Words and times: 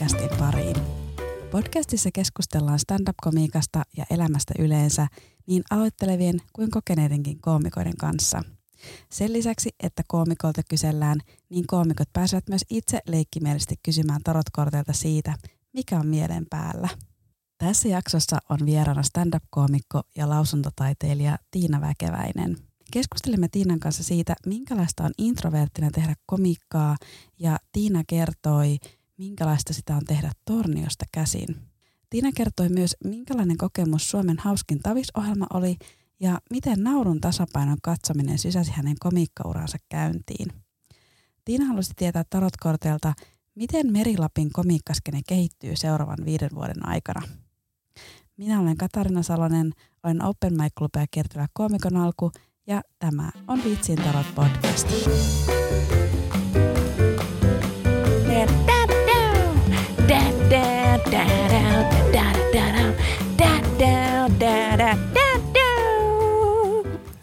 podcastin 0.00 0.38
pariin. 0.38 0.76
Podcastissa 1.50 2.10
keskustellaan 2.14 2.78
stand-up-komiikasta 2.78 3.82
ja 3.96 4.04
elämästä 4.10 4.54
yleensä 4.58 5.06
niin 5.46 5.62
aloittelevien 5.70 6.40
kuin 6.52 6.70
kokeneidenkin 6.70 7.40
koomikoiden 7.40 7.96
kanssa. 7.96 8.42
Sen 9.10 9.32
lisäksi, 9.32 9.70
että 9.82 10.02
koomikolta 10.08 10.62
kysellään, 10.68 11.20
niin 11.48 11.66
koomikot 11.66 12.08
pääsevät 12.12 12.48
myös 12.48 12.64
itse 12.70 13.00
leikkimielisesti 13.06 13.74
kysymään 13.82 14.20
tarotkorteilta 14.24 14.92
siitä, 14.92 15.34
mikä 15.72 15.98
on 15.98 16.06
mielen 16.06 16.46
päällä. 16.50 16.88
Tässä 17.58 17.88
jaksossa 17.88 18.38
on 18.48 18.58
vieraana 18.66 19.02
stand-up-koomikko 19.02 20.02
ja 20.16 20.28
lausuntotaiteilija 20.28 21.38
Tiina 21.50 21.80
Väkeväinen– 21.80 22.56
Keskustelimme 22.92 23.48
Tiinan 23.48 23.80
kanssa 23.80 24.02
siitä, 24.02 24.34
minkälaista 24.46 25.04
on 25.04 25.10
introverttina 25.18 25.90
tehdä 25.90 26.14
komikkaa 26.26 26.96
ja 27.38 27.58
Tiina 27.72 28.04
kertoi, 28.06 28.78
minkälaista 29.20 29.72
sitä 29.72 29.96
on 29.96 30.04
tehdä 30.04 30.32
torniosta 30.44 31.04
käsin. 31.12 31.56
Tiina 32.10 32.30
kertoi 32.36 32.68
myös, 32.68 32.96
minkälainen 33.04 33.56
kokemus 33.56 34.10
Suomen 34.10 34.38
hauskin 34.38 34.80
tavisohjelma 34.80 35.46
oli 35.54 35.76
ja 36.20 36.38
miten 36.50 36.82
naurun 36.82 37.20
tasapainon 37.20 37.78
katsominen 37.82 38.38
sysäsi 38.38 38.70
hänen 38.70 38.96
komiikkauransa 39.00 39.78
käyntiin. 39.88 40.52
Tiina 41.44 41.64
halusi 41.64 41.92
tietää 41.96 42.24
tarotkorteilta, 42.30 43.12
miten 43.54 43.92
Merilapin 43.92 44.52
komiikkaskene 44.52 45.20
kehittyy 45.28 45.76
seuraavan 45.76 46.24
viiden 46.24 46.50
vuoden 46.54 46.88
aikana. 46.88 47.22
Minä 48.36 48.60
olen 48.60 48.76
Katarina 48.76 49.22
Salonen, 49.22 49.72
olen 50.02 50.24
Open 50.24 50.52
Mic 50.52 50.72
Clubia 50.78 51.06
kertovä 51.10 51.46
koomikon 51.52 51.96
alku– 51.96 52.30
ja 52.66 52.82
tämä 52.98 53.30
on 53.48 53.64
Vitsin 53.64 54.02
tarot 54.02 54.34
podcast. 54.34 54.88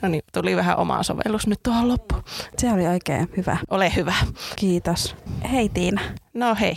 No 0.02 0.10
niin, 0.10 0.22
tuli 0.34 0.56
vähän 0.56 0.78
oma 0.78 1.04
sovellus 1.04 1.48
nyt 1.48 1.60
tuohon 1.64 1.88
loppuun. 1.88 2.24
Se 2.58 2.74
oli 2.74 2.88
oikein 2.88 3.30
hyvä. 3.38 3.58
Ole 3.70 3.96
hyvä. 3.96 4.14
Kiitos. 4.56 5.16
Hei 5.52 5.70
Tiina. 5.70 6.02
No 6.34 6.56
hei, 6.60 6.76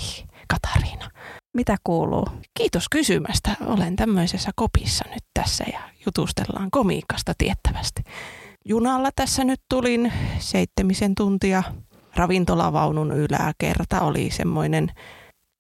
Katariina. 0.49 1.11
Mitä 1.55 1.77
kuuluu? 1.85 2.27
Kiitos 2.55 2.89
kysymästä. 2.89 3.57
Olen 3.67 3.97
tämmöisessä 3.97 4.51
kopissa 4.57 5.05
nyt 5.09 5.25
tässä 5.35 5.65
ja 5.73 5.81
jutustellaan 6.07 6.71
komiikasta 6.71 7.33
tiettävästi 7.39 8.03
junalla 8.65 9.11
tässä 9.17 9.45
nyt 9.45 9.61
tulin 9.69 10.13
seitsemisen 10.39 11.15
tuntia. 11.15 11.63
Ravintolavaunun 12.17 13.13
yläkerta 13.13 14.01
oli 14.01 14.31
semmoinen 14.31 14.91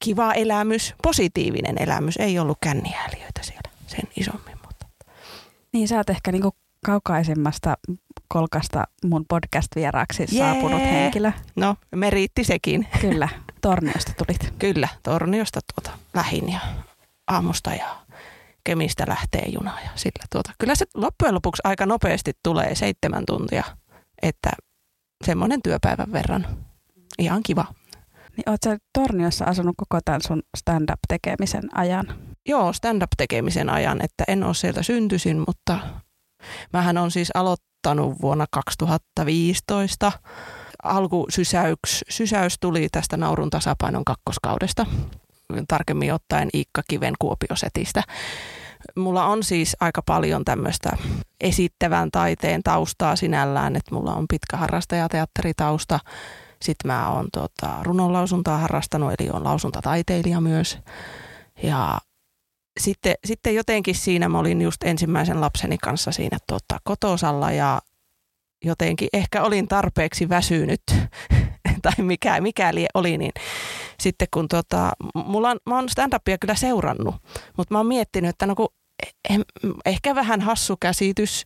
kiva 0.05 0.33
elämys, 0.33 0.95
positiivinen 1.03 1.83
elämys. 1.83 2.17
Ei 2.17 2.39
ollut 2.39 2.59
känniääliöitä 2.61 3.41
siellä 3.43 3.71
sen 3.87 4.09
isommin. 4.17 4.57
Mutta. 4.67 4.87
Niin 5.73 5.89
sä 5.89 5.97
oot 5.97 6.11
ehkä 6.11 6.33
niinku 6.33 6.53
kaukaisemmasta 6.87 7.77
kolkasta 8.29 8.85
mun 9.05 9.25
podcast-vieraaksi 9.29 10.27
yeah. 10.33 10.53
saapunut 10.53 10.81
henkilö. 10.81 11.33
No, 11.57 11.77
meriitti 11.95 12.45
sekin. 12.45 12.87
Kyllä, 13.01 13.29
Torniosta 13.61 14.13
tulit. 14.19 14.55
Kyllä, 14.59 14.89
Torniosta 15.03 15.61
tuota 15.75 15.99
lähin 16.15 16.53
ja 16.53 16.61
aamusta 17.27 17.75
ja 17.75 17.97
Kemistä 18.65 19.05
lähtee 19.09 19.45
juna 19.49 19.81
ja 19.85 19.91
sillä 19.95 20.25
tuota. 20.33 20.53
Kyllä 20.59 20.75
se 20.75 20.87
loppujen 20.95 21.35
lopuksi 21.35 21.63
aika 21.65 21.87
nopeasti 21.87 22.33
tulee 22.43 22.75
seitsemän 22.75 23.27
tuntia, 23.27 23.65
että 24.23 24.51
semmoinen 25.25 25.63
työpäivän 25.63 26.13
verran. 26.13 26.47
Ihan 27.19 27.43
kiva. 27.43 27.65
Niin 28.37 28.51
oot 28.51 28.61
sä 28.65 28.79
Torniossa 28.99 29.45
asunut 29.45 29.75
koko 29.77 30.01
tämän 30.05 30.21
sun 30.27 30.43
stand-up-tekemisen 30.57 31.79
ajan? 31.79 32.07
Joo, 32.49 32.73
stand-up-tekemisen 32.73 33.71
ajan, 33.71 34.05
että 34.05 34.25
en 34.29 34.45
ole 34.45 34.55
sieltä 34.55 34.83
syntyisin, 34.83 35.45
mutta 35.49 35.79
mähän 36.73 36.99
on 36.99 37.11
siis 37.11 37.31
aloittanut 37.35 38.23
vuonna 38.23 38.47
2015. 38.51 40.13
Alkusysäys 40.83 42.05
sysäys 42.09 42.57
tuli 42.61 42.89
tästä 42.93 43.17
Naurun 43.17 43.51
tasapainon 43.51 44.05
kakkoskaudesta 44.05 44.87
tarkemmin 45.69 46.15
ottaen 46.15 46.49
Iikka 46.55 46.83
Kiven 46.89 47.15
Kuopiosetistä. 47.19 48.03
Mulla 48.97 49.27
on 49.27 49.45
siis 49.45 49.77
aika 49.81 50.03
paljon 50.07 50.45
tämmöistä 50.45 50.91
esittävän 51.41 52.11
taiteen 52.11 52.63
taustaa 52.63 53.17
sinällään, 53.17 53.77
että 53.77 53.95
mulla 53.95 54.15
on 54.15 54.25
pitkä 54.29 54.57
harrastajateatteritausta. 54.57 56.01
Sitten 56.63 56.93
mä 56.93 57.11
oon 57.11 57.29
tota, 57.33 57.77
runonlausuntaa 57.83 58.59
harrastanut, 58.59 59.13
eli 59.19 59.31
on 59.31 59.45
lausuntataiteilija 59.45 60.41
myös. 60.41 60.79
Ja 61.63 61.99
sitten, 62.81 63.15
sitten 63.25 63.55
jotenkin 63.55 63.95
siinä 63.95 64.29
mä 64.29 64.39
olin 64.39 64.63
just 64.63 64.83
ensimmäisen 64.83 65.41
lapseni 65.41 65.79
kanssa 65.79 66.13
siinä 66.13 66.39
tota, 66.47 66.79
kotosalla 66.85 67.53
ja 67.53 67.81
jotenkin 68.65 69.09
ehkä 69.13 69.43
olin 69.43 69.69
tarpeeksi 69.69 70.29
väsynyt 70.29 70.83
tai 71.83 71.93
mikä, 71.99 72.41
mikäli 72.41 72.87
oli, 72.95 73.19
niin 73.19 73.33
sitten 74.01 74.29
kun 74.31 74.49
tota, 74.49 74.93
mulla 75.15 75.51
on, 75.51 75.59
mä 75.67 75.75
oon 75.75 75.89
stand-upia 75.89 76.39
kyllä 76.41 76.55
seurannut, 76.55 77.15
mutta 77.57 77.75
mä 77.75 77.79
oon 77.79 77.87
miettinyt, 77.87 78.29
että 78.29 78.47
no 78.47 78.55
kun, 78.55 78.69
eh, 79.31 79.39
ehkä 79.87 80.15
vähän 80.15 80.41
hassu 80.41 80.77
käsitys 80.81 81.45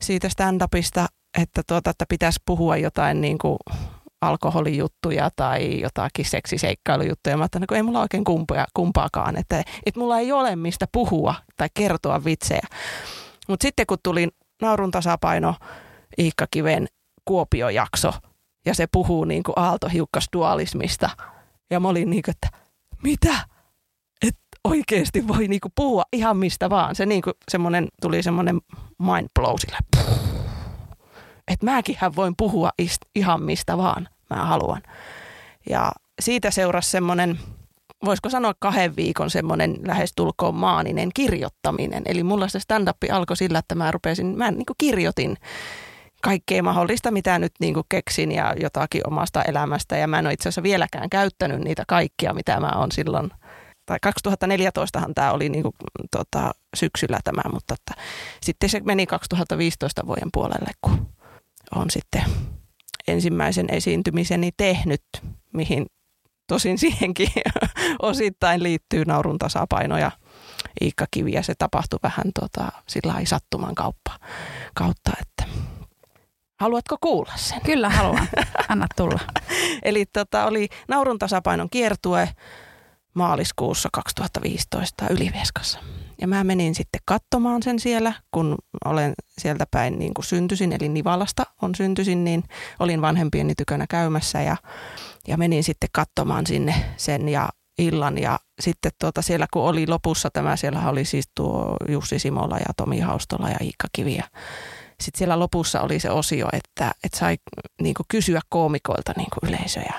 siitä 0.00 0.28
stand-upista, 0.28 1.06
että, 1.42 1.62
tuota, 1.66 1.90
että 1.90 2.04
pitäisi 2.08 2.40
puhua 2.46 2.76
jotain 2.76 3.20
niin 3.20 3.38
kuin 3.38 3.58
alkoholijuttuja 4.28 5.30
tai 5.36 5.80
jotakin 5.80 6.24
seksiseikkailujuttuja. 6.24 7.36
Mä 7.36 7.44
että 7.44 7.58
ei 7.74 7.82
mulla 7.82 8.00
oikein 8.00 8.24
kumpaa, 8.24 8.66
kumpaakaan, 8.74 9.36
että, 9.36 9.62
että 9.86 10.00
mulla 10.00 10.18
ei 10.18 10.32
ole 10.32 10.56
mistä 10.56 10.86
puhua 10.92 11.34
tai 11.56 11.68
kertoa 11.74 12.24
vitsejä. 12.24 12.66
Mutta 13.48 13.64
sitten 13.64 13.86
kun 13.86 13.98
tuli 14.02 14.28
naurun 14.62 14.90
tasapaino 14.90 15.54
Iikka 16.18 16.46
Kiven 16.50 16.88
Kuopio-jakso 17.24 18.12
ja 18.66 18.74
se 18.74 18.86
puhuu 18.92 19.24
niin 19.24 19.42
kuin 19.42 19.58
aaltohiukkasdualismista– 19.58 21.10
ja 21.70 21.80
mä 21.80 21.88
olin 21.88 22.10
niin 22.10 22.22
kuin, 22.22 22.32
että 22.32 22.58
mitä? 23.02 23.48
Että 24.22 24.40
oikeasti 24.64 25.28
voi 25.28 25.48
niin 25.48 25.60
kuin 25.60 25.72
puhua 25.74 26.02
ihan 26.12 26.36
mistä 26.36 26.70
vaan. 26.70 26.94
Se 26.94 27.06
niin 27.06 27.22
kuin 27.22 27.34
semmoinen, 27.50 27.88
tuli 28.02 28.22
semmoinen 28.22 28.60
mind 28.98 29.28
blow 29.34 29.54
sille. 29.58 29.78
Että 31.48 31.66
mäkinhän 31.66 32.16
voin 32.16 32.34
puhua 32.36 32.70
ihan 33.14 33.42
mistä 33.42 33.78
vaan 33.78 34.08
mä 34.30 34.36
haluan. 34.36 34.82
Ja 35.70 35.92
siitä 36.20 36.50
seurasi 36.50 36.90
semmoinen, 36.90 37.38
voisiko 38.04 38.30
sanoa 38.30 38.54
kahden 38.58 38.96
viikon 38.96 39.30
semmoinen 39.30 39.76
lähestulkoon 39.86 40.54
maaninen 40.54 41.10
kirjoittaminen. 41.14 42.02
Eli 42.06 42.22
mulla 42.22 42.48
se 42.48 42.60
stand-up 42.60 42.96
alkoi 43.12 43.36
sillä, 43.36 43.58
että 43.58 43.74
mä 43.74 43.90
rupesin, 43.90 44.26
mä 44.38 44.50
niin 44.50 44.66
kuin 44.66 44.76
kirjoitin 44.78 45.36
kaikkea 46.22 46.62
mahdollista, 46.62 47.10
mitä 47.10 47.38
nyt 47.38 47.52
niin 47.60 47.74
kuin 47.74 47.86
keksin 47.88 48.32
ja 48.32 48.54
jotakin 48.60 49.02
omasta 49.06 49.42
elämästä. 49.42 49.96
Ja 49.96 50.08
mä 50.08 50.18
en 50.18 50.26
ole 50.26 50.32
itse 50.32 50.48
asiassa 50.48 50.62
vieläkään 50.62 51.10
käyttänyt 51.10 51.60
niitä 51.60 51.84
kaikkia, 51.88 52.34
mitä 52.34 52.60
mä 52.60 52.72
oon 52.76 52.92
silloin 52.92 53.30
tai 53.86 53.98
2014han 54.06 55.12
tämä 55.14 55.32
oli 55.32 55.48
niin 55.48 55.62
kuin, 55.62 55.74
tota, 56.10 56.52
syksyllä 56.76 57.18
tämä, 57.24 57.42
mutta 57.52 57.74
että, 57.74 58.02
sitten 58.42 58.68
se 58.68 58.80
meni 58.84 59.06
2015 59.06 60.06
vuoden 60.06 60.28
puolelle, 60.32 60.70
kun 60.80 61.08
on 61.74 61.90
sitten 61.90 62.24
ensimmäisen 63.08 63.66
esiintymiseni 63.70 64.50
tehnyt, 64.56 65.02
mihin 65.52 65.86
tosin 66.48 66.78
siihenkin 66.78 67.28
osittain 68.02 68.62
liittyy 68.62 69.04
naurun 69.04 69.38
tasapaino 69.38 69.98
ja 69.98 70.10
Iikka 70.80 71.06
Kivi 71.10 71.32
ja 71.32 71.42
se 71.42 71.54
tapahtui 71.58 71.98
vähän 72.02 72.26
tota, 72.40 72.72
sillä 72.88 73.14
sattuman 73.24 73.74
kauppa, 73.74 74.18
kautta, 74.74 75.12
että 75.20 75.44
Haluatko 76.60 76.96
kuulla 77.00 77.32
sen? 77.36 77.60
Kyllä 77.60 77.88
haluan. 77.88 78.28
Anna 78.68 78.86
tulla. 78.96 79.20
Eli 79.82 80.06
tota, 80.06 80.44
oli 80.44 80.68
naurun 80.88 81.18
tasapainon 81.18 81.70
kiertue 81.70 82.28
maaliskuussa 83.14 83.88
2015 83.92 85.08
Ylivieskassa. 85.10 85.78
Ja 86.20 86.28
mä 86.28 86.44
menin 86.44 86.74
sitten 86.74 87.00
katsomaan 87.04 87.62
sen 87.62 87.80
siellä, 87.80 88.12
kun 88.30 88.56
olen 88.84 89.14
sieltä 89.38 89.66
päin 89.70 89.98
niin 89.98 90.14
kuin 90.14 90.24
syntyisin, 90.24 90.72
eli 90.72 90.88
Nivalasta 90.88 91.42
on 91.62 91.74
syntyisin, 91.74 92.24
niin 92.24 92.44
olin 92.78 93.02
vanhempieni 93.02 93.54
tykönä 93.54 93.86
käymässä 93.86 94.42
ja, 94.42 94.56
ja 95.28 95.36
menin 95.36 95.64
sitten 95.64 95.88
katsomaan 95.92 96.46
sinne 96.46 96.74
sen 96.96 97.28
ja 97.28 97.48
illan 97.78 98.18
ja 98.18 98.38
sitten 98.60 98.92
tuota 99.00 99.22
siellä 99.22 99.46
kun 99.52 99.62
oli 99.62 99.86
lopussa 99.86 100.30
tämä, 100.32 100.56
siellä 100.56 100.88
oli 100.88 101.04
siis 101.04 101.28
tuo 101.34 101.76
Jussi 101.88 102.18
Simola 102.18 102.58
ja 102.58 102.74
Tomi 102.76 103.00
Haustola 103.00 103.50
ja 103.50 103.56
Iikka 103.60 103.88
Kivi 103.92 104.16
ja 104.16 104.24
sitten 105.00 105.18
siellä 105.18 105.38
lopussa 105.38 105.80
oli 105.80 106.00
se 106.00 106.10
osio, 106.10 106.48
että, 106.52 106.92
että 107.04 107.18
sai 107.18 107.36
niin 107.82 107.94
kysyä 108.08 108.40
koomikoilta 108.48 109.12
niin 109.16 109.28
yleisöjä. 109.42 109.94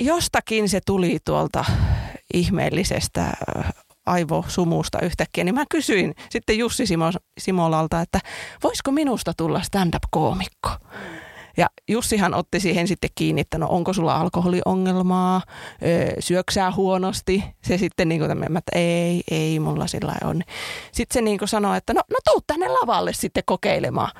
Jostakin 0.00 0.68
se 0.68 0.80
tuli 0.86 1.18
tuolta 1.24 1.64
ihmeellisestä 2.34 3.22
äh, 3.24 3.72
aivosumusta 4.06 5.00
yhtäkkiä, 5.00 5.44
niin 5.44 5.54
mä 5.54 5.64
kysyin 5.70 6.14
sitten 6.30 6.58
Jussi 6.58 6.86
Simo, 6.86 7.10
Simolalta, 7.40 8.00
että 8.00 8.20
voisiko 8.64 8.90
minusta 8.90 9.32
tulla 9.36 9.62
stand-up-koomikko. 9.62 10.70
Ja 11.56 11.66
Jussihan 11.88 12.34
otti 12.34 12.60
siihen 12.60 12.88
sitten 12.88 13.10
kiinni, 13.14 13.40
että 13.40 13.58
no 13.58 13.66
onko 13.70 13.92
sulla 13.92 14.16
alkoholiongelmaa, 14.16 15.42
syöksää 16.18 16.72
huonosti. 16.72 17.44
Se 17.64 17.78
sitten 17.78 18.08
niin 18.08 18.20
kuin 18.20 18.28
tämmöinen, 18.28 18.56
että 18.56 18.78
ei, 18.78 19.22
ei 19.30 19.58
mulla 19.58 19.86
sillä 19.86 20.14
on. 20.24 20.42
Sitten 20.92 21.14
se 21.14 21.20
niin 21.20 21.38
kuin 21.38 21.48
sanoi, 21.48 21.76
että 21.76 21.94
no, 21.94 22.00
no 22.10 22.16
tuu 22.24 22.42
tänne 22.46 22.68
lavalle 22.68 23.12
sitten 23.12 23.42
kokeilemaan. 23.46 24.10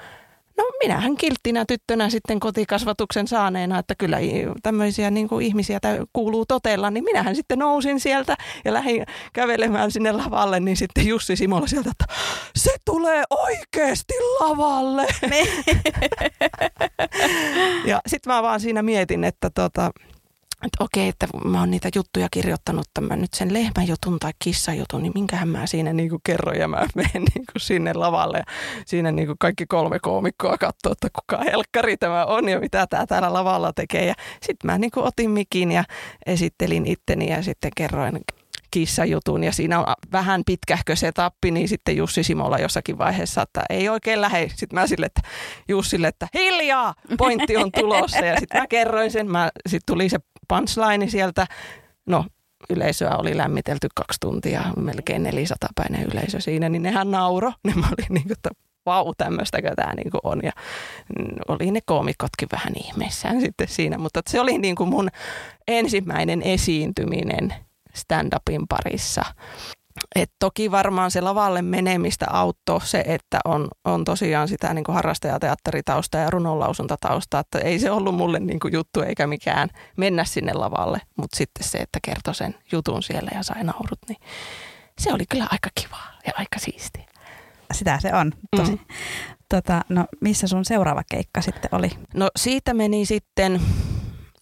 No 0.58 0.64
minähän 0.82 1.16
kilttinä 1.16 1.64
tyttönä 1.68 2.10
sitten 2.10 2.40
kotikasvatuksen 2.40 3.28
saaneena, 3.28 3.78
että 3.78 3.94
kyllä 3.98 4.18
tämmöisiä 4.62 5.10
niin 5.10 5.28
kuin 5.28 5.46
ihmisiä 5.46 5.78
kuuluu 6.12 6.46
totella, 6.46 6.90
niin 6.90 7.04
minähän 7.04 7.36
sitten 7.36 7.58
nousin 7.58 8.00
sieltä 8.00 8.36
ja 8.64 8.72
lähdin 8.72 9.06
kävelemään 9.32 9.90
sinne 9.90 10.12
lavalle, 10.12 10.60
niin 10.60 10.76
sitten 10.76 11.06
Jussi 11.06 11.36
Simola 11.36 11.66
sieltä, 11.66 11.90
että 11.90 12.14
se 12.56 12.70
tulee 12.84 13.22
oikeasti 13.30 14.14
lavalle. 14.40 15.06
Ja 17.84 18.00
sitten 18.06 18.32
mä 18.32 18.42
vaan 18.42 18.60
siinä 18.60 18.82
mietin, 18.82 19.24
että 19.24 19.50
tota, 19.54 19.90
että 20.64 20.84
okei, 20.84 21.08
että 21.08 21.26
mä 21.44 21.60
oon 21.60 21.70
niitä 21.70 21.88
juttuja 21.94 22.28
kirjoittanut 22.30 22.86
tämän 22.94 23.20
nyt 23.20 23.34
sen 23.34 23.52
lehmäjutun 23.52 24.18
tai 24.18 24.32
kissajutun, 24.38 25.02
niin 25.02 25.12
minkähän 25.14 25.48
mä 25.48 25.66
siinä 25.66 25.92
niin 25.92 26.08
kuin 26.10 26.20
kerron 26.24 26.56
ja 26.56 26.68
mä 26.68 26.76
menen 26.94 27.12
niin 27.34 27.44
kuin 27.52 27.60
sinne 27.60 27.92
lavalle 27.92 28.38
ja 28.38 28.44
siinä 28.86 29.12
niin 29.12 29.26
kuin 29.26 29.38
kaikki 29.38 29.66
kolme 29.66 29.98
koomikkoa 29.98 30.58
katsoo, 30.58 30.92
että 30.92 31.08
kuka 31.12 31.44
helkkari 31.44 31.96
tämä 31.96 32.24
on 32.24 32.48
ja 32.48 32.60
mitä 32.60 32.86
tämä 32.86 33.06
täällä 33.06 33.32
lavalla 33.32 33.72
tekee. 33.72 34.06
Ja 34.06 34.14
sitten 34.42 34.70
mä 34.70 34.78
niin 34.78 34.90
kuin 34.90 35.06
otin 35.06 35.30
mikin 35.30 35.72
ja 35.72 35.84
esittelin 36.26 36.86
itteni 36.86 37.30
ja 37.30 37.42
sitten 37.42 37.70
kerroin 37.76 38.20
kissajutun 38.70 39.44
ja 39.44 39.52
siinä 39.52 39.78
on 39.78 39.86
vähän 40.12 40.42
pitkähkö 40.46 40.96
se 40.96 41.12
tappi, 41.12 41.50
niin 41.50 41.68
sitten 41.68 41.96
Jussi 41.96 42.22
Simola 42.22 42.58
jossakin 42.58 42.98
vaiheessa, 42.98 43.42
että 43.42 43.62
ei 43.70 43.88
oikein 43.88 44.20
lähde. 44.20 44.48
Sitten 44.48 44.80
mä 44.80 44.86
sille, 44.86 45.06
että 45.06 45.20
Jussille, 45.68 46.08
että 46.08 46.28
hiljaa, 46.34 46.94
pointti 47.18 47.56
on 47.56 47.72
tulossa 47.72 48.24
ja 48.24 48.36
sitten 48.40 48.60
mä 48.60 48.66
kerroin 48.66 49.10
sen, 49.10 49.26
sitten 49.66 49.94
tuli 49.94 50.08
se 50.08 50.18
punchline 50.48 51.08
sieltä. 51.08 51.46
No, 52.06 52.24
yleisöä 52.70 53.16
oli 53.16 53.36
lämmitelty 53.36 53.88
kaksi 53.94 54.20
tuntia, 54.20 54.62
melkein 54.76 55.22
400 55.22 55.68
päinen 55.74 56.06
yleisö 56.12 56.40
siinä, 56.40 56.68
niin 56.68 56.82
nehän 56.82 57.10
nauro. 57.10 57.52
Ne 57.66 57.72
mä 57.74 57.86
olin 57.86 58.06
niin 58.08 58.22
kuin, 58.22 58.32
että 58.32 58.50
vau, 58.86 59.14
tämmöistäkö 59.18 59.74
tämä 59.76 59.94
niin 59.94 60.10
kuin 60.10 60.20
on. 60.24 60.40
Ja 60.42 60.52
oli 61.48 61.70
ne 61.70 61.80
koomikotkin 61.86 62.48
vähän 62.52 62.72
ihmeissään 62.76 63.40
sitten 63.44 63.68
siinä, 63.68 63.98
mutta 63.98 64.20
se 64.28 64.40
oli 64.40 64.58
niin 64.58 64.76
kuin 64.76 64.88
mun 64.88 65.08
ensimmäinen 65.68 66.42
esiintyminen 66.42 67.54
stand-upin 67.94 68.66
parissa. 68.68 69.24
Et 70.14 70.30
toki 70.38 70.70
varmaan 70.70 71.10
se 71.10 71.20
lavalle 71.20 71.62
menemistä 71.62 72.26
auttoi 72.30 72.80
se, 72.80 73.04
että 73.06 73.40
on, 73.44 73.68
on 73.84 74.04
tosiaan 74.04 74.48
sitä 74.48 74.74
niin 74.74 74.84
harrastajateatteritausta 74.88 76.18
ja 76.18 76.30
runonlausuntatausta, 76.30 77.38
että 77.38 77.58
ei 77.58 77.78
se 77.78 77.90
ollut 77.90 78.14
mulle 78.14 78.40
niin 78.40 78.60
kuin 78.60 78.72
juttu 78.72 79.00
eikä 79.00 79.26
mikään 79.26 79.68
mennä 79.96 80.24
sinne 80.24 80.52
lavalle, 80.52 81.00
mutta 81.16 81.36
sitten 81.36 81.68
se, 81.68 81.78
että 81.78 81.98
kertoi 82.02 82.34
sen 82.34 82.54
jutun 82.72 83.02
siellä 83.02 83.30
ja 83.34 83.42
sai 83.42 83.64
naurut, 83.64 83.98
niin 84.08 84.18
se 84.98 85.12
oli 85.12 85.24
kyllä 85.30 85.46
aika 85.52 85.68
kivaa 85.80 86.12
ja 86.26 86.32
aika 86.36 86.58
siistiä. 86.58 87.04
Sitä 87.72 87.98
se 88.02 88.14
on, 88.14 88.32
tosi. 88.56 88.72
Mm. 88.72 88.78
Tota, 89.48 89.82
no 89.88 90.06
missä 90.20 90.46
sun 90.46 90.64
seuraava 90.64 91.02
keikka 91.10 91.42
sitten 91.42 91.68
oli? 91.72 91.90
No 92.14 92.28
siitä 92.36 92.74
meni 92.74 93.06
sitten, 93.06 93.60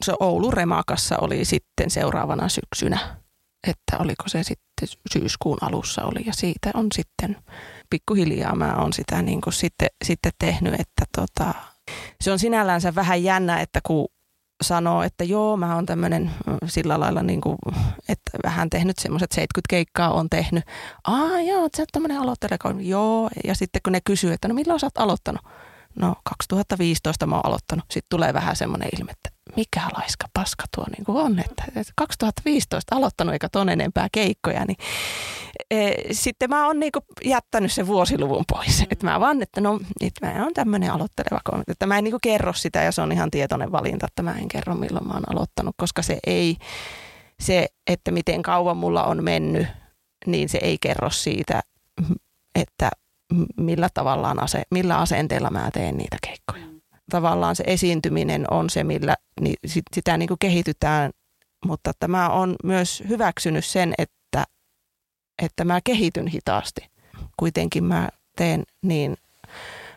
se 0.05 0.13
Oulu 0.21 0.51
Remakassa 0.51 1.19
oli 1.21 1.45
sitten 1.45 1.91
seuraavana 1.91 2.49
syksynä 2.49 2.99
että 3.69 3.99
oliko 3.99 4.29
se 4.29 4.43
sitten 4.43 4.89
syyskuun 5.13 5.59
alussa 5.61 6.03
oli 6.05 6.27
ja 6.27 6.33
siitä 6.33 6.71
on 6.75 6.87
sitten 6.95 7.37
pikkuhiljaa 7.91 8.55
mä 8.55 8.75
oon 8.77 8.93
sitä 8.93 9.23
niin 9.23 9.41
kuin 9.41 9.53
sitten, 9.53 9.89
sitten 10.05 10.33
tehnyt, 10.39 10.75
että 10.75 11.05
tota, 11.17 11.55
se 12.21 12.33
on 12.33 12.39
sinällänsä 12.39 12.95
vähän 12.95 13.23
jännä, 13.23 13.61
että 13.61 13.81
kun 13.87 14.09
sanoo, 14.63 15.03
että 15.03 15.25
joo, 15.25 15.57
mä 15.57 15.75
oon 15.75 15.87
tämmöinen 15.87 16.31
sillä 16.67 17.01
lailla, 17.01 17.23
niin 17.23 17.41
kuin, 17.41 17.57
että 18.09 18.31
vähän 18.45 18.71
tehnyt 18.71 18.99
semmoiset 18.99 19.33
70 19.33 19.71
keikkaa 19.71 20.13
on 20.13 20.31
tehnyt. 20.31 20.65
Aa 21.05 21.41
joo, 21.41 21.69
sä 21.77 21.83
oot 21.83 21.89
tämmöinen 21.93 22.21
aloitteleko. 22.21 22.75
Joo, 22.79 23.31
ja 23.45 23.55
sitten 23.55 23.81
kun 23.85 23.93
ne 23.93 24.01
kysyy, 24.05 24.33
että 24.33 24.49
no 24.49 24.55
milloin 24.55 24.81
sä 24.81 24.87
oot 24.87 24.99
aloittanut? 24.99 25.43
No 25.95 26.15
2015 26.25 27.27
mä 27.27 27.35
oon 27.35 27.47
aloittanut. 27.47 27.85
Sitten 27.91 28.11
tulee 28.11 28.35
vähän 28.35 28.57
semmoinen 28.57 28.89
ilme, 28.99 29.11
että 29.11 29.36
mikä 29.57 29.81
laiska 29.97 30.27
paska 30.35 30.65
tuo 30.77 30.85
niin 30.97 31.05
kuin 31.05 31.19
on, 31.19 31.39
että, 31.39 31.65
2015 31.97 32.97
aloittanut 32.97 33.33
eikä 33.33 33.49
ton 33.49 33.69
enempää 33.69 34.09
keikkoja, 34.13 34.65
niin 34.65 34.77
e, 35.71 35.93
sitten 36.13 36.51
mä 36.51 36.67
oon 36.67 36.81
niin 36.81 36.93
kuin 36.93 37.05
jättänyt 37.25 37.73
sen 37.73 37.87
vuosiluvun 37.87 38.45
pois. 38.53 38.81
Mm. 38.81 38.87
Että 38.91 39.07
mä 39.07 39.21
vaan, 39.21 39.43
että 39.43 39.61
no 39.61 39.81
nyt 40.01 40.13
mä 40.23 40.43
oon 40.43 40.55
tämmöinen 40.55 40.91
aloitteleva 40.91 41.41
kommentti, 41.45 41.73
että 41.73 41.87
mä 41.87 41.99
en 41.99 42.05
niin 42.05 42.13
kuin 42.13 42.21
kerro 42.21 42.53
sitä 42.53 42.83
ja 42.83 42.93
se 42.93 43.03
on 43.03 43.13
ihan 43.13 43.31
tietoinen 43.31 43.73
valinta, 43.73 44.07
että 44.07 44.23
mä 44.23 44.33
en 44.33 44.49
kerro 44.49 44.75
milloin 44.75 45.07
mä 45.07 45.15
oon 45.15 45.33
aloittanut, 45.33 45.75
koska 45.79 46.03
se 46.03 46.19
ei, 46.27 46.57
se, 47.41 47.67
että 47.87 48.11
miten 48.11 48.43
kauan 48.43 48.77
mulla 48.77 49.05
on 49.05 49.25
mennyt, 49.25 49.67
niin 50.27 50.49
se 50.49 50.59
ei 50.63 50.79
kerro 50.81 51.11
siitä, 51.11 51.63
että 52.55 52.91
millä 53.57 53.89
tavallaan 53.95 54.43
ase, 54.43 54.63
millä 54.71 54.99
asenteella 54.99 55.51
mä 55.51 55.71
teen 55.73 55.97
niitä 55.97 56.17
keikkoja. 56.27 56.76
Tavallaan 57.11 57.57
se 57.57 57.65
esiintyminen 57.67 58.45
on 58.51 58.71
se, 58.71 58.85
millä 58.85 59.17
niin 59.41 59.57
sit, 59.67 59.85
sitä 59.95 60.17
niin 60.17 60.29
kuin 60.29 60.39
kehitytään, 60.39 61.11
mutta 61.65 61.91
että 61.91 62.09
mä 62.09 62.31
oon 62.31 62.57
myös 62.65 63.03
hyväksynyt 63.09 63.65
sen, 63.65 63.95
että, 63.99 64.45
että 65.43 65.65
mä 65.65 65.81
kehityn 65.85 66.27
hitaasti. 66.27 66.91
Kuitenkin 67.37 67.85
mä 67.85 68.09
teen 68.37 68.63
niin 68.83 69.17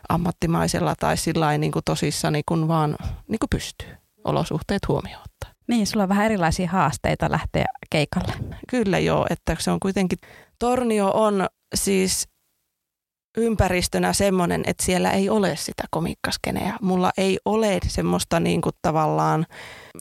ammattimaisella 0.10 0.96
tai 1.00 1.18
sillä 1.18 1.58
niin 1.58 1.72
kuin 1.72 1.84
tosissani 1.86 2.42
kun 2.46 2.68
vaan 2.68 2.96
niin 3.28 3.40
kuin 3.40 3.50
pystyy 3.50 3.90
olosuhteet 4.24 4.88
huomioon 4.88 5.22
ottaa. 5.22 5.54
Niin, 5.68 5.88
sulla 5.88 6.04
on 6.04 6.10
vähän 6.10 6.26
erilaisia 6.26 6.70
haasteita 6.70 7.32
lähteä 7.32 7.66
keikalle. 7.90 8.34
Kyllä 8.70 9.00
joo, 9.00 9.26
että 9.30 9.56
se 9.60 9.72
on 9.72 9.80
kuitenkin, 9.80 10.20
Tornio 10.60 11.12
on 11.14 11.48
siis 11.76 12.29
ympäristönä 13.38 14.14
semmoinen, 14.14 14.64
että 14.68 14.86
siellä 14.86 15.12
ei 15.12 15.30
ole 15.30 15.56
sitä 15.56 15.84
komikkaskeneä. 15.92 16.74
Mulla 16.82 17.12
ei 17.18 17.40
ole 17.46 17.80
semmoista 17.88 18.40
niin 18.40 18.62
kuin 18.62 18.76
tavallaan, 18.82 19.46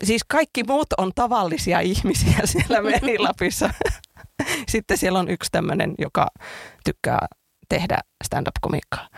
siis 0.04 0.24
kaikki 0.28 0.64
muut 0.64 0.92
on 0.98 1.12
tavallisia 1.14 1.80
ihmisiä 1.80 2.40
siellä 2.44 2.82
Merilapissa. 2.82 3.70
Sitten 4.68 4.98
siellä 4.98 5.18
on 5.18 5.30
yksi 5.30 5.50
tämmöinen, 5.52 5.94
joka 5.98 6.28
tykkää 6.84 7.26
tehdä 7.68 7.98
stand-up-komikkaa. 8.24 9.08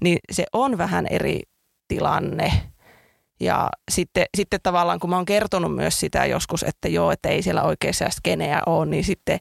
Niin 0.00 0.18
se 0.32 0.44
on 0.52 0.78
vähän 0.78 1.06
eri 1.10 1.40
tilanne. 1.88 2.52
Ja 3.40 3.70
sitten, 3.90 4.24
sitten 4.36 4.60
tavallaan, 4.62 5.00
kun 5.00 5.10
mä 5.10 5.16
oon 5.16 5.24
kertonut 5.24 5.74
myös 5.74 6.00
sitä 6.00 6.26
joskus, 6.26 6.62
että 6.62 6.88
joo, 6.88 7.10
että 7.10 7.28
ei 7.28 7.42
siellä 7.42 7.62
oikeassa 7.62 8.10
skeneä 8.10 8.62
ole, 8.66 8.86
niin 8.86 9.04
sitten 9.04 9.38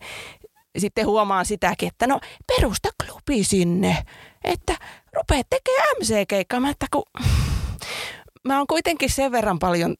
sitten 0.77 1.05
huomaan 1.05 1.45
sitäkin, 1.45 1.87
että 1.87 2.07
no 2.07 2.19
perusta 2.47 2.89
klubi 3.03 3.43
sinne, 3.43 3.97
että 4.43 4.75
rupeat 5.15 5.47
tekemään 5.49 5.95
MC-keikkaa. 6.01 6.59
Mä, 6.59 6.69
että 6.69 6.85
kun 6.91 7.03
mä 8.47 8.57
oon 8.57 8.67
kuitenkin 8.67 9.09
sen 9.09 9.31
verran 9.31 9.59
paljon 9.59 9.95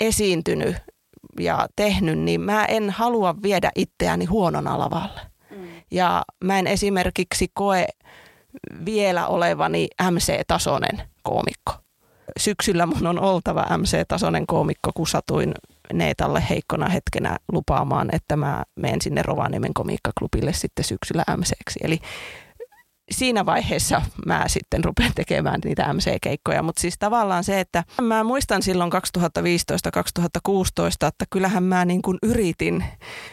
esiintynyt 0.00 0.76
ja 1.40 1.68
tehnyt, 1.76 2.18
niin 2.18 2.40
mä 2.40 2.64
en 2.64 2.90
halua 2.90 3.34
viedä 3.42 3.70
itseäni 3.74 4.24
huonona 4.24 4.78
lavalle. 4.78 5.20
Mm. 5.50 5.68
Ja 5.90 6.22
mä 6.44 6.58
en 6.58 6.66
esimerkiksi 6.66 7.48
koe 7.54 7.86
vielä 8.84 9.26
olevani 9.26 9.88
MC-tasoinen 10.10 11.02
koomikko. 11.22 11.72
Syksyllä 12.38 12.86
mun 12.86 13.06
on 13.06 13.18
oltava 13.18 13.66
MC-tasoinen 13.78 14.46
koomikko, 14.46 14.90
kun 14.94 15.06
satuin 15.06 15.54
Neetalle 15.92 16.42
heikkona 16.50 16.88
hetkenä 16.88 17.36
lupaamaan, 17.52 18.08
että 18.12 18.36
mä 18.36 18.62
menen 18.76 19.02
sinne 19.02 19.22
Rovaniemen 19.22 19.74
komiikkaklubille 19.74 20.52
sitten 20.52 20.84
syksyllä 20.84 21.24
MCksi. 21.36 21.80
Eli 21.82 21.98
siinä 23.12 23.46
vaiheessa 23.46 24.02
mä 24.26 24.44
sitten 24.46 24.84
rupean 24.84 25.12
tekemään 25.14 25.60
niitä 25.64 25.92
MC-keikkoja. 25.92 26.62
Mutta 26.62 26.80
siis 26.80 26.94
tavallaan 26.98 27.44
se, 27.44 27.60
että 27.60 27.84
mä 28.00 28.24
muistan 28.24 28.62
silloin 28.62 28.92
2015-2016, 28.92 28.96
että 31.06 31.24
kyllähän 31.30 31.62
mä 31.62 31.84
niin 31.84 32.02
kuin 32.02 32.18
yritin, 32.22 32.84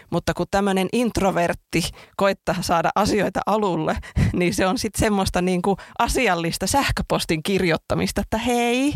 mutta 0.09 0.33
kun 0.33 0.45
tämmöinen 0.51 0.87
introvertti 0.93 1.81
koittaa 2.17 2.55
saada 2.61 2.89
asioita 2.95 3.39
alulle, 3.45 3.97
niin 4.39 4.53
se 4.53 4.67
on 4.67 4.77
sitten 4.77 4.99
semmoista 4.99 5.41
niin 5.41 5.61
kuin 5.61 5.77
asiallista 5.99 6.67
sähköpostin 6.67 7.43
kirjoittamista, 7.43 8.21
että 8.21 8.37
hei, 8.37 8.93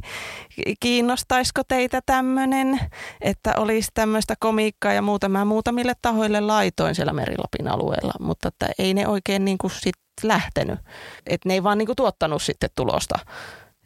kiinnostaisiko 0.80 1.62
teitä 1.68 2.02
tämmöinen, 2.06 2.80
että 3.22 3.54
olisi 3.58 3.90
tämmöistä 3.94 4.36
komiikkaa 4.40 4.94
ja 4.94 5.02
muuta. 5.02 5.30
Mä 5.30 5.46
muutamille 5.46 5.94
tahoille 6.02 6.42
laitoin 6.42 6.96
siellä 6.96 7.14
Merilapin 7.14 7.68
alueella, 7.68 8.14
mutta 8.20 8.48
että 8.48 8.70
ei 8.80 8.94
ne 8.94 9.08
oikein 9.08 9.46
niin 9.46 9.58
kuin 9.58 9.72
sit 9.72 10.03
lähtenyt. 10.24 10.80
Et 11.28 11.46
ne 11.46 11.54
ei 11.54 11.64
vaan 11.64 11.78
niinku 11.78 11.96
tuottanut 11.96 12.42
sitten 12.42 12.70
tulosta 12.76 13.16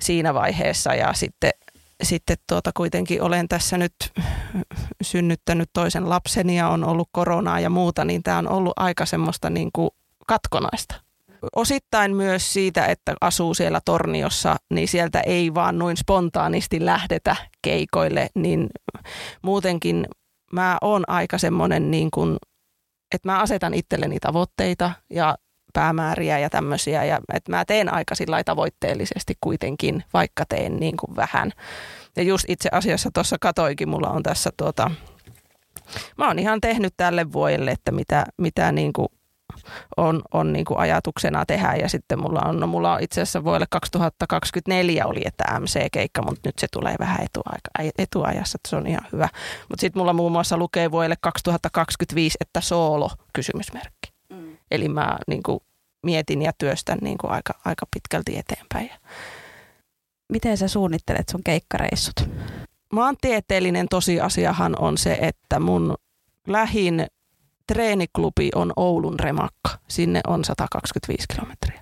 siinä 0.01 0.34
vaiheessa 0.34 0.96
ja 0.96 1.13
sitten, 1.13 1.51
sitten 2.03 2.38
tuota 2.50 2.72
kuitenkin 2.77 3.22
olen 3.22 3.48
tässä 3.48 3.77
nyt 3.77 3.93
synnyttänyt 5.01 5.69
toisen 5.74 6.10
lapseni 6.10 6.57
ja 6.57 6.69
on 6.69 6.84
ollut 6.84 7.10
koronaa 7.12 7.60
ja 7.60 7.69
muuta, 7.69 8.05
niin 8.05 8.24
tämä 8.24 8.38
on 8.38 8.50
ollut 8.50 8.74
aika 8.75 9.05
semmoista 9.05 9.50
niinku 9.50 9.96
katkonaista. 10.27 10.96
osittain 11.55 12.15
myös 12.15 12.53
siitä, 12.53 12.86
että 12.86 13.15
asuu 13.22 13.53
siellä 13.53 13.81
Torniossa, 13.86 14.55
niin 14.69 14.88
sieltä 14.88 15.19
ei 15.19 15.53
vaan 15.53 15.79
noin 15.79 15.98
spontaanisti 15.98 16.86
lähdetä 16.86 17.36
keikoille, 17.62 18.29
niin 18.36 18.67
muutenkin 19.41 20.07
mä 20.53 20.77
oon 20.81 21.03
aika 21.07 21.38
semmoinen 21.38 21.91
niin 21.91 22.12
kuin, 22.12 22.38
että 23.15 23.29
mä 23.29 23.39
asetan 23.39 23.74
itselleni 23.74 24.19
tavoitteita 24.19 24.91
ja 25.10 25.38
päämääriä 25.74 26.39
ja 26.39 26.50
tämmöisiä, 26.50 27.03
ja 27.03 27.19
että 27.33 27.51
mä 27.51 27.65
teen 27.65 27.93
aika 27.93 28.15
sillä 28.15 28.43
tavoitteellisesti 28.43 29.33
kuitenkin, 29.41 30.03
vaikka 30.13 30.43
teen 30.50 30.77
niin 30.79 30.97
kuin 30.97 31.15
vähän. 31.15 31.51
Ja 32.15 32.24
just 32.24 32.45
itse 32.47 32.69
asiassa 32.71 33.09
tuossa 33.13 33.38
katoikin, 33.41 33.89
mulla 33.89 34.09
on 34.09 34.24
tässä 34.24 34.50
tuota, 34.57 34.91
mä 36.17 36.27
oon 36.27 36.39
ihan 36.39 36.62
tehnyt 36.62 36.93
tälle 36.97 37.31
vuodelle, 37.31 37.71
että 37.71 37.91
mitä, 37.91 38.25
mitä 38.38 38.71
niin 38.71 38.93
kuin 38.93 39.07
on, 39.97 40.21
on 40.33 40.53
niin 40.53 40.65
kuin 40.65 40.79
ajatuksena 40.79 41.45
tehdä 41.45 41.74
ja 41.74 41.89
sitten 41.89 42.19
mulla 42.19 42.41
on, 42.45 42.59
no 42.59 42.67
mulla 42.67 42.93
on 42.93 43.03
itse 43.03 43.21
asiassa 43.21 43.43
vuodelle 43.43 43.67
2024 43.69 45.05
oli, 45.05 45.21
että 45.25 45.59
MC-keikka, 45.59 46.21
mutta 46.21 46.41
nyt 46.45 46.59
se 46.59 46.67
tulee 46.71 46.95
vähän 47.00 47.24
etuaika, 47.24 47.91
etuajassa, 47.97 48.57
että 48.57 48.69
se 48.69 48.75
on 48.75 48.88
ihan 48.88 49.07
hyvä. 49.12 49.29
Mutta 49.69 49.81
sitten 49.81 50.00
mulla 50.00 50.13
muun 50.13 50.31
muassa 50.31 50.57
lukee 50.57 50.91
vuodelle 50.91 51.17
2025, 51.21 52.38
että 52.41 52.62
soolo 52.62 53.09
kysymysmerkki. 53.33 54.16
Eli 54.71 54.89
mä 54.89 55.17
niin 55.27 55.43
kuin 55.43 55.59
mietin 56.03 56.41
ja 56.41 56.51
työstän 56.57 56.97
niin 57.01 57.17
kuin 57.17 57.31
aika, 57.31 57.53
aika 57.65 57.86
pitkälti 57.93 58.38
eteenpäin. 58.38 58.89
Miten 60.29 60.57
sä 60.57 60.67
suunnittelet 60.67 61.29
sun 61.29 61.43
keikkareissut? 61.43 62.29
Maantieteellinen 62.93 63.88
tosiasiahan 63.89 64.75
on 64.79 64.97
se, 64.97 65.17
että 65.21 65.59
mun 65.59 65.95
lähin 66.47 67.07
treeniklubi 67.67 68.50
on 68.55 68.74
Oulun 68.75 69.19
Remakka. 69.19 69.69
Sinne 69.88 70.21
on 70.27 70.45
125 70.45 71.27
kilometriä. 71.27 71.81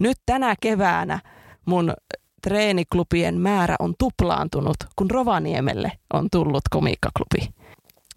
Nyt 0.00 0.18
tänä 0.26 0.54
keväänä 0.60 1.20
mun 1.66 1.94
treeniklubien 2.42 3.40
määrä 3.40 3.76
on 3.78 3.94
tuplaantunut, 3.98 4.76
kun 4.96 5.10
Rovaniemelle 5.10 5.92
on 6.12 6.28
tullut 6.32 6.62
komiikkaklubi. 6.70 7.54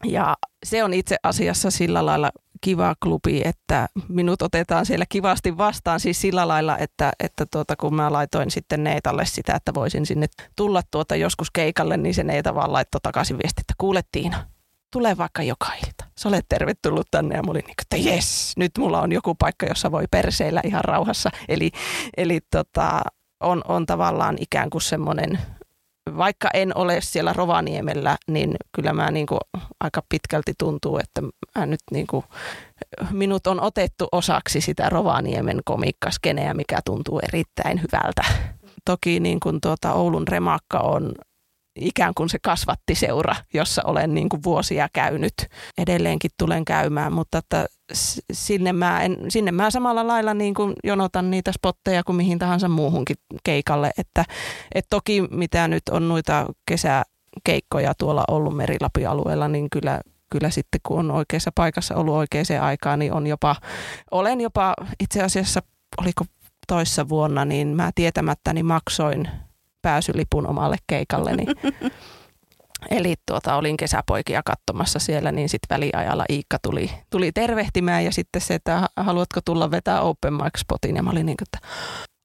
Ja 0.03 0.35
se 0.65 0.83
on 0.83 0.93
itse 0.93 1.15
asiassa 1.23 1.71
sillä 1.71 2.05
lailla 2.05 2.31
kiva 2.63 2.95
klubi, 3.03 3.41
että 3.45 3.87
minut 4.07 4.41
otetaan 4.41 4.85
siellä 4.85 5.05
kivasti 5.09 5.57
vastaan 5.57 5.99
siis 5.99 6.21
sillä 6.21 6.47
lailla, 6.47 6.77
että, 6.77 7.11
että 7.19 7.45
tuota, 7.45 7.75
kun 7.75 7.95
mä 7.95 8.11
laitoin 8.11 8.51
sitten 8.51 8.83
Neetalle 8.83 9.25
sitä, 9.25 9.55
että 9.55 9.73
voisin 9.73 10.05
sinne 10.05 10.27
tulla 10.55 10.81
tuota 10.91 11.15
joskus 11.15 11.51
keikalle, 11.51 11.97
niin 11.97 12.13
se 12.13 12.23
Neeta 12.23 12.55
vaan 12.55 12.73
laittoi 12.73 13.01
takaisin 13.03 13.37
viesti, 13.37 13.61
että 13.61 13.73
kuule 13.77 14.01
Tiina, 14.11 14.47
tule 14.91 15.17
vaikka 15.17 15.43
joka 15.43 15.67
ilta. 15.73 16.05
Sä 16.17 16.29
olet 16.29 16.45
tervetullut 16.49 17.07
tänne 17.11 17.35
ja 17.35 17.43
mä 17.43 17.51
olin 17.51 17.63
niin 17.65 17.75
että 17.81 17.97
jes, 17.97 18.53
nyt 18.57 18.71
mulla 18.77 19.01
on 19.01 19.11
joku 19.11 19.35
paikka, 19.35 19.65
jossa 19.65 19.91
voi 19.91 20.05
perseillä 20.11 20.61
ihan 20.63 20.83
rauhassa. 20.83 21.29
Eli, 21.49 21.71
eli 22.17 22.39
tota, 22.51 23.01
on, 23.39 23.61
on 23.67 23.85
tavallaan 23.85 24.35
ikään 24.39 24.69
kuin 24.69 24.81
semmoinen 24.81 25.39
vaikka 26.17 26.49
en 26.53 26.77
ole 26.77 27.01
siellä 27.01 27.33
Rovaniemellä, 27.33 28.17
niin 28.27 28.55
kyllä 28.75 28.93
mä 28.93 29.11
niin 29.11 29.25
kuin 29.25 29.39
aika 29.79 30.01
pitkälti 30.09 30.53
tuntuu, 30.59 30.97
että 30.97 31.21
mä 31.55 31.65
nyt 31.65 31.79
niin 31.91 32.07
kuin, 32.07 32.25
minut 33.11 33.47
on 33.47 33.61
otettu 33.61 34.07
osaksi 34.11 34.61
sitä 34.61 34.89
Rovaniemen 34.89 35.61
komiikkaskeneä, 35.65 36.53
mikä 36.53 36.79
tuntuu 36.85 37.19
erittäin 37.19 37.81
hyvältä. 37.81 38.23
Toki 38.85 39.19
niin 39.19 39.39
kuin 39.39 39.61
tuota 39.61 39.93
Oulun 39.93 40.27
remakka 40.27 40.79
on 40.79 41.11
ikään 41.75 42.13
kuin 42.13 42.29
se 42.29 42.39
kasvatti 42.39 42.95
seura, 42.95 43.35
jossa 43.53 43.81
olen 43.85 44.13
niin 44.13 44.29
kuin 44.29 44.43
vuosia 44.43 44.87
käynyt. 44.93 45.33
Edelleenkin 45.77 46.31
tulen 46.39 46.65
käymään, 46.65 47.13
mutta 47.13 47.37
että 47.37 47.65
sinne, 48.33 48.73
mä 48.73 49.01
en, 49.01 49.17
sinne 49.29 49.51
mä 49.51 49.71
samalla 49.71 50.07
lailla 50.07 50.33
niin 50.33 50.53
kuin 50.53 50.73
jonotan 50.83 51.31
niitä 51.31 51.51
spotteja 51.51 52.03
kuin 52.03 52.15
mihin 52.15 52.39
tahansa 52.39 52.69
muuhunkin 52.69 53.15
keikalle. 53.43 53.91
Että, 53.97 54.25
et 54.75 54.85
toki 54.89 55.21
mitä 55.21 55.67
nyt 55.67 55.83
on 55.91 56.07
noita 56.07 56.45
kesäkeikkoja 56.65 57.93
tuolla 57.97 58.23
ollut 58.27 58.55
Merilapi-alueella, 58.55 59.47
niin 59.47 59.69
kyllä, 59.69 60.01
kyllä 60.31 60.49
sitten 60.49 60.81
kun 60.83 60.99
on 60.99 61.11
oikeassa 61.11 61.51
paikassa 61.55 61.95
ollut 61.95 62.15
oikeaan 62.15 62.45
aikaan, 62.61 62.99
niin 62.99 63.13
on 63.13 63.27
jopa, 63.27 63.55
olen 64.11 64.41
jopa 64.41 64.73
itse 64.99 65.23
asiassa, 65.23 65.61
oliko 66.01 66.25
toissa 66.67 67.09
vuonna, 67.09 67.45
niin 67.45 67.67
mä 67.67 67.91
tietämättäni 67.95 68.63
maksoin 68.63 69.29
pääsylipun 69.81 70.47
omalle 70.47 70.77
keikalleni. 70.87 71.45
Eli 72.91 73.15
tuota, 73.27 73.55
olin 73.55 73.77
kesäpoikia 73.77 74.41
katsomassa 74.45 74.99
siellä, 74.99 75.31
niin 75.31 75.49
sitten 75.49 75.75
väliajalla 75.75 76.25
Iikka 76.29 76.57
tuli, 76.63 76.91
tuli 77.09 77.31
tervehtimään 77.31 78.05
ja 78.05 78.11
sitten 78.11 78.41
se, 78.41 78.53
että 78.53 78.89
haluatko 78.97 79.39
tulla 79.45 79.71
vetää 79.71 80.01
open 80.01 80.33
mic 80.33 80.59
spotin. 80.59 80.95
Ja 80.95 81.03
mä 81.03 81.09
olin 81.09 81.25
niin 81.25 81.37
kuin, 81.37 81.47
että 81.47 81.67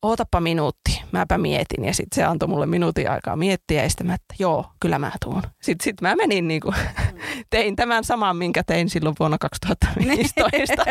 ootappa 0.02 0.40
minuutti, 0.40 1.02
mäpä 1.12 1.38
mietin. 1.38 1.84
Ja 1.84 1.94
sitten 1.94 2.16
se 2.16 2.24
antoi 2.24 2.48
mulle 2.48 2.66
minuutin 2.66 3.10
aikaa 3.10 3.36
miettiä 3.36 3.82
ja 3.82 3.88
sitten 3.88 4.06
mä, 4.06 4.14
että 4.14 4.34
joo, 4.38 4.66
kyllä 4.80 4.98
mä 4.98 5.12
tuun. 5.24 5.42
Sitten 5.62 5.84
sit 5.84 6.00
mä 6.00 6.16
menin 6.16 6.48
niin 6.48 6.60
kuin, 6.60 6.74
tein 7.50 7.76
tämän 7.76 8.04
saman, 8.04 8.36
minkä 8.36 8.62
tein 8.62 8.90
silloin 8.90 9.16
vuonna 9.18 9.38
2015. 9.38 10.84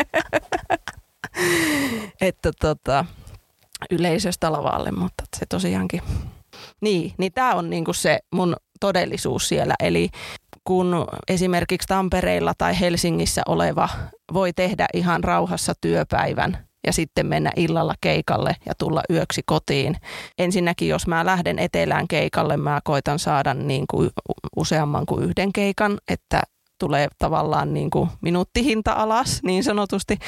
että 2.20 2.50
tota, 2.60 3.04
yleisöstä 3.90 4.52
lavalle, 4.52 4.90
mutta 4.90 5.24
se 5.36 5.46
tosiaankin 5.46 6.02
niin, 6.80 7.14
niin 7.18 7.32
tämä 7.32 7.54
on 7.54 7.70
niinku 7.70 7.92
se 7.92 8.18
mun 8.32 8.56
todellisuus 8.80 9.48
siellä. 9.48 9.74
Eli 9.80 10.08
kun 10.64 11.06
esimerkiksi 11.28 11.88
Tampereilla 11.88 12.52
tai 12.58 12.80
Helsingissä 12.80 13.42
oleva 13.48 13.88
voi 14.32 14.52
tehdä 14.52 14.86
ihan 14.94 15.24
rauhassa 15.24 15.72
työpäivän 15.80 16.68
ja 16.86 16.92
sitten 16.92 17.26
mennä 17.26 17.50
illalla 17.56 17.94
keikalle 18.00 18.56
ja 18.66 18.74
tulla 18.74 19.02
yöksi 19.10 19.42
kotiin. 19.46 19.96
Ensinnäkin, 20.38 20.88
jos 20.88 21.06
mä 21.06 21.26
lähden 21.26 21.58
etelään 21.58 22.08
keikalle, 22.08 22.56
mä 22.56 22.80
koitan 22.84 23.18
saada 23.18 23.54
niin 23.54 23.84
kuin 23.90 24.10
useamman 24.56 25.06
kuin 25.06 25.24
yhden 25.24 25.52
keikan, 25.52 25.98
että 26.08 26.42
tulee 26.78 27.08
tavallaan 27.18 27.74
niin 27.74 27.90
kuin 27.90 28.10
minuuttihinta 28.20 28.92
alas 28.92 29.40
niin 29.42 29.64
sanotusti. 29.64 30.18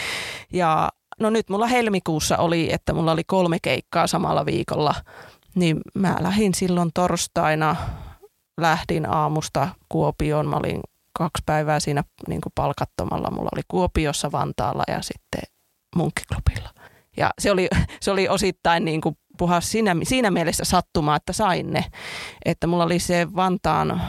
Ja 0.53 0.89
no 1.21 1.31
nyt 1.31 1.51
mulla 1.51 1.67
helmikuussa 1.67 2.37
oli, 2.37 2.73
että 2.73 2.93
mulla 2.93 3.13
oli 3.13 3.25
kolme 3.25 3.59
keikkaa 3.63 4.07
samalla 4.07 4.47
viikolla 4.47 4.95
niin 5.55 5.81
mä 5.95 6.17
lähdin 6.21 6.55
silloin 6.55 6.91
torstaina, 6.95 7.77
lähdin 8.61 9.11
aamusta 9.11 9.69
Kuopioon. 9.89 10.49
Mä 10.49 10.57
olin 10.57 10.81
kaksi 11.19 11.43
päivää 11.47 11.81
siinä 11.81 12.05
niin 12.29 12.41
kuin 12.41 12.53
palkattomalla. 12.55 13.31
Mulla 13.31 13.49
oli 13.53 13.63
Kuopiossa, 13.69 14.33
Vantaalla 14.33 14.83
ja 14.89 15.03
sitten 15.03 15.43
Munkkiklubilla. 15.97 16.71
Ja 17.17 17.31
se 17.39 17.51
oli, 17.51 17.69
se 18.03 18.11
oli 18.11 18.29
osittain 18.29 18.85
niin 18.85 19.01
kuin 19.01 19.17
puhas 19.39 19.71
siinä, 19.71 19.97
siinä 20.03 20.31
mielessä 20.31 20.65
sattumaa, 20.65 21.17
että 21.17 21.33
sain 21.33 21.71
ne. 21.71 21.85
Että 22.45 22.67
mulla 22.67 22.85
oli 22.85 22.99
se 22.99 23.27
Vantaan, 23.37 24.03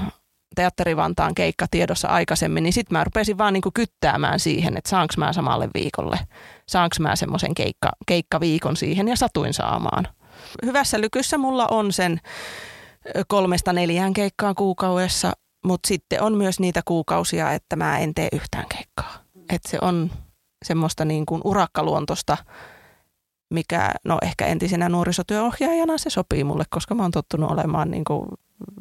Teatteri 0.55 0.98
Vantaan 0.98 1.36
keikka 1.36 1.65
tiedossa 1.72 2.08
aikaisemmin, 2.08 2.63
niin 2.63 2.74
sitten 2.74 2.98
mä 2.98 3.03
rupesin 3.03 3.38
vaan 3.38 3.53
niin 3.53 3.62
kuin 3.62 3.74
kyttäämään 3.74 4.39
siihen, 4.39 4.77
että 4.77 4.89
saanko 4.89 5.13
mä 5.17 5.34
samalle 5.34 5.70
viikolle. 5.74 6.20
Saanko 6.67 6.96
mä 7.00 7.15
semmoisen 7.15 7.53
keikka, 7.53 7.91
keikkaviikon 8.08 8.77
siihen 8.77 9.08
ja 9.08 9.15
satuin 9.15 9.53
saamaan 9.53 10.08
hyvässä 10.65 11.01
lykyssä 11.01 11.38
mulla 11.38 11.67
on 11.72 11.93
sen 11.93 12.20
kolmesta 13.27 13.74
neljään 13.74 14.13
keikkaa 14.13 14.53
kuukaudessa, 14.53 15.34
mutta 15.65 15.88
sitten 15.88 16.22
on 16.22 16.38
myös 16.38 16.60
niitä 16.60 16.81
kuukausia, 16.86 17.51
että 17.51 17.75
mä 17.75 18.00
en 18.00 18.13
tee 18.13 18.29
yhtään 18.31 18.65
keikkaa. 18.70 19.13
Että 19.50 19.70
se 19.70 19.77
on 19.81 20.12
semmoista 20.65 21.05
niin 21.05 21.25
kuin 21.25 21.41
urakkaluontosta, 21.43 22.38
mikä 23.53 23.91
no 24.05 24.17
ehkä 24.22 24.46
entisenä 24.46 24.89
nuorisotyöohjaajana 24.89 25.98
se 25.98 26.10
sopii 26.10 26.43
mulle, 26.43 26.63
koska 26.70 26.96
mä 26.96 27.03
oon 27.03 27.12
tottunut 27.12 27.51
olemaan 27.51 27.91
niin 27.91 28.03
kuin 28.03 28.27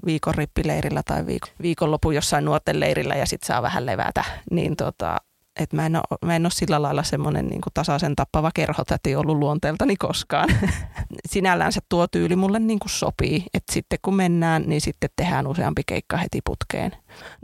viikon 0.06 0.34
rippileirillä 0.34 1.02
tai 1.04 1.26
viikon, 1.26 1.50
viikonlopun 1.62 2.14
jossain 2.14 2.44
nuorten 2.44 2.80
leirillä 2.80 3.14
ja 3.14 3.26
sitten 3.26 3.46
saa 3.46 3.62
vähän 3.62 3.86
levätä, 3.86 4.24
niin 4.50 4.76
tota, 4.76 5.16
että 5.58 5.76
mä 5.76 5.86
en 5.86 5.96
ole, 5.96 6.18
mä 6.24 6.36
en 6.36 6.46
ole 6.46 6.50
sillä 6.50 6.82
lailla 6.82 7.02
semmoinen 7.02 7.46
niin 7.46 7.60
tasaisen 7.74 8.16
tappava 8.16 8.50
kerhotäti 8.54 9.16
ollut 9.16 9.38
luonteeltani 9.38 9.96
koskaan. 9.96 10.48
Sinällänsä 11.30 11.80
tuo 11.88 12.06
tyyli 12.06 12.36
mulle 12.36 12.58
niin 12.58 12.78
kuin 12.78 12.90
sopii, 12.90 13.44
että 13.54 13.72
sitten 13.72 13.98
kun 14.02 14.14
mennään, 14.14 14.62
niin 14.66 14.80
sitten 14.80 15.10
tehdään 15.16 15.46
useampi 15.46 15.82
keikka 15.86 16.16
heti 16.16 16.40
putkeen. 16.44 16.92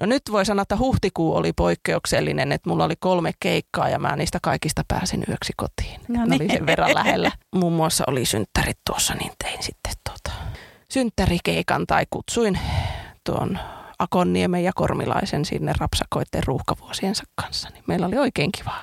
No 0.01 0.07
nyt 0.07 0.23
voi 0.33 0.47
sanoa, 0.47 0.63
että 0.63 0.77
huhtikuu 0.77 1.37
oli 1.37 1.53
poikkeuksellinen, 1.53 2.53
että 2.53 2.71
mulla 2.71 2.85
oli 2.85 2.97
kolme 2.99 3.33
keikkaa 3.41 3.89
ja 3.89 3.99
mä 3.99 4.17
niistä 4.17 4.39
kaikista 4.43 4.83
pääsin 4.89 5.25
yöksi 5.29 5.53
kotiin. 5.57 6.01
No 6.09 6.25
niin. 6.25 6.43
oli 6.43 6.53
sen 6.53 6.67
verran 6.67 6.95
lähellä. 6.95 7.33
Muun 7.57 7.73
muassa 7.73 8.05
oli 8.07 8.25
synttärit 8.25 8.79
tuossa, 8.87 9.15
niin 9.15 9.33
tein 9.45 9.63
sitten 9.63 9.93
tuota, 10.05 10.39
synttärikeikan 10.91 11.87
tai 11.87 12.07
kutsuin 12.11 12.59
tuon 13.25 13.59
Akonniemen 13.99 14.65
ja 14.65 14.73
Kormilaisen 14.75 15.45
sinne 15.45 15.73
rapsakoitten 15.79 16.43
ruuhkavuosiensa 16.47 17.25
kanssa. 17.35 17.69
Niin 17.71 17.85
meillä 17.87 18.07
oli 18.07 18.17
oikein 18.17 18.53
kiva 18.53 18.75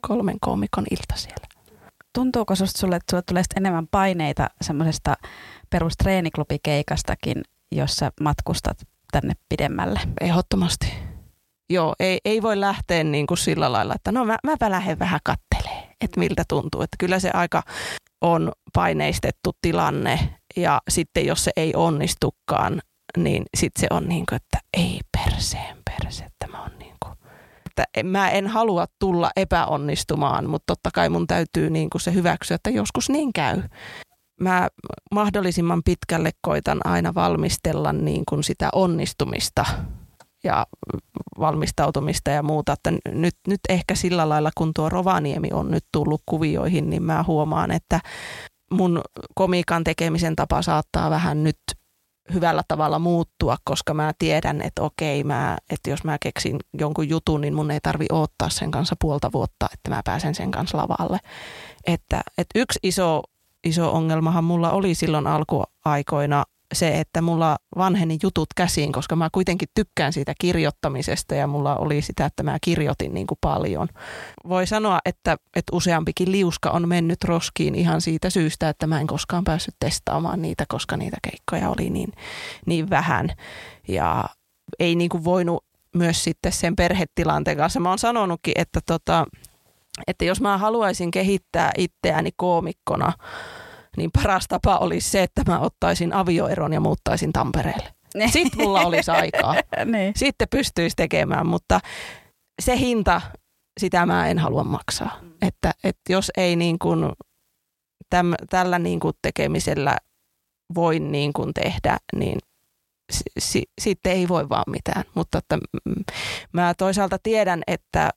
kolmen 0.00 0.36
koomikon 0.40 0.84
ilta 0.90 1.16
siellä. 1.16 1.46
Tuntuuko 2.12 2.54
susta 2.54 2.78
sulle, 2.78 2.96
että 2.96 3.10
sulle 3.10 3.22
tulee 3.28 3.42
enemmän 3.56 3.86
paineita 3.90 4.50
semmoisesta 4.60 5.14
perustreeniklubi-keikastakin, 5.70 7.42
jossa 7.72 8.12
matkustat 8.20 8.78
tänne 9.12 9.34
pidemmälle? 9.48 10.00
Ehdottomasti. 10.20 10.94
Joo, 11.70 11.94
ei, 12.00 12.18
ei 12.24 12.42
voi 12.42 12.60
lähteä 12.60 13.04
niin 13.04 13.26
kuin 13.26 13.38
sillä 13.38 13.72
lailla, 13.72 13.94
että 13.94 14.12
no 14.12 14.24
mä, 14.24 14.36
mäpä 14.44 14.70
lähden 14.70 14.98
vähän 14.98 15.20
kattelee. 15.24 15.86
että 16.00 16.20
miltä 16.20 16.44
tuntuu. 16.48 16.82
Että 16.82 16.96
kyllä 16.98 17.18
se 17.18 17.30
aika 17.34 17.62
on 18.20 18.52
paineistettu 18.72 19.52
tilanne 19.62 20.18
ja 20.56 20.82
sitten 20.88 21.26
jos 21.26 21.44
se 21.44 21.50
ei 21.56 21.72
onnistukaan, 21.76 22.82
niin 23.16 23.44
sitten 23.56 23.80
se 23.80 23.86
on 23.90 24.08
niin 24.08 24.26
kuin, 24.28 24.36
että 24.36 24.58
ei 24.76 25.00
perseen 25.12 25.76
perse, 25.84 26.26
tämä 26.38 26.62
on 26.62 26.70
niin 26.78 26.94
kuin, 27.04 27.12
että 27.66 28.02
mä 28.02 28.30
en 28.30 28.46
halua 28.46 28.86
tulla 28.98 29.30
epäonnistumaan, 29.36 30.50
mutta 30.50 30.64
totta 30.66 30.90
kai 30.94 31.08
mun 31.08 31.26
täytyy 31.26 31.70
niin 31.70 31.90
kuin 31.90 32.02
se 32.02 32.14
hyväksyä, 32.14 32.54
että 32.54 32.70
joskus 32.70 33.10
niin 33.10 33.32
käy. 33.32 33.62
Mä 34.40 34.68
mahdollisimman 35.14 35.82
pitkälle 35.84 36.30
koitan 36.40 36.80
aina 36.84 37.14
valmistella 37.14 37.92
niin 37.92 38.22
kuin 38.28 38.44
sitä 38.44 38.68
onnistumista 38.72 39.64
ja 40.44 40.66
valmistautumista 41.38 42.30
ja 42.30 42.42
muuta. 42.42 42.72
Että 42.72 42.92
nyt, 43.08 43.34
nyt 43.48 43.60
ehkä 43.68 43.94
sillä 43.94 44.28
lailla, 44.28 44.50
kun 44.54 44.72
tuo 44.74 44.88
Rovaniemi 44.88 45.48
on 45.52 45.70
nyt 45.70 45.84
tullut 45.92 46.22
kuvioihin, 46.26 46.90
niin 46.90 47.02
mä 47.02 47.24
huomaan, 47.26 47.70
että 47.70 48.00
mun 48.70 49.00
komiikan 49.34 49.84
tekemisen 49.84 50.36
tapa 50.36 50.62
saattaa 50.62 51.10
vähän 51.10 51.44
nyt 51.44 51.56
hyvällä 52.34 52.62
tavalla 52.68 52.98
muuttua, 52.98 53.56
koska 53.64 53.94
mä 53.94 54.12
tiedän, 54.18 54.62
että 54.62 54.82
okei, 54.82 55.24
mä, 55.24 55.58
että 55.70 55.90
jos 55.90 56.04
mä 56.04 56.18
keksin 56.20 56.58
jonkun 56.78 57.08
jutun, 57.08 57.40
niin 57.40 57.54
mun 57.54 57.70
ei 57.70 57.80
tarvi 57.82 58.06
odottaa 58.12 58.48
sen 58.48 58.70
kanssa 58.70 58.96
puolta 59.00 59.32
vuotta, 59.32 59.68
että 59.74 59.90
mä 59.90 60.02
pääsen 60.04 60.34
sen 60.34 60.50
kanssa 60.50 60.78
lavalle. 60.78 61.18
Että, 61.86 62.20
että 62.38 62.58
yksi 62.58 62.78
iso, 62.82 63.22
iso 63.64 63.92
ongelmahan 63.92 64.44
mulla 64.44 64.70
oli 64.70 64.94
silloin 64.94 65.26
alkuaikoina 65.26 66.44
se, 66.74 67.00
että 67.00 67.22
mulla 67.22 67.56
vanheni 67.76 68.18
jutut 68.22 68.48
käsiin, 68.56 68.92
koska 68.92 69.16
mä 69.16 69.28
kuitenkin 69.32 69.68
tykkään 69.74 70.12
siitä 70.12 70.32
kirjoittamisesta 70.40 71.34
ja 71.34 71.46
mulla 71.46 71.76
oli 71.76 72.02
sitä, 72.02 72.26
että 72.26 72.42
mä 72.42 72.58
kirjoitin 72.60 73.14
niin 73.14 73.26
kuin 73.26 73.38
paljon. 73.40 73.88
Voi 74.48 74.66
sanoa, 74.66 74.98
että, 75.04 75.36
että 75.56 75.76
useampikin 75.76 76.32
liuska 76.32 76.70
on 76.70 76.88
mennyt 76.88 77.24
roskiin 77.24 77.74
ihan 77.74 78.00
siitä 78.00 78.30
syystä, 78.30 78.68
että 78.68 78.86
mä 78.86 79.00
en 79.00 79.06
koskaan 79.06 79.44
päässyt 79.44 79.74
testaamaan 79.80 80.42
niitä, 80.42 80.64
koska 80.68 80.96
niitä 80.96 81.16
keikkoja 81.22 81.70
oli 81.70 81.90
niin, 81.90 82.12
niin 82.66 82.90
vähän. 82.90 83.28
Ja 83.88 84.24
ei 84.78 84.94
niin 84.94 85.08
kuin 85.08 85.24
voinut 85.24 85.64
myös 85.94 86.24
sitten 86.24 86.52
sen 86.52 86.76
perhetilanteen 86.76 87.56
kanssa. 87.56 87.80
Mä 87.80 87.88
oon 87.88 87.98
sanonutkin, 87.98 88.54
että, 88.56 88.80
tota, 88.86 89.26
että 90.06 90.24
jos 90.24 90.40
mä 90.40 90.58
haluaisin 90.58 91.10
kehittää 91.10 91.70
itseäni 91.78 92.30
koomikkona– 92.36 93.12
niin 93.96 94.10
paras 94.12 94.48
tapa 94.48 94.78
olisi 94.78 95.10
se, 95.10 95.22
että 95.22 95.42
mä 95.46 95.58
ottaisin 95.58 96.12
avioeron 96.12 96.72
ja 96.72 96.80
muuttaisin 96.80 97.32
Tampereelle. 97.32 97.94
Ne. 98.14 98.28
Sitten 98.28 98.60
mulla 98.60 98.80
olisi 98.80 99.10
aikaa. 99.10 99.54
niin. 99.84 100.12
Sitten 100.16 100.48
pystyisi 100.50 100.96
tekemään, 100.96 101.46
mutta 101.46 101.80
se 102.62 102.76
hinta, 102.76 103.20
sitä 103.80 104.06
mä 104.06 104.28
en 104.28 104.38
halua 104.38 104.64
maksaa. 104.64 105.18
Mm. 105.22 105.32
Että, 105.42 105.72
että 105.84 106.12
jos 106.12 106.30
ei 106.36 106.56
niin 106.56 106.78
kuin 106.78 107.12
täm, 108.10 108.32
tällä 108.50 108.78
niin 108.78 109.00
kuin 109.00 109.14
tekemisellä 109.22 109.96
voi 110.74 111.00
niin 111.00 111.32
kuin 111.32 111.54
tehdä, 111.54 111.96
niin 112.16 112.38
si, 113.38 113.62
sitten 113.80 114.12
ei 114.12 114.28
voi 114.28 114.48
vaan 114.48 114.64
mitään. 114.66 115.04
Mutta 115.14 115.38
että 115.38 115.58
mä 116.52 116.74
toisaalta 116.78 117.18
tiedän, 117.22 117.62
että 117.66 118.10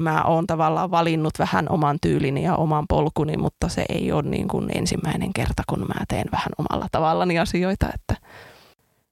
mä 0.00 0.22
oon 0.22 0.46
tavallaan 0.46 0.90
valinnut 0.90 1.38
vähän 1.38 1.66
oman 1.68 1.98
tyylini 2.02 2.42
ja 2.42 2.56
oman 2.56 2.84
polkuni, 2.88 3.36
mutta 3.36 3.68
se 3.68 3.84
ei 3.88 4.12
ole 4.12 4.22
niin 4.22 4.48
kuin 4.48 4.70
ensimmäinen 4.74 5.32
kerta, 5.32 5.62
kun 5.68 5.80
mä 5.80 6.04
teen 6.08 6.26
vähän 6.32 6.52
omalla 6.58 6.86
tavallani 6.92 7.38
asioita. 7.38 7.86
Että 7.94 8.26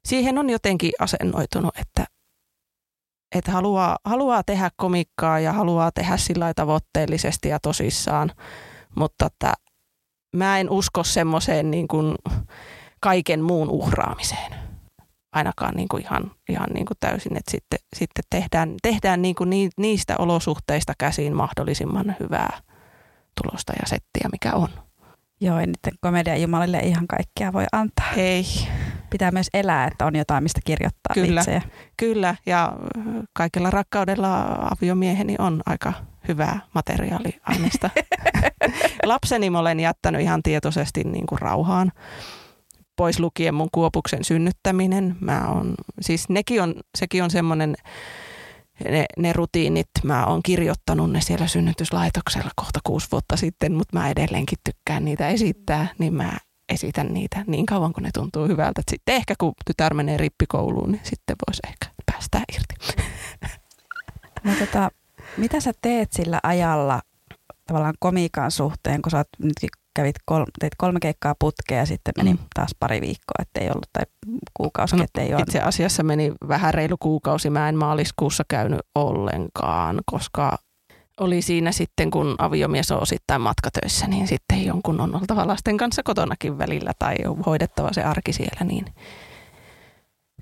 siihen 0.04 0.38
on 0.38 0.50
jotenkin 0.50 0.92
asennoitunut, 1.00 1.76
että, 1.78 2.04
että 3.34 3.52
haluaa, 3.52 3.98
haluaa 4.04 4.42
tehdä 4.42 4.70
komikkaa 4.76 5.40
ja 5.40 5.52
haluaa 5.52 5.90
tehdä 5.92 6.16
sillä 6.16 6.54
tavoitteellisesti 6.54 7.48
ja 7.48 7.58
tosissaan, 7.60 8.32
mutta 8.96 9.26
että 9.26 9.52
mä 10.36 10.58
en 10.58 10.70
usko 10.70 11.04
semmoiseen 11.04 11.70
niin 11.70 11.88
kuin 11.88 12.14
kaiken 13.00 13.42
muun 13.42 13.70
uhraamiseen 13.70 14.67
ainakaan 15.32 15.74
niin 15.76 15.88
kuin 15.88 16.02
ihan, 16.02 16.30
ihan 16.48 16.68
niin 16.74 16.86
kuin 16.86 16.96
täysin, 17.00 17.36
että 17.36 17.50
sitten, 17.50 17.78
sitten 17.96 18.24
tehdään, 18.30 18.74
tehdään 18.82 19.22
niin 19.22 19.34
kuin 19.34 19.50
niistä 19.76 20.14
olosuhteista 20.18 20.92
käsin 20.98 21.36
mahdollisimman 21.36 22.16
hyvää 22.20 22.60
tulosta 23.42 23.72
ja 23.72 23.86
settiä, 23.86 24.28
mikä 24.32 24.52
on. 24.54 24.68
Joo, 25.40 25.58
ei 25.58 25.66
niiden 25.66 25.98
komedian 26.00 26.42
jumalille 26.42 26.78
ihan 26.78 27.06
kaikkea 27.06 27.52
voi 27.52 27.64
antaa. 27.72 28.12
Ei. 28.16 28.44
Pitää 29.10 29.30
myös 29.30 29.48
elää, 29.54 29.86
että 29.86 30.06
on 30.06 30.16
jotain, 30.16 30.42
mistä 30.42 30.60
kirjoittaa 30.64 31.14
kyllä, 31.14 31.40
itse. 31.40 31.62
Kyllä, 31.96 32.34
ja 32.46 32.72
kaikella 33.32 33.70
rakkaudella 33.70 34.42
aviomieheni 34.44 35.36
on 35.38 35.60
aika 35.66 35.92
hyvää 36.28 36.60
materiaaliaineista. 36.74 37.90
Lapseni 39.04 39.50
mä 39.50 39.58
olen 39.58 39.80
jättänyt 39.80 40.20
ihan 40.20 40.42
tietoisesti 40.42 41.04
niin 41.04 41.26
kuin 41.26 41.38
rauhaan 41.38 41.92
pois 42.98 43.20
lukien 43.20 43.54
mun 43.54 43.68
kuopuksen 43.72 44.24
synnyttäminen. 44.24 45.16
Mä 45.20 45.48
on, 45.48 45.74
siis 46.00 46.28
nekin 46.28 46.62
on, 46.62 46.74
sekin 46.98 47.22
on 47.22 47.30
semmoinen, 47.30 47.74
ne, 48.90 49.04
ne 49.18 49.32
rutiinit, 49.32 49.88
mä 50.02 50.26
oon 50.26 50.42
kirjoittanut 50.42 51.12
ne 51.12 51.20
siellä 51.20 51.46
synnytyslaitoksella 51.46 52.50
kohta 52.56 52.80
kuusi 52.86 53.08
vuotta 53.12 53.36
sitten, 53.36 53.74
mutta 53.74 53.98
mä 53.98 54.10
edelleenkin 54.10 54.58
tykkään 54.64 55.04
niitä 55.04 55.28
esittää, 55.28 55.88
niin 55.98 56.14
mä 56.14 56.32
esitän 56.68 57.14
niitä 57.14 57.44
niin 57.46 57.66
kauan, 57.66 57.92
kun 57.92 58.02
ne 58.02 58.10
tuntuu 58.14 58.48
hyvältä. 58.48 58.82
Sitten 58.90 59.14
ehkä 59.14 59.34
kun 59.38 59.52
tytär 59.66 59.94
menee 59.94 60.16
rippikouluun, 60.16 60.92
niin 60.92 61.00
sitten 61.04 61.36
voisi 61.48 61.60
ehkä 61.68 62.02
päästää 62.06 62.42
irti. 62.54 63.02
No 64.44 64.52
tota, 64.58 64.90
mitä 65.36 65.60
sä 65.60 65.72
teet 65.82 66.12
sillä 66.12 66.40
ajalla 66.42 67.00
tavallaan 67.66 67.94
komiikan 67.98 68.50
suhteen, 68.50 69.02
kun 69.02 69.10
sä 69.10 69.16
oot 69.16 69.28
nytkin 69.38 69.68
kävit 69.98 70.16
kol, 70.24 70.44
teit 70.60 70.72
kolme 70.78 71.00
keikkaa 71.00 71.34
putkea 71.38 71.78
ja 71.78 71.86
sitten 71.86 72.12
meni 72.16 72.32
mm. 72.32 72.38
taas 72.54 72.70
pari 72.80 73.00
viikkoa, 73.00 73.42
ettei 73.42 73.66
ollut, 73.66 73.88
tai 73.92 74.02
kuukausi, 74.54 74.96
no, 74.96 75.04
ettei 75.04 75.34
ole. 75.34 75.42
Itse 75.42 75.60
asiassa 75.60 76.02
meni 76.02 76.32
vähän 76.48 76.74
reilu 76.74 76.96
kuukausi. 77.00 77.50
Mä 77.50 77.68
en 77.68 77.76
maaliskuussa 77.76 78.44
käynyt 78.48 78.80
ollenkaan, 78.94 80.00
koska 80.06 80.58
oli 81.20 81.42
siinä 81.42 81.72
sitten, 81.72 82.10
kun 82.10 82.34
aviomies 82.38 82.90
on 82.90 83.02
osittain 83.02 83.40
matkatöissä, 83.40 84.06
niin 84.06 84.28
sitten 84.28 84.64
jonkun 84.64 85.00
on 85.00 85.14
oltava 85.14 85.46
lasten 85.46 85.76
kanssa 85.76 86.02
kotonakin 86.02 86.58
välillä 86.58 86.92
tai 86.98 87.16
on 87.26 87.38
hoidettava 87.46 87.92
se 87.92 88.02
arki 88.02 88.32
siellä, 88.32 88.64
niin 88.64 88.84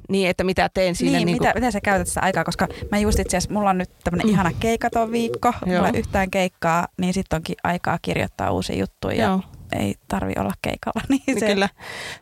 niin, 0.09 0.31
että 0.31 0.45
mitä 0.45 0.71
teen 0.75 0.95
siinä. 0.95 1.19
Niin, 1.19 1.27
niin 1.27 1.37
mitä, 1.37 1.53
kuin... 1.53 1.63
mitä 1.63 1.71
sä 1.71 1.81
käytät 1.81 2.09
sitä 2.09 2.21
aikaa, 2.21 2.45
koska 2.45 2.69
mä 2.91 2.99
just 2.99 3.19
itse 3.19 3.37
asiassa, 3.37 3.55
mulla 3.55 3.71
on 3.71 3.79
nyt 3.79 3.91
tämmöinen 4.05 4.27
mm. 4.27 4.33
ihana 4.33 4.51
keikaton 4.61 5.13
viikko, 5.13 5.53
Joo. 5.67 5.77
mulla 5.77 5.99
yhtään 5.99 6.31
keikkaa, 6.31 6.89
niin 7.01 7.15
sitten 7.15 7.37
onkin 7.37 7.57
aikaa 7.65 7.99
kirjoittaa 8.03 8.51
uusia 8.51 8.77
juttuja 8.77 9.25
Joo. 9.25 9.41
ja 9.73 9.79
ei 9.79 9.95
tarvi 10.09 10.33
olla 10.39 10.55
keikalla. 10.63 11.03
Niin, 11.09 11.23
niin 11.27 11.41
se... 11.41 11.47
Kyllä. 11.47 11.69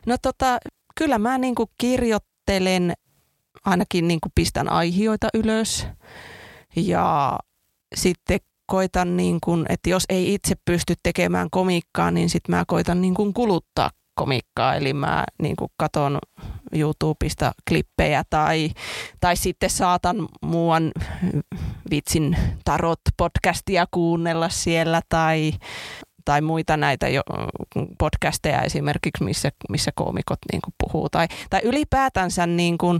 No 0.05 0.17
tota, 0.21 0.57
kyllä 0.97 1.17
mä 1.17 1.37
niin 1.37 1.55
kuin 1.55 1.69
kirjoittelen, 1.77 2.93
ainakin 3.65 4.07
niin 4.07 4.21
kuin 4.21 4.31
pistän 4.35 4.69
aihioita 4.69 5.27
ylös 5.33 5.87
ja 6.75 7.39
sitten 7.95 8.39
koitan, 8.65 9.17
niin 9.17 9.37
kuin, 9.43 9.65
että 9.69 9.89
jos 9.89 10.05
ei 10.09 10.33
itse 10.33 10.55
pysty 10.65 10.93
tekemään 11.03 11.49
komikkaa, 11.49 12.11
niin 12.11 12.29
sitten 12.29 12.55
mä 12.55 12.63
koitan 12.67 13.01
niin 13.01 13.13
kuin 13.13 13.33
kuluttaa 13.33 13.89
komikkaa, 14.15 14.75
eli 14.75 14.93
mä 14.93 15.23
niin 15.41 15.55
kuin 15.55 15.71
katon 15.77 16.19
YouTubesta 16.73 17.51
klippejä 17.69 18.23
tai, 18.29 18.69
tai 19.19 19.35
sitten 19.35 19.69
saatan 19.69 20.27
muuan 20.41 20.91
vitsin 21.89 22.37
tarot-podcastia 22.69 23.87
kuunnella 23.91 24.49
siellä 24.49 25.01
tai, 25.09 25.51
tai 26.25 26.41
muita 26.41 26.77
näitä 26.77 27.07
jo, 27.07 27.21
podcasteja 27.99 28.61
esimerkiksi, 28.61 29.23
missä, 29.23 29.49
missä 29.69 29.91
koomikot 29.95 30.39
niin 30.51 30.61
kuin 30.61 30.73
puhuu. 30.83 31.09
Tai, 31.09 31.27
tai 31.49 31.61
ylipäätänsä 31.63 32.47
niin 32.47 32.77
kuin 32.77 32.99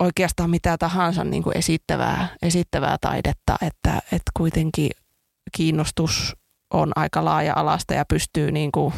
oikeastaan 0.00 0.50
mitä 0.50 0.78
tahansa 0.78 1.24
niin 1.24 1.42
kuin 1.42 1.56
esittävää, 1.56 2.28
esittävää 2.42 2.96
taidetta, 3.00 3.56
että, 3.62 3.98
että 4.12 4.30
kuitenkin 4.36 4.90
kiinnostus 5.56 6.36
on 6.74 6.92
aika 6.96 7.24
laaja-alasta 7.24 7.94
ja 7.94 8.04
pystyy 8.04 8.52
niin 8.52 8.72
kuin 8.72 8.94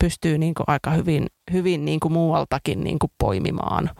pystyy 0.00 0.38
niin 0.38 0.54
kuin 0.54 0.64
aika 0.66 0.90
hyvin, 0.90 1.26
hyvin 1.52 1.84
niin 1.84 2.00
kuin 2.00 2.12
muualtakin 2.12 2.84
niin 2.84 2.98
kuin 2.98 3.12
poimimaan. 3.18 3.90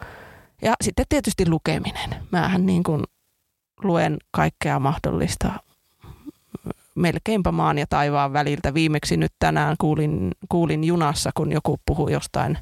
Ja 0.61 0.73
sitten 0.81 1.05
tietysti 1.09 1.49
lukeminen. 1.49 2.15
Mähän 2.31 2.65
niin 2.65 2.83
kuin 2.83 3.03
luen 3.83 4.17
kaikkea 4.31 4.79
mahdollista 4.79 5.53
melkeinpä 6.95 7.51
maan 7.51 7.77
ja 7.77 7.85
taivaan 7.89 8.33
väliltä. 8.33 8.73
Viimeksi 8.73 9.17
nyt 9.17 9.31
tänään 9.39 9.75
kuulin, 9.79 10.31
kuulin 10.49 10.83
junassa, 10.83 11.29
kun 11.35 11.51
joku 11.51 11.77
puhui 11.85 12.11
jostain 12.11 12.57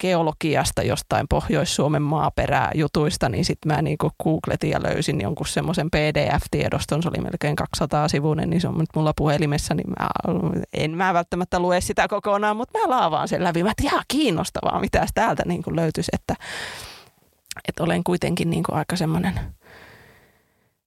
geologiasta, 0.00 0.82
jostain 0.82 1.26
Pohjois-Suomen 1.28 2.02
maaperää 2.02 2.70
jutuista, 2.74 3.28
niin 3.28 3.44
sitten 3.44 3.72
mä 3.72 3.82
niin 3.82 3.96
googletin 4.22 4.70
ja 4.70 4.82
löysin 4.82 5.20
jonkun 5.20 5.46
semmoisen 5.46 5.90
PDF-tiedoston, 5.90 7.02
se 7.02 7.08
oli 7.08 7.24
melkein 7.24 7.56
200 7.56 8.08
sivuinen, 8.08 8.50
niin 8.50 8.60
se 8.60 8.68
on 8.68 8.78
nyt 8.78 8.90
mulla 8.96 9.12
puhelimessa, 9.16 9.74
niin 9.74 9.90
mä, 9.98 10.08
en 10.72 10.90
mä 10.90 11.14
välttämättä 11.14 11.60
lue 11.60 11.80
sitä 11.80 12.08
kokonaan, 12.08 12.56
mutta 12.56 12.78
mä 12.78 12.90
laavaan 12.90 13.28
sen 13.28 13.44
läpi. 13.44 13.62
Mä 13.62 13.70
että 13.78 14.02
kiinnostavaa, 14.08 14.80
mitä 14.80 15.06
täältä 15.14 15.42
niin 15.46 15.62
löytyisi, 15.70 16.10
että, 16.12 16.34
että 17.68 17.82
olen 17.82 18.04
kuitenkin 18.04 18.50
niin 18.50 18.64
aika 18.68 18.96
semmoinen– 18.96 19.40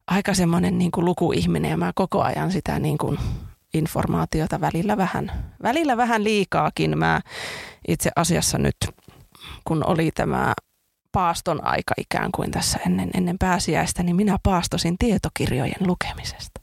aika 0.07 0.33
semmoinen 0.33 0.77
niin 0.77 0.91
kuin 0.91 1.05
lukuihminen 1.05 1.71
ja 1.71 1.77
mä 1.77 1.91
koko 1.95 2.21
ajan 2.21 2.51
sitä 2.51 2.79
niin 2.79 2.97
kuin 2.97 3.19
informaatiota 3.73 4.61
välillä 4.61 4.97
vähän, 4.97 5.31
välillä 5.63 5.97
vähän 5.97 6.23
liikaakin. 6.23 6.97
Mä 6.97 7.21
itse 7.87 8.09
asiassa 8.15 8.57
nyt, 8.57 8.77
kun 9.65 9.83
oli 9.87 10.11
tämä 10.15 10.53
paaston 11.11 11.65
aika 11.65 11.93
ikään 11.97 12.31
kuin 12.31 12.51
tässä 12.51 12.79
ennen, 12.85 13.09
ennen 13.13 13.37
pääsiäistä, 13.37 14.03
niin 14.03 14.15
minä 14.15 14.37
paastosin 14.43 14.95
tietokirjojen 14.99 15.87
lukemisesta. 15.87 16.61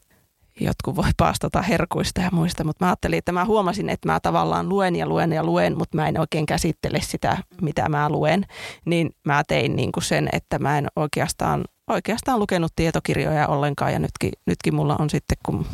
Jotkut 0.59 0.95
voi 0.95 1.09
paastota 1.17 1.61
herkuista 1.61 2.21
ja 2.21 2.29
muista, 2.31 2.63
mutta 2.63 2.85
mä 2.85 2.89
ajattelin, 2.89 3.17
että 3.17 3.31
mä 3.31 3.45
huomasin, 3.45 3.89
että 3.89 4.11
mä 4.11 4.19
tavallaan 4.19 4.69
luen 4.69 4.95
ja 4.95 5.07
luen 5.07 5.33
ja 5.33 5.43
luen, 5.43 5.77
mutta 5.77 5.97
mä 5.97 6.07
en 6.07 6.19
oikein 6.19 6.45
käsittele 6.45 7.01
sitä, 7.01 7.37
mitä 7.61 7.89
mä 7.89 8.09
luen. 8.09 8.45
Niin 8.85 9.11
mä 9.23 9.43
tein 9.47 9.75
niin 9.75 9.91
kuin 9.91 10.03
sen, 10.03 10.29
että 10.31 10.59
mä 10.59 10.77
en 10.77 10.87
oikeastaan, 10.95 11.65
oikeastaan 11.87 12.39
lukenut 12.39 12.71
tietokirjoja 12.75 13.47
ollenkaan 13.47 13.93
ja 13.93 13.99
nytkin, 13.99 14.31
nytkin 14.45 14.75
mulla 14.75 14.95
on 14.99 15.09
sitten, 15.09 15.37
kun 15.45 15.65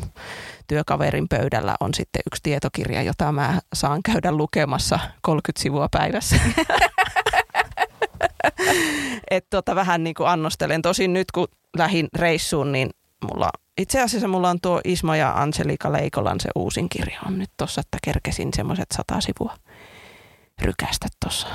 työkaverin 0.67 1.28
pöydällä 1.30 1.76
on 1.80 1.93
sitten 1.93 2.21
yksi 2.28 2.43
tietokirja, 2.43 3.02
jota 3.02 3.32
mä 3.32 3.62
saan 3.74 4.04
käydä 4.04 4.32
lukemassa 4.32 5.00
30 5.21 5.62
sivua 5.62 5.88
päivässä. 5.91 6.36
että 9.32 9.50
tota, 9.50 9.76
vähän 9.76 10.04
niin 10.04 10.13
kuin 10.13 10.30
annostelen. 10.30 10.82
Tosin 10.82 11.13
nyt 11.13 11.32
kun 11.32 11.47
lähin 11.78 12.08
reissuun, 12.15 12.71
niin 12.71 12.89
mulla, 13.24 13.50
itse 13.78 14.02
asiassa 14.02 14.28
mulla 14.28 14.50
on 14.50 14.62
tuo 14.62 14.82
Ismo 14.84 15.13
ja 15.13 15.34
Angelika 15.41 15.91
Leikolan 15.91 16.39
se 16.39 16.50
uusin 16.56 16.89
kirja 16.89 17.19
on 17.26 17.39
nyt 17.39 17.50
tossa, 17.58 17.82
että 17.82 17.97
kerkesin 18.04 18.50
semmoiset 18.56 18.88
sata 18.93 19.21
sivua 19.21 19.56
rykästä 20.62 21.08
tuossa. 21.24 21.47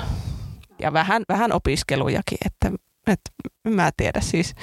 Ja 0.79 0.93
vähän, 0.93 1.23
vähän 1.29 1.51
opiskelujakin, 1.51 2.37
että, 2.45 2.71
että 3.07 3.31
mä 3.67 3.91
tiedä 3.97 4.21
siis, 4.21 4.55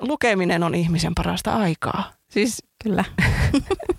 lukeminen 0.00 0.62
on 0.62 0.74
ihmisen 0.74 1.14
parasta 1.14 1.52
aikaa. 1.52 2.12
Siis 2.28 2.62
Kyllä. 2.84 3.04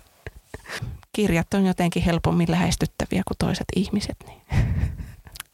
kirjat 1.16 1.54
on 1.54 1.66
jotenkin 1.66 2.02
helpommin 2.02 2.50
lähestyttäviä 2.50 3.22
kuin 3.28 3.38
toiset 3.38 3.66
ihmiset. 3.76 4.16
Niin. 4.26 4.42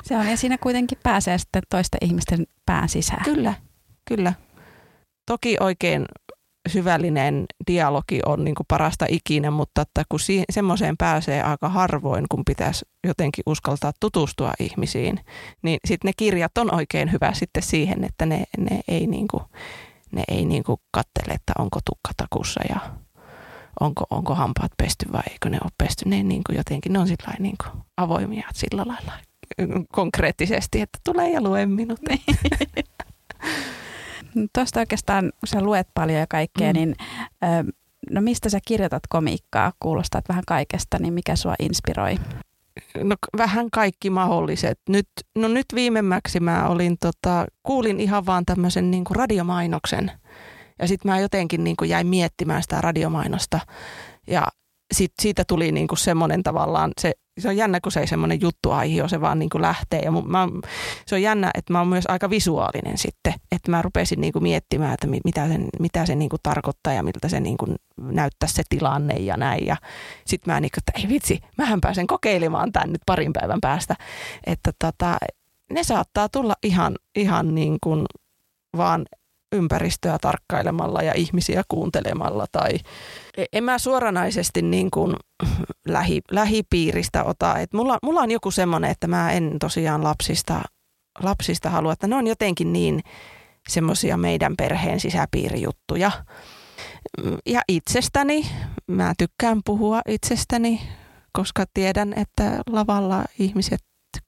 Se 0.05 0.17
on, 0.17 0.29
ja 0.29 0.37
siinä 0.37 0.59
kuitenkin 0.59 0.99
pääsee 1.03 1.39
sitten 1.39 1.63
toisten 1.71 1.99
ihmisten 2.03 2.47
pään 2.67 2.89
sisään. 2.89 3.25
Kyllä, 3.25 3.55
kyllä. 4.05 4.33
Toki 5.27 5.57
oikein 5.61 6.05
syvällinen 6.69 7.45
dialogi 7.67 8.21
on 8.27 8.45
niin 8.45 8.55
kuin 8.55 8.67
parasta 8.67 9.07
ikinä, 9.09 9.51
mutta 9.51 9.83
että 9.83 10.03
kun 10.09 10.21
si- 10.21 10.45
semmoiseen 10.51 10.97
pääsee 10.97 11.43
aika 11.43 11.69
harvoin, 11.69 12.25
kun 12.29 12.45
pitäisi 12.45 12.85
jotenkin 13.07 13.43
uskaltaa 13.47 13.93
tutustua 14.01 14.53
ihmisiin, 14.61 15.21
niin 15.63 15.79
sitten 15.85 16.09
ne 16.09 16.13
kirjat 16.17 16.59
on 16.59 16.75
oikein 16.75 17.13
hyvä 17.13 17.33
sitten 17.33 17.63
siihen, 17.63 18.05
että 18.05 18.27
ne, 18.27 18.45
ne 18.59 18.81
ei, 18.89 19.07
niin 19.07 19.29
kuin, 19.29 19.43
ne 20.13 20.23
ei 20.29 20.45
niin 20.45 20.65
kuin 20.65 20.81
kattele, 20.91 21.35
että 21.35 21.53
onko 21.59 21.81
tukka 21.85 22.11
takussa 22.17 22.61
ja 22.69 22.81
onko, 23.81 24.05
onko 24.11 24.35
hampaat 24.35 24.73
pesty 24.77 25.13
vai 25.13 25.23
eikö 25.31 25.49
ne 25.49 25.59
ole 25.65 25.73
pesty. 25.79 26.09
Ne, 26.09 26.23
niin 26.23 26.43
kuin 26.47 26.57
jotenkin, 26.57 26.93
ne 26.93 26.99
on 26.99 27.09
sillä 27.09 27.35
niin 27.39 27.57
kuin 27.65 27.83
avoimia 27.97 28.49
sillä 28.55 28.85
lailla 28.87 29.13
konkreettisesti, 29.93 30.81
että 30.81 30.99
tulee 31.05 31.31
ja 31.31 31.41
lue 31.41 31.67
minut. 31.67 32.01
Tuosta 34.55 34.81
oikeastaan, 34.81 35.33
kun 35.41 35.49
sä 35.49 35.61
luet 35.61 35.89
paljon 35.95 36.21
ja 36.21 36.27
kaikkea, 36.27 36.73
mm. 36.73 36.79
niin 36.79 36.95
no 38.11 38.21
mistä 38.21 38.49
sä 38.49 38.59
kirjoitat 38.67 39.03
komiikkaa? 39.09 39.73
Kuulostaa 39.81 40.23
vähän 40.29 40.45
kaikesta, 40.47 40.99
niin 41.01 41.15
mikä 41.15 41.37
sua 41.37 41.55
inspiroi? 41.59 42.15
No 43.03 43.17
vähän 43.37 43.71
kaikki 43.71 44.11
mahdolliset. 44.11 44.81
Nyt, 44.89 45.09
no 45.35 45.49
nyt 45.49 45.67
viimemmäksi 45.75 46.41
mä 46.41 46.69
olin, 46.69 46.97
tota, 47.01 47.47
kuulin 47.63 48.01
ihan 48.01 48.27
vaan 48.27 48.47
tämmöisen 48.47 48.91
niin 48.91 49.05
radiomainoksen. 49.11 50.11
Ja 50.79 50.89
sitten 50.89 51.11
mä 51.11 51.21
jotenkin 51.21 51.65
niin 51.65 51.77
kuin 51.77 51.91
jäin 51.91 52.07
miettimään 52.07 52.63
sitä 52.63 52.81
radiomainosta. 52.81 53.61
Ja 54.27 54.47
sit 54.95 55.13
siitä 55.23 55.45
tuli 55.45 55.73
niin 55.73 55.89
kuin 55.89 55.99
semmoinen 55.99 56.43
tavallaan, 56.43 56.93
se, 57.01 57.13
se 57.39 57.49
on 57.49 57.57
jännä, 57.57 57.81
kun 57.81 57.93
se 57.93 58.01
ei 58.01 58.07
semmoinen 58.07 58.41
juttuaihe 58.41 59.09
se 59.09 59.21
vaan 59.21 59.39
niin 59.39 59.51
kuin 59.51 59.63
lähtee. 59.63 60.01
Ja 60.01 60.11
mä, 60.11 60.49
se 61.07 61.15
on 61.15 61.23
jännä, 61.23 61.51
että 61.55 61.73
mä 61.73 61.79
oon 61.79 61.89
myös 61.89 62.05
aika 62.09 62.31
visuaalinen 62.31 62.99
sitten, 62.99 63.35
että 63.53 63.71
mä 63.71 63.83
rupesin 63.83 64.21
niin 64.21 64.33
kuin 64.33 64.43
miettimään, 64.43 64.95
että 64.95 65.07
mitä 65.25 65.49
se, 65.49 65.59
mitä 65.81 66.07
se 66.07 66.15
niin 66.15 66.29
kuin 66.29 66.41
tarkoittaa 66.43 66.93
ja 66.93 67.03
miltä 67.03 67.29
se 67.29 67.41
niin 67.41 67.57
kuin 67.57 67.77
näyttää 68.01 68.49
se 68.49 68.63
tilanne 68.69 69.15
ja 69.15 69.37
näin. 69.37 69.67
Ja 69.67 69.77
sitten 70.27 70.55
mä 70.55 70.61
niin 70.61 70.71
kuin, 70.75 70.81
että 70.81 70.93
ei 71.01 71.15
vitsi, 71.15 71.41
mähän 71.59 71.81
pääsen 71.81 72.07
kokeilemaan 72.07 72.73
tämän 72.73 72.93
nyt 72.93 73.03
parin 73.07 73.33
päivän 73.33 73.61
päästä. 73.61 73.97
Että 74.47 74.73
tota, 74.79 75.19
ne 75.73 75.85
saattaa 75.85 76.29
tulla 76.29 76.55
ihan, 76.63 76.97
ihan 77.17 77.55
niin 77.55 77.79
kuin 77.83 78.05
vaan 78.77 79.07
ympäristöä 79.53 80.19
tarkkailemalla 80.21 81.03
ja 81.03 81.13
ihmisiä 81.15 81.63
kuuntelemalla 81.69 82.47
tai 82.53 82.71
e, 83.37 83.45
en 83.53 83.65
mä 83.65 83.79
suoranaisesti 83.79 84.63
niin 84.63 84.91
kuin 84.91 85.17
lähi, 85.89 86.21
lähipiiristä 86.31 87.25
ota. 87.25 87.59
Et 87.59 87.73
mulla, 87.73 87.99
mulla 88.03 88.21
on 88.21 88.31
joku 88.31 88.51
semmoinen, 88.51 88.91
että 88.91 89.07
mä 89.07 89.33
en 89.33 89.57
tosiaan 89.61 90.05
lapsista, 90.05 90.63
lapsista 91.23 91.71
halua, 91.71 91.93
että 91.93 92.07
ne 92.07 92.17
on 92.17 92.27
jotenkin 92.27 92.73
niin 92.73 93.01
semmoisia 93.69 94.17
meidän 94.17 94.55
perheen 94.57 95.01
sisäpiirijuttuja. 95.01 96.11
Ja 97.47 97.61
itsestäni, 97.69 98.47
mä 98.87 99.13
tykkään 99.19 99.61
puhua 99.65 100.01
itsestäni, 100.09 100.81
koska 101.33 101.65
tiedän, 101.75 102.15
että 102.17 102.63
lavalla 102.71 103.25
ihmiset 103.39 103.81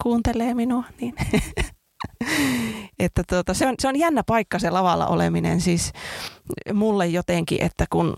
kuuntelee 0.02 0.54
minua, 0.54 0.84
niin 1.00 1.14
että 3.00 3.22
tuota, 3.28 3.54
se, 3.54 3.66
on, 3.66 3.74
se 3.78 3.88
on 3.88 3.98
jännä 3.98 4.22
paikka 4.26 4.58
se 4.58 4.70
lavalla 4.70 5.06
oleminen 5.06 5.60
siis 5.60 5.92
mulle 6.72 7.06
jotenkin, 7.06 7.62
että 7.62 7.84
kun 7.90 8.14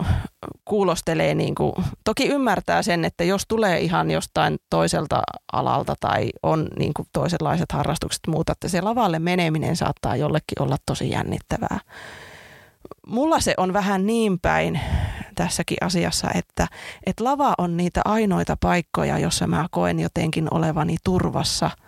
kuulostelee 0.64 1.34
niin 1.34 1.54
kuin, 1.54 1.72
toki 2.04 2.26
ymmärtää 2.26 2.82
sen, 2.82 3.04
että 3.04 3.24
jos 3.24 3.44
tulee 3.48 3.80
ihan 3.80 4.10
jostain 4.10 4.58
toiselta 4.70 5.22
alalta 5.52 5.94
tai 6.00 6.30
on 6.42 6.68
niin 6.78 6.94
kuin 6.94 7.08
toisenlaiset 7.12 7.72
harrastukset 7.72 8.20
muuta, 8.28 8.52
että 8.52 8.68
se 8.68 8.80
lavalle 8.80 9.18
meneminen 9.18 9.76
saattaa 9.76 10.16
jollekin 10.16 10.62
olla 10.62 10.76
tosi 10.86 11.10
jännittävää. 11.10 11.80
Mulla 13.06 13.40
se 13.40 13.54
on 13.56 13.72
vähän 13.72 14.06
niin 14.06 14.40
päin 14.40 14.80
tässäkin 15.34 15.76
asiassa, 15.80 16.28
että, 16.34 16.66
että 17.06 17.24
lava 17.24 17.54
on 17.58 17.76
niitä 17.76 18.00
ainoita 18.04 18.56
paikkoja, 18.60 19.18
jossa 19.18 19.46
mä 19.46 19.66
koen 19.70 20.00
jotenkin 20.00 20.48
olevani 20.54 20.96
turvassa– 21.04 21.70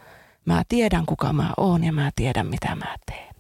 Mä 0.47 0.63
tiedän, 0.69 1.07
kuka 1.07 1.33
mä 1.33 1.51
oon 1.57 1.85
ja 1.85 1.93
mä 1.93 2.11
tiedän, 2.17 2.47
mitä 2.47 2.77
mä 2.77 2.97
teen. 3.07 3.35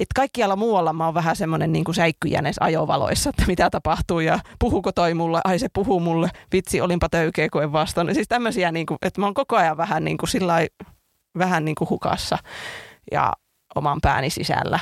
Et 0.00 0.06
kaikkialla 0.14 0.56
muualla 0.56 0.92
mä 0.92 1.04
oon 1.04 1.14
vähän 1.14 1.36
semmoinen 1.36 1.72
niin 1.72 1.94
säikkyjänes 1.94 2.56
ajovaloissa, 2.60 3.30
että 3.30 3.44
mitä 3.46 3.70
tapahtuu 3.70 4.20
ja 4.20 4.38
puhuuko 4.58 4.92
toi 4.92 5.14
mulle, 5.14 5.40
ai 5.44 5.58
se 5.58 5.68
puhuu 5.72 6.00
mulle, 6.00 6.28
vitsi 6.52 6.80
olinpa 6.80 7.08
töykeä, 7.08 7.48
kun 7.52 7.62
en 7.62 7.72
vastannut. 7.72 8.14
Siis 8.14 8.28
tämmöisiä, 8.28 8.72
niin 8.72 8.86
kuin, 8.86 8.98
että 9.02 9.20
mä 9.20 9.26
oon 9.26 9.34
koko 9.34 9.56
ajan 9.56 9.76
vähän 9.76 10.04
niin 10.04 10.18
kuin 10.18 10.28
sillai, 10.28 10.68
vähän 11.38 11.64
niin 11.64 11.74
kuin 11.74 11.90
hukassa 11.90 12.38
ja 13.12 13.32
oman 13.74 13.98
pääni 14.02 14.30
sisällä. 14.30 14.78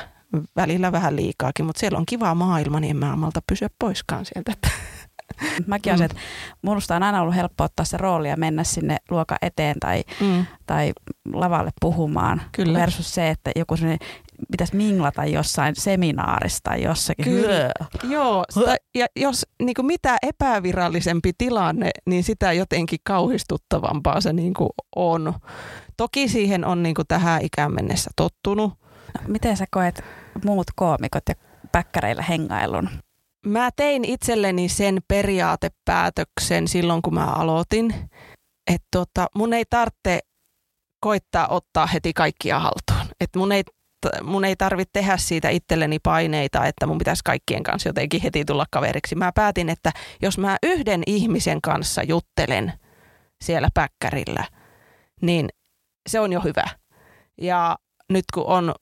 Välillä 0.56 0.92
vähän 0.92 1.16
liikaakin, 1.16 1.64
mutta 1.64 1.80
siellä 1.80 1.98
on 1.98 2.06
kiva 2.06 2.34
maailma, 2.34 2.80
niin 2.80 2.90
en 2.90 2.96
mä 2.96 3.12
amalta 3.12 3.40
pysyä 3.46 3.68
poiskaan 3.78 4.24
sieltä. 4.24 4.52
Mäkin 5.66 5.90
mm. 5.90 5.94
on 5.94 5.98
se, 5.98 6.04
että 6.04 6.18
minusta 6.62 6.96
on 6.96 7.02
aina 7.02 7.22
ollut 7.22 7.34
helppo 7.34 7.64
ottaa 7.64 7.84
se 7.84 7.96
rooli 7.96 8.28
ja 8.28 8.36
mennä 8.36 8.64
sinne 8.64 8.96
luokan 9.10 9.38
eteen 9.42 9.80
tai, 9.80 10.04
mm. 10.20 10.46
tai 10.66 10.92
lavalle 11.32 11.70
puhumaan. 11.80 12.42
Kyllä. 12.52 12.78
Versus 12.78 13.14
se, 13.14 13.30
että 13.30 13.50
joku 13.56 13.74
pitäisi 14.50 14.76
minglata 14.76 15.24
jossain 15.24 15.74
seminaarissa 15.76 16.60
tai 16.62 16.82
jossakin. 16.82 17.24
Kyllä. 17.24 17.70
Joo, 18.02 18.44
sitä, 18.50 18.76
ja 18.94 19.06
jos 19.16 19.46
niin 19.62 19.74
kuin 19.74 19.86
mitä 19.86 20.16
epävirallisempi 20.22 21.32
tilanne, 21.38 21.90
niin 22.06 22.24
sitä 22.24 22.52
jotenkin 22.52 22.98
kauhistuttavampaa 23.04 24.20
se 24.20 24.32
niin 24.32 24.54
kuin 24.54 24.70
on. 24.96 25.34
Toki 25.96 26.28
siihen 26.28 26.64
on 26.64 26.82
niin 26.82 26.94
kuin 26.94 27.06
tähän 27.08 27.42
ikään 27.42 27.74
mennessä 27.74 28.10
tottunut. 28.16 28.72
No, 29.14 29.20
miten 29.28 29.56
sä 29.56 29.64
koet 29.70 30.04
muut 30.44 30.66
koomikot 30.76 31.22
ja 31.28 31.34
päkkäreillä 31.72 32.22
hengailun? 32.22 32.88
Mä 33.44 33.70
tein 33.76 34.04
itselleni 34.04 34.68
sen 34.68 34.98
periaatepäätöksen 35.08 36.68
silloin, 36.68 37.02
kun 37.02 37.14
mä 37.14 37.24
aloitin, 37.24 37.94
että 38.70 38.88
tota, 38.90 39.26
mun 39.34 39.52
ei 39.52 39.64
tarvitse 39.70 40.18
koittaa 41.00 41.48
ottaa 41.48 41.86
heti 41.86 42.12
kaikkia 42.12 42.58
haltuun. 42.58 43.14
Et 43.20 43.30
mun 43.36 43.52
ei 43.52 43.62
mun 44.22 44.44
ei 44.44 44.56
tarvitse 44.56 44.90
tehdä 44.92 45.16
siitä 45.16 45.48
itselleni 45.48 45.98
paineita, 45.98 46.66
että 46.66 46.86
mun 46.86 46.98
pitäisi 46.98 47.24
kaikkien 47.24 47.62
kanssa 47.62 47.88
jotenkin 47.88 48.22
heti 48.22 48.44
tulla 48.44 48.64
kaveriksi. 48.70 49.14
Mä 49.14 49.32
päätin, 49.32 49.68
että 49.68 49.92
jos 50.22 50.38
mä 50.38 50.56
yhden 50.62 51.02
ihmisen 51.06 51.60
kanssa 51.60 52.02
juttelen 52.02 52.72
siellä 53.44 53.68
päkkärillä, 53.74 54.44
niin 55.22 55.48
se 56.08 56.20
on 56.20 56.32
jo 56.32 56.40
hyvä. 56.40 56.64
Ja 57.40 57.76
nyt 58.10 58.24
kun 58.34 58.46
on 58.46 58.74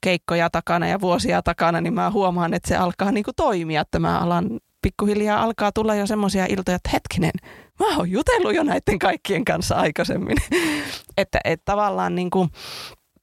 keikkoja 0.00 0.50
takana 0.50 0.88
ja 0.88 1.00
vuosia 1.00 1.42
takana, 1.42 1.80
niin 1.80 1.94
mä 1.94 2.10
huomaan, 2.10 2.54
että 2.54 2.68
se 2.68 2.76
alkaa 2.76 3.12
niin 3.12 3.24
kuin 3.24 3.34
toimia. 3.34 3.84
Tämä 3.90 4.18
alan 4.18 4.60
pikkuhiljaa 4.82 5.42
alkaa 5.42 5.72
tulla 5.72 5.94
jo 5.94 6.06
semmoisia 6.06 6.46
iltoja, 6.48 6.76
että 6.76 6.90
hetkinen, 6.92 7.32
mä 7.80 7.96
oon 7.96 8.10
jutellut 8.10 8.54
jo 8.54 8.62
näiden 8.62 8.98
kaikkien 8.98 9.44
kanssa 9.44 9.74
aikaisemmin. 9.74 10.36
että, 11.16 11.40
että 11.44 11.64
tavallaan 11.64 12.14
niin 12.14 12.30
kuin, 12.30 12.50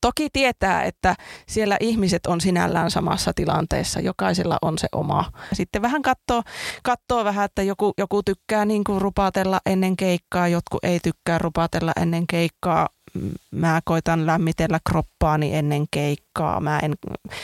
toki 0.02 0.30
tietää, 0.34 0.84
että 0.84 1.16
siellä 1.48 1.78
ihmiset 1.80 2.26
on 2.26 2.42
sinällään 2.42 2.92
samassa 2.92 3.32
tilanteessa, 3.36 4.00
jokaisella 4.00 4.58
on 4.62 4.78
se 4.78 4.88
oma. 4.92 5.32
Sitten 5.54 5.82
vähän 5.82 6.02
katsoo, 6.02 6.44
katsoo 6.84 7.24
vähän, 7.24 7.46
että 7.46 7.64
joku, 7.64 7.94
joku 7.98 8.24
tykkää 8.24 8.66
niin 8.66 8.84
kuin 8.84 9.02
rupatella 9.02 9.60
ennen 9.66 9.98
keikkaa, 9.98 10.48
jotkut 10.48 10.84
ei 10.84 11.00
tykkää 11.00 11.38
rupatella 11.38 11.92
ennen 12.02 12.28
keikkaa. 12.28 12.90
Mä 13.52 13.82
koitan 13.86 14.26
lämmitellä 14.26 14.80
kroppaani 14.90 15.56
ennen 15.56 15.86
keikkaa. 15.92 16.60
Mä 16.60 16.80
en, 16.80 16.96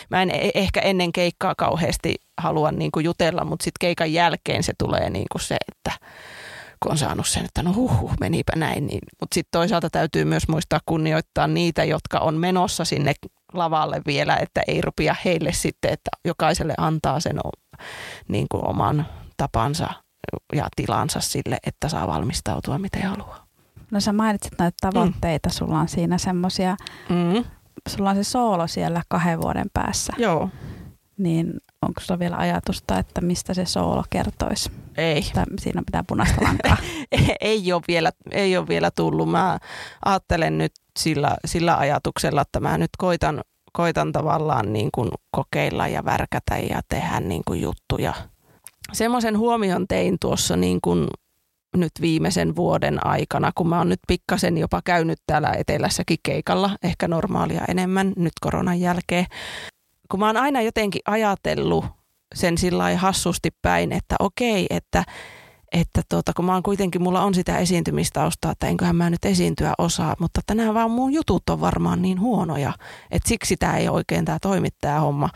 mä 0.09 0.21
en 0.21 0.31
e-, 0.31 0.51
ehkä 0.53 0.81
ennen 0.81 1.11
keikkaa 1.11 1.55
kauheasti 1.57 2.15
halua 2.41 2.71
niin 2.71 2.91
kuin 2.91 3.03
jutella, 3.03 3.45
mutta 3.45 3.63
sitten 3.63 3.79
keikan 3.79 4.13
jälkeen 4.13 4.63
se 4.63 4.73
tulee 4.77 5.09
niin 5.09 5.25
kuin 5.31 5.41
se, 5.41 5.57
että 5.67 5.99
kun 6.83 6.91
on 6.91 6.97
saanut 6.97 7.27
sen, 7.27 7.45
että 7.45 7.63
no 7.63 7.73
huhu, 7.73 8.11
menipä 8.19 8.55
näin. 8.55 8.87
Niin. 8.87 9.01
Mutta 9.19 9.33
sitten 9.33 9.59
toisaalta 9.59 9.89
täytyy 9.89 10.25
myös 10.25 10.47
muistaa 10.47 10.79
kunnioittaa 10.85 11.47
niitä, 11.47 11.83
jotka 11.83 12.19
on 12.19 12.35
menossa 12.35 12.85
sinne 12.85 13.13
lavalle 13.53 14.01
vielä, 14.07 14.35
että 14.35 14.61
ei 14.67 14.81
rupia 14.81 15.15
heille 15.25 15.53
sitten, 15.53 15.93
että 15.93 16.09
jokaiselle 16.25 16.73
antaa 16.77 17.19
sen 17.19 17.39
niin 18.27 18.47
kuin 18.51 18.67
oman 18.67 19.05
tapansa 19.37 19.93
ja 20.53 20.67
tilansa 20.75 21.19
sille, 21.19 21.57
että 21.67 21.89
saa 21.89 22.07
valmistautua 22.07 22.77
miten 22.77 23.01
haluaa. 23.01 23.42
No 23.93 23.99
sä 23.99 24.13
mainitsit 24.13 24.53
näitä 24.59 24.77
tavoitteita, 24.81 25.49
mm. 25.49 25.53
sulla 25.53 25.79
on 25.79 25.87
siinä 25.87 26.17
semmoisia, 26.17 26.75
mm. 27.09 27.45
sulla 27.89 28.09
on 28.09 28.15
se 28.15 28.23
soolo 28.23 28.67
siellä 28.67 29.01
kahden 29.07 29.41
vuoden 29.41 29.65
päässä. 29.73 30.13
Joo. 30.17 30.49
Niin 31.17 31.53
onko 31.81 32.01
sulla 32.01 32.19
vielä 32.19 32.37
ajatusta, 32.37 32.99
että 32.99 33.21
mistä 33.21 33.53
se 33.53 33.65
soolo 33.65 34.03
kertoisi? 34.09 34.71
Ei. 34.97 35.21
Tai 35.33 35.45
siinä 35.59 35.83
pitää 35.85 36.03
punaista 36.07 36.41
lankaa. 36.41 36.77
ei, 37.41 37.73
ole 37.73 37.81
vielä, 37.87 38.11
ei 38.31 38.57
ole 38.57 38.67
vielä 38.67 38.91
tullut. 38.91 39.29
Mä 39.29 39.59
ajattelen 40.05 40.57
nyt 40.57 40.71
sillä, 40.99 41.35
sillä 41.45 41.77
ajatuksella, 41.77 42.41
että 42.41 42.59
mä 42.59 42.77
nyt 42.77 42.91
koitan, 42.97 43.41
koitan 43.73 44.11
tavallaan 44.11 44.73
niin 44.73 44.89
kuin 44.93 45.09
kokeilla 45.31 45.87
ja 45.87 46.05
värkätä 46.05 46.57
ja 46.57 46.81
tehdä 46.89 47.19
niin 47.19 47.41
kuin 47.47 47.61
juttuja. 47.61 48.13
Semmoisen 48.93 49.37
huomion 49.37 49.87
tein 49.87 50.17
tuossa 50.21 50.55
niin 50.55 50.79
kuin 50.81 51.07
nyt 51.75 51.91
viimeisen 52.01 52.55
vuoden 52.55 53.05
aikana, 53.05 53.51
kun 53.55 53.69
mä 53.69 53.77
oon 53.77 53.89
nyt 53.89 53.99
pikkasen 54.07 54.57
jopa 54.57 54.81
käynyt 54.85 55.19
täällä 55.27 55.51
etelässäkin 55.57 56.17
keikalla, 56.23 56.69
ehkä 56.83 57.07
normaalia 57.07 57.61
enemmän 57.67 58.13
nyt 58.15 58.33
koronan 58.41 58.79
jälkeen. 58.79 59.25
Kun 60.11 60.19
mä 60.19 60.25
oon 60.25 60.37
aina 60.37 60.61
jotenkin 60.61 61.01
ajatellut 61.05 61.85
sen 62.35 62.57
sillä 62.57 62.97
hassusti 62.97 63.49
päin, 63.61 63.91
että 63.91 64.15
okei, 64.19 64.67
että 64.69 65.03
että 65.73 66.01
tuota, 66.09 66.31
kun 66.35 66.45
mä 66.45 66.53
oon 66.53 66.63
kuitenkin, 66.63 67.01
mulla 67.01 67.21
on 67.21 67.33
sitä 67.33 67.57
esiintymistaustaa, 67.57 68.51
että 68.51 68.67
enköhän 68.67 68.95
mä 68.95 69.09
nyt 69.09 69.25
esiintyä 69.25 69.73
osaa, 69.77 70.15
mutta 70.19 70.41
tänään 70.45 70.73
vaan 70.73 70.91
mun 70.91 71.13
jutut 71.13 71.49
on 71.49 71.61
varmaan 71.61 72.01
niin 72.01 72.19
huonoja, 72.19 72.73
että 73.11 73.29
siksi 73.29 73.57
tämä 73.57 73.77
ei 73.77 73.89
oikein 73.89 74.25
tämä 74.25 74.37
toimittaja 74.41 74.99
homma. 74.99 75.29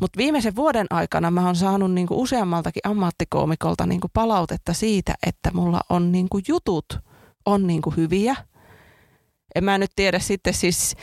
Mutta 0.00 0.16
viimeisen 0.16 0.56
vuoden 0.56 0.86
aikana 0.90 1.30
mä 1.30 1.46
oon 1.46 1.56
saanut 1.56 1.92
niinku 1.92 2.22
useammaltakin 2.22 2.82
ammattikoomikolta 2.84 3.86
niinku 3.86 4.08
palautetta 4.12 4.72
siitä, 4.72 5.14
että 5.26 5.50
mulla 5.54 5.80
on 5.88 6.12
niinku 6.12 6.40
jutut 6.48 6.98
on 7.46 7.66
niinku 7.66 7.90
hyviä. 7.96 8.36
En 9.54 9.64
mä 9.64 9.78
nyt 9.78 9.90
tiedä 9.96 10.18
sitten 10.18 10.54
siis 10.54 10.96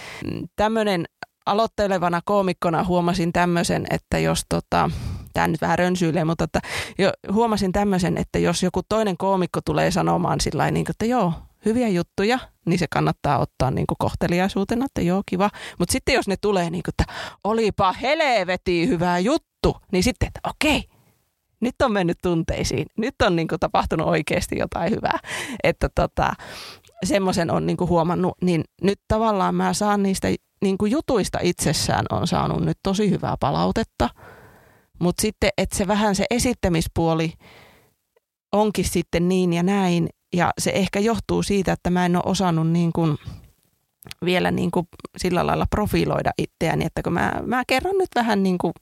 tämmöinen 0.56 1.06
aloittelevana 1.46 2.22
koomikkona 2.26 2.84
huomasin 2.84 3.34
tämmöisen, 3.34 3.86
että 3.89 4.20
jos 4.20 4.46
tota, 4.50 4.91
tämä 5.34 5.48
nyt 5.48 5.62
vähän 5.62 5.80
rönsyilee, 5.80 6.26
mutta 6.26 6.44
että 6.44 6.60
jo, 6.98 7.12
huomasin 7.32 7.72
tämmöisen, 7.72 8.17
että 8.17 8.39
jos 8.39 8.63
joku 8.63 8.82
toinen 8.89 9.17
koomikko 9.17 9.60
tulee 9.65 9.91
sanomaan 9.91 10.41
sillä 10.41 10.72
niin 10.72 10.86
että 10.89 11.06
joo, 11.06 11.34
hyviä 11.65 11.88
juttuja, 11.88 12.39
niin 12.65 12.80
se 12.80 12.88
kannattaa 12.89 13.39
ottaa 13.39 13.72
niin 13.72 13.88
kuin 13.88 13.98
kohteliaisuutena, 14.00 14.86
että 14.86 15.02
joo, 15.02 15.24
kiva. 15.26 15.50
Mutta 15.80 15.91
sitten 15.91 16.15
jos 16.15 16.28
ne 16.28 16.36
tulee 16.41 16.70
niin 16.70 16.84
kuin, 16.84 16.94
että 17.00 17.13
olipa 17.44 17.94
helveti 17.94 18.88
hyvä 18.88 19.20
juttu, 19.20 19.78
niin 19.91 20.04
sitten, 20.04 20.28
että 20.28 20.39
okei, 20.50 20.84
nyt 21.60 21.76
on 21.84 21.91
mennyt 21.91 22.17
tunteisiin. 22.24 22.86
Nyt 22.98 23.15
on 23.24 23.36
niin 23.36 23.48
kuin, 23.48 23.60
tapahtunut 23.60 24.08
oikeasti 24.08 24.58
jotain 24.60 24.91
hyvää. 24.91 25.20
Että 25.63 25.89
tota, 25.96 26.34
semmoisen 27.04 27.52
on 27.52 27.65
niin 27.65 27.78
kuin, 27.78 27.89
huomannut, 27.89 28.34
niin 28.41 28.63
nyt 28.82 29.00
tavallaan 29.08 29.56
mä 29.56 29.74
saan 29.74 30.04
niistä 30.04 30.28
niin 30.62 30.78
kuin, 30.78 30.91
jutuista 30.91 31.39
itsessään 31.41 32.06
on 32.10 32.28
saanut 32.28 32.65
nyt 32.65 32.78
tosi 32.84 33.10
hyvää 33.10 33.36
palautetta– 33.39 34.10
mutta 35.02 35.22
sitten, 35.22 35.50
että 35.58 35.78
se 35.78 35.88
vähän 35.88 36.16
se 36.16 36.26
esittämispuoli 36.30 37.34
onkin 38.52 38.86
sitten 38.86 39.30
niin 39.30 39.54
ja 39.54 39.64
näin. 39.64 40.10
Ja 40.34 40.52
se 40.58 40.72
ehkä 40.76 41.00
johtuu 41.00 41.44
siitä, 41.44 41.72
että 41.72 41.90
mä 41.90 42.06
en 42.06 42.16
ole 42.16 42.24
osannut 42.26 42.70
niin 42.70 42.94
kuin 42.94 43.18
vielä 44.26 44.52
niin 44.52 44.72
kuin 44.72 44.88
sillä 45.18 45.48
lailla 45.48 45.66
profiloida 45.70 46.32
itseäni, 46.38 46.86
että 46.86 47.04
kun 47.04 47.14
mä, 47.14 47.34
mä 47.46 47.64
kerron 47.68 47.98
nyt 47.98 48.10
vähän 48.16 48.44
niin 48.44 48.58
kuin 48.58 48.74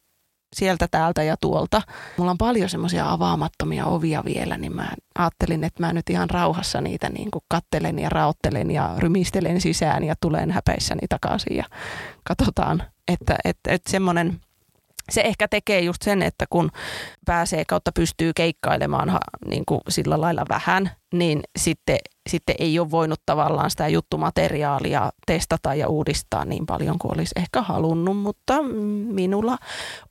sieltä, 0.55 0.87
täältä 0.91 1.23
ja 1.23 1.35
tuolta. 1.41 1.81
Mulla 2.17 2.31
on 2.31 2.37
paljon 2.37 2.69
semmoisia 2.69 3.11
avaamattomia 3.11 3.85
ovia 3.85 4.23
vielä, 4.25 4.57
niin 4.57 4.75
mä 4.75 4.91
ajattelin, 5.17 5.63
että 5.63 5.83
mä 5.83 5.93
nyt 5.93 6.09
ihan 6.09 6.29
rauhassa 6.29 6.81
niitä 6.81 7.09
niin 7.09 7.31
kuin 7.31 7.43
kattelen 7.47 7.99
ja 7.99 8.09
raottelen 8.09 8.71
ja 8.71 8.95
rymistelen 8.97 9.61
sisään 9.61 10.03
ja 10.03 10.15
tulen 10.21 10.51
häpeissäni 10.51 11.07
takaisin 11.09 11.57
ja 11.57 11.63
katsotaan, 12.23 12.83
että, 13.07 13.35
että, 13.45 13.71
että 13.71 13.91
semmoinen 13.91 14.39
se 15.09 15.21
ehkä 15.21 15.47
tekee 15.47 15.81
just 15.81 16.01
sen, 16.01 16.21
että 16.21 16.45
kun 16.49 16.71
pääsee 17.25 17.63
kautta 17.65 17.91
pystyy 17.91 18.31
keikkailemaan 18.35 19.19
niin 19.45 19.63
kuin 19.65 19.81
sillä 19.89 20.21
lailla 20.21 20.45
vähän, 20.49 20.91
niin 21.13 21.41
sitten, 21.59 21.97
sitten 22.29 22.55
ei 22.59 22.79
ole 22.79 22.91
voinut 22.91 23.21
tavallaan 23.25 23.71
sitä 23.71 23.87
juttumateriaalia 23.87 25.11
testata 25.25 25.73
ja 25.75 25.87
uudistaa 25.87 26.45
niin 26.45 26.65
paljon 26.65 26.99
kuin 26.99 27.13
olisi 27.13 27.31
ehkä 27.35 27.61
halunnut, 27.61 28.17
mutta 28.17 28.63
minulla 29.13 29.57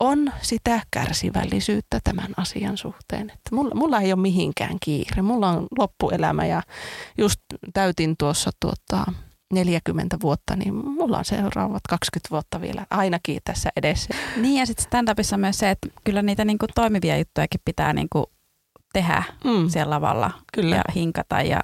on 0.00 0.32
sitä 0.42 0.80
kärsivällisyyttä 0.90 2.00
tämän 2.04 2.34
asian 2.36 2.76
suhteen. 2.76 3.30
Että 3.30 3.54
mulla, 3.54 3.74
mulla 3.74 4.00
ei 4.00 4.12
ole 4.12 4.20
mihinkään 4.20 4.76
kiire. 4.80 5.22
Mulla 5.22 5.48
on 5.48 5.66
loppuelämä 5.78 6.46
ja 6.46 6.62
just 7.18 7.40
täytin 7.74 8.16
tuossa 8.18 8.50
tuota, 8.60 9.12
40 9.52 10.16
vuotta, 10.22 10.56
niin 10.56 10.74
mulla 10.74 11.18
on 11.18 11.24
seuraavat 11.24 11.82
20 11.88 12.30
vuotta 12.30 12.60
vielä 12.60 12.86
ainakin 12.90 13.40
tässä 13.44 13.70
edessä. 13.76 14.14
Niin 14.36 14.60
ja 14.60 14.66
sitten 14.66 14.84
stand-upissa 14.84 15.36
myös 15.36 15.58
se, 15.58 15.70
että 15.70 15.88
kyllä 16.04 16.22
niitä 16.22 16.44
niinku 16.44 16.66
toimivia 16.74 17.18
juttujakin 17.18 17.60
pitää 17.64 17.92
niinku 17.92 18.30
tehdä 18.92 19.22
mm. 19.44 19.68
siellä 19.68 19.90
lavalla 19.90 20.30
kyllä. 20.52 20.76
ja 20.76 20.82
hinkata 20.94 21.42
ja 21.42 21.60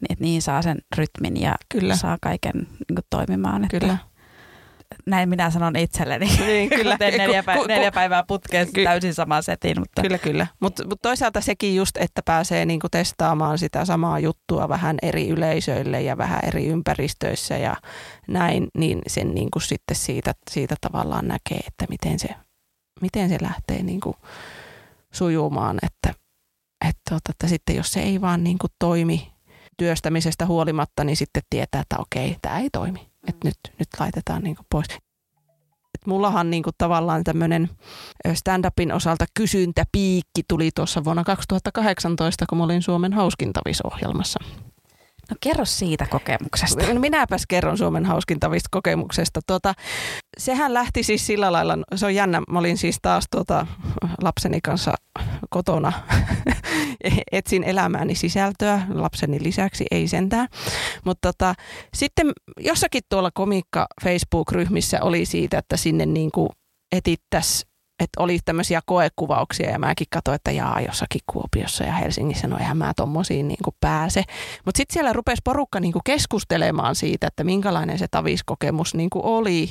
niin, 0.00 0.12
että 0.12 0.24
niihin 0.24 0.42
saa 0.42 0.62
sen 0.62 0.78
rytmin 0.96 1.40
ja 1.40 1.54
kyllä. 1.68 1.96
saa 1.96 2.18
kaiken 2.22 2.68
niinku 2.88 3.02
toimimaan. 3.10 3.64
Että 3.64 3.80
kyllä 3.80 3.98
näin 5.06 5.28
minä 5.28 5.50
sanon 5.50 5.76
itselleni. 5.76 6.26
Niin, 6.46 6.70
kyllä. 6.78 6.98
Teen 6.98 7.18
neljä, 7.18 7.42
ku, 7.42 7.66
neljä 7.68 7.92
päivää 7.92 8.24
putkeen 8.28 8.72
ky- 8.72 8.84
täysin 8.84 9.14
saman 9.14 9.42
setin. 9.42 9.78
Mutta. 9.80 10.02
Kyllä, 10.02 10.18
kyllä. 10.18 10.46
Mutta 10.60 10.88
mut 10.88 11.02
toisaalta 11.02 11.40
sekin 11.40 11.76
just, 11.76 11.96
että 11.96 12.22
pääsee 12.24 12.66
niinku 12.66 12.88
testaamaan 12.88 13.58
sitä 13.58 13.84
samaa 13.84 14.18
juttua 14.18 14.68
vähän 14.68 14.96
eri 15.02 15.28
yleisöille 15.28 16.02
ja 16.02 16.18
vähän 16.18 16.40
eri 16.46 16.66
ympäristöissä 16.66 17.56
ja 17.56 17.76
näin, 18.28 18.68
niin 18.78 19.02
sen 19.06 19.34
niinku 19.34 19.60
sitten 19.60 19.96
siitä, 19.96 20.34
siitä 20.50 20.74
tavallaan 20.80 21.28
näkee, 21.28 21.60
että 21.66 21.86
miten 21.88 22.18
se, 22.18 22.28
miten 23.00 23.28
se 23.28 23.38
lähtee 23.42 23.82
niinku 23.82 24.16
sujumaan. 25.12 25.78
Että, 25.82 26.20
että, 26.88 27.00
tota, 27.10 27.30
että 27.30 27.48
sitten 27.48 27.76
jos 27.76 27.92
se 27.92 28.00
ei 28.00 28.20
vaan 28.20 28.44
niinku 28.44 28.66
toimi 28.78 29.32
työstämisestä 29.78 30.46
huolimatta, 30.46 31.04
niin 31.04 31.16
sitten 31.16 31.42
tietää, 31.50 31.80
että 31.80 31.96
okei, 31.98 32.36
tämä 32.42 32.58
ei 32.58 32.70
toimi 32.72 33.09
että 33.28 33.48
nyt, 33.48 33.56
nyt 33.78 33.88
laitetaan 34.00 34.42
niin 34.42 34.56
pois. 34.70 34.86
Et 35.94 36.06
mullahan 36.06 36.50
niin 36.50 36.62
tavallaan 36.78 37.24
tämmöinen 37.24 37.70
stand-upin 38.34 38.92
osalta 38.92 39.24
kysyntäpiikki 39.34 40.42
tuli 40.48 40.70
tuossa 40.74 41.04
vuonna 41.04 41.24
2018, 41.24 42.46
kun 42.48 42.58
mä 42.58 42.64
olin 42.64 42.82
Suomen 42.82 43.12
hauskintavisohjelmassa. 43.12 44.40
No 45.30 45.36
kerro 45.40 45.64
siitä 45.64 46.06
kokemuksesta. 46.10 46.94
No 46.94 47.00
minäpäs 47.00 47.46
kerron 47.48 47.78
Suomen 47.78 48.06
hauskinta 48.06 48.50
kokemuksesta. 48.70 49.40
Tuota, 49.46 49.74
sehän 50.38 50.74
lähti 50.74 51.02
siis 51.02 51.26
sillä 51.26 51.52
lailla, 51.52 51.78
se 51.94 52.06
on 52.06 52.14
jännä, 52.14 52.42
mä 52.50 52.58
olin 52.58 52.78
siis 52.78 52.98
taas 53.02 53.24
tuota, 53.30 53.66
lapseni 54.22 54.60
kanssa 54.60 54.94
kotona, 55.50 55.92
etsin 57.32 57.64
elämääni 57.64 58.14
sisältöä, 58.14 58.82
lapseni 58.94 59.42
lisäksi 59.42 59.86
ei 59.90 60.08
sentään. 60.08 60.48
Mutta 61.04 61.32
tota, 61.32 61.54
sitten 61.94 62.32
jossakin 62.60 63.02
tuolla 63.08 63.30
komikka 63.34 63.86
Facebook-ryhmissä 64.04 65.02
oli 65.02 65.26
siitä, 65.26 65.58
että 65.58 65.76
sinne 65.76 66.06
niin 66.06 66.30
kuin 66.30 66.48
etittäisi 66.92 67.69
että 68.00 68.22
oli 68.22 68.38
tämmöisiä 68.44 68.80
koekuvauksia 68.86 69.70
ja 69.70 69.78
mäkin 69.78 70.06
katsoin, 70.10 70.36
että 70.36 70.50
jaa 70.50 70.80
jossakin 70.80 71.20
Kuopiossa 71.32 71.84
ja 71.84 71.92
Helsingissä, 71.92 72.48
no 72.48 72.58
eihän 72.58 72.76
mä 72.76 72.92
tommosiin 72.96 73.48
niin 73.48 73.58
kuin 73.64 73.76
pääse. 73.80 74.24
Mutta 74.64 74.78
sitten 74.78 74.94
siellä 74.94 75.12
rupesi 75.12 75.42
porukka 75.44 75.80
niin 75.80 75.92
kuin 75.92 76.02
keskustelemaan 76.04 76.94
siitä, 76.94 77.26
että 77.26 77.44
minkälainen 77.44 77.98
se 77.98 78.06
taviskokemus 78.10 78.94
niin 78.94 79.10
kuin 79.10 79.24
oli. 79.24 79.70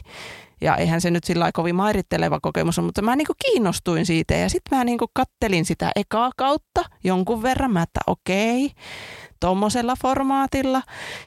Ja 0.61 0.75
eihän 0.75 1.01
se 1.01 1.11
nyt 1.11 1.23
sillä 1.23 1.51
kovin 1.51 1.75
mairitteleva 1.75 2.39
kokemus 2.39 2.79
ole, 2.79 2.85
mutta 2.85 3.01
mä 3.01 3.15
niin 3.15 3.27
kuin 3.27 3.37
kiinnostuin 3.45 4.05
siitä 4.05 4.33
ja 4.33 4.49
sitten 4.49 4.77
mä 4.77 4.83
niin 4.83 4.97
kuin 4.97 5.11
kattelin 5.13 5.65
sitä 5.65 5.91
ekaa 5.95 6.31
kautta 6.37 6.81
jonkun 7.03 7.43
verran, 7.43 7.71
mä 7.71 7.83
että 7.83 7.99
okei, 8.07 8.71
tuommoisella 9.39 9.95
formaatilla. 10.01 10.81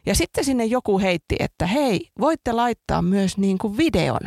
Ja 0.06 0.14
sitten 0.14 0.44
sinne 0.44 0.64
joku 0.64 0.98
heitti, 0.98 1.36
että 1.38 1.66
hei, 1.66 2.08
voitte 2.20 2.52
laittaa 2.52 3.02
myös 3.02 3.38
niin 3.38 3.58
kuin 3.58 3.76
videon. 3.76 4.20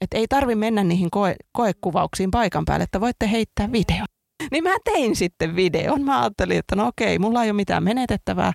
Että 0.00 0.16
ei 0.16 0.26
tarvi 0.28 0.54
mennä 0.54 0.84
niihin 0.84 1.10
koe, 1.10 1.34
koekuvauksiin 1.52 2.30
paikan 2.30 2.64
päälle, 2.64 2.84
että 2.84 3.00
voitte 3.00 3.30
heittää 3.30 3.72
videon. 3.72 4.06
Niin 4.50 4.64
mä 4.64 4.74
tein 4.84 5.16
sitten 5.16 5.56
videon. 5.56 6.02
Mä 6.02 6.20
ajattelin, 6.20 6.58
että 6.58 6.76
no 6.76 6.86
okei, 6.86 7.18
mulla 7.18 7.44
ei 7.44 7.50
ole 7.50 7.56
mitään 7.56 7.84
menetettävää. 7.84 8.52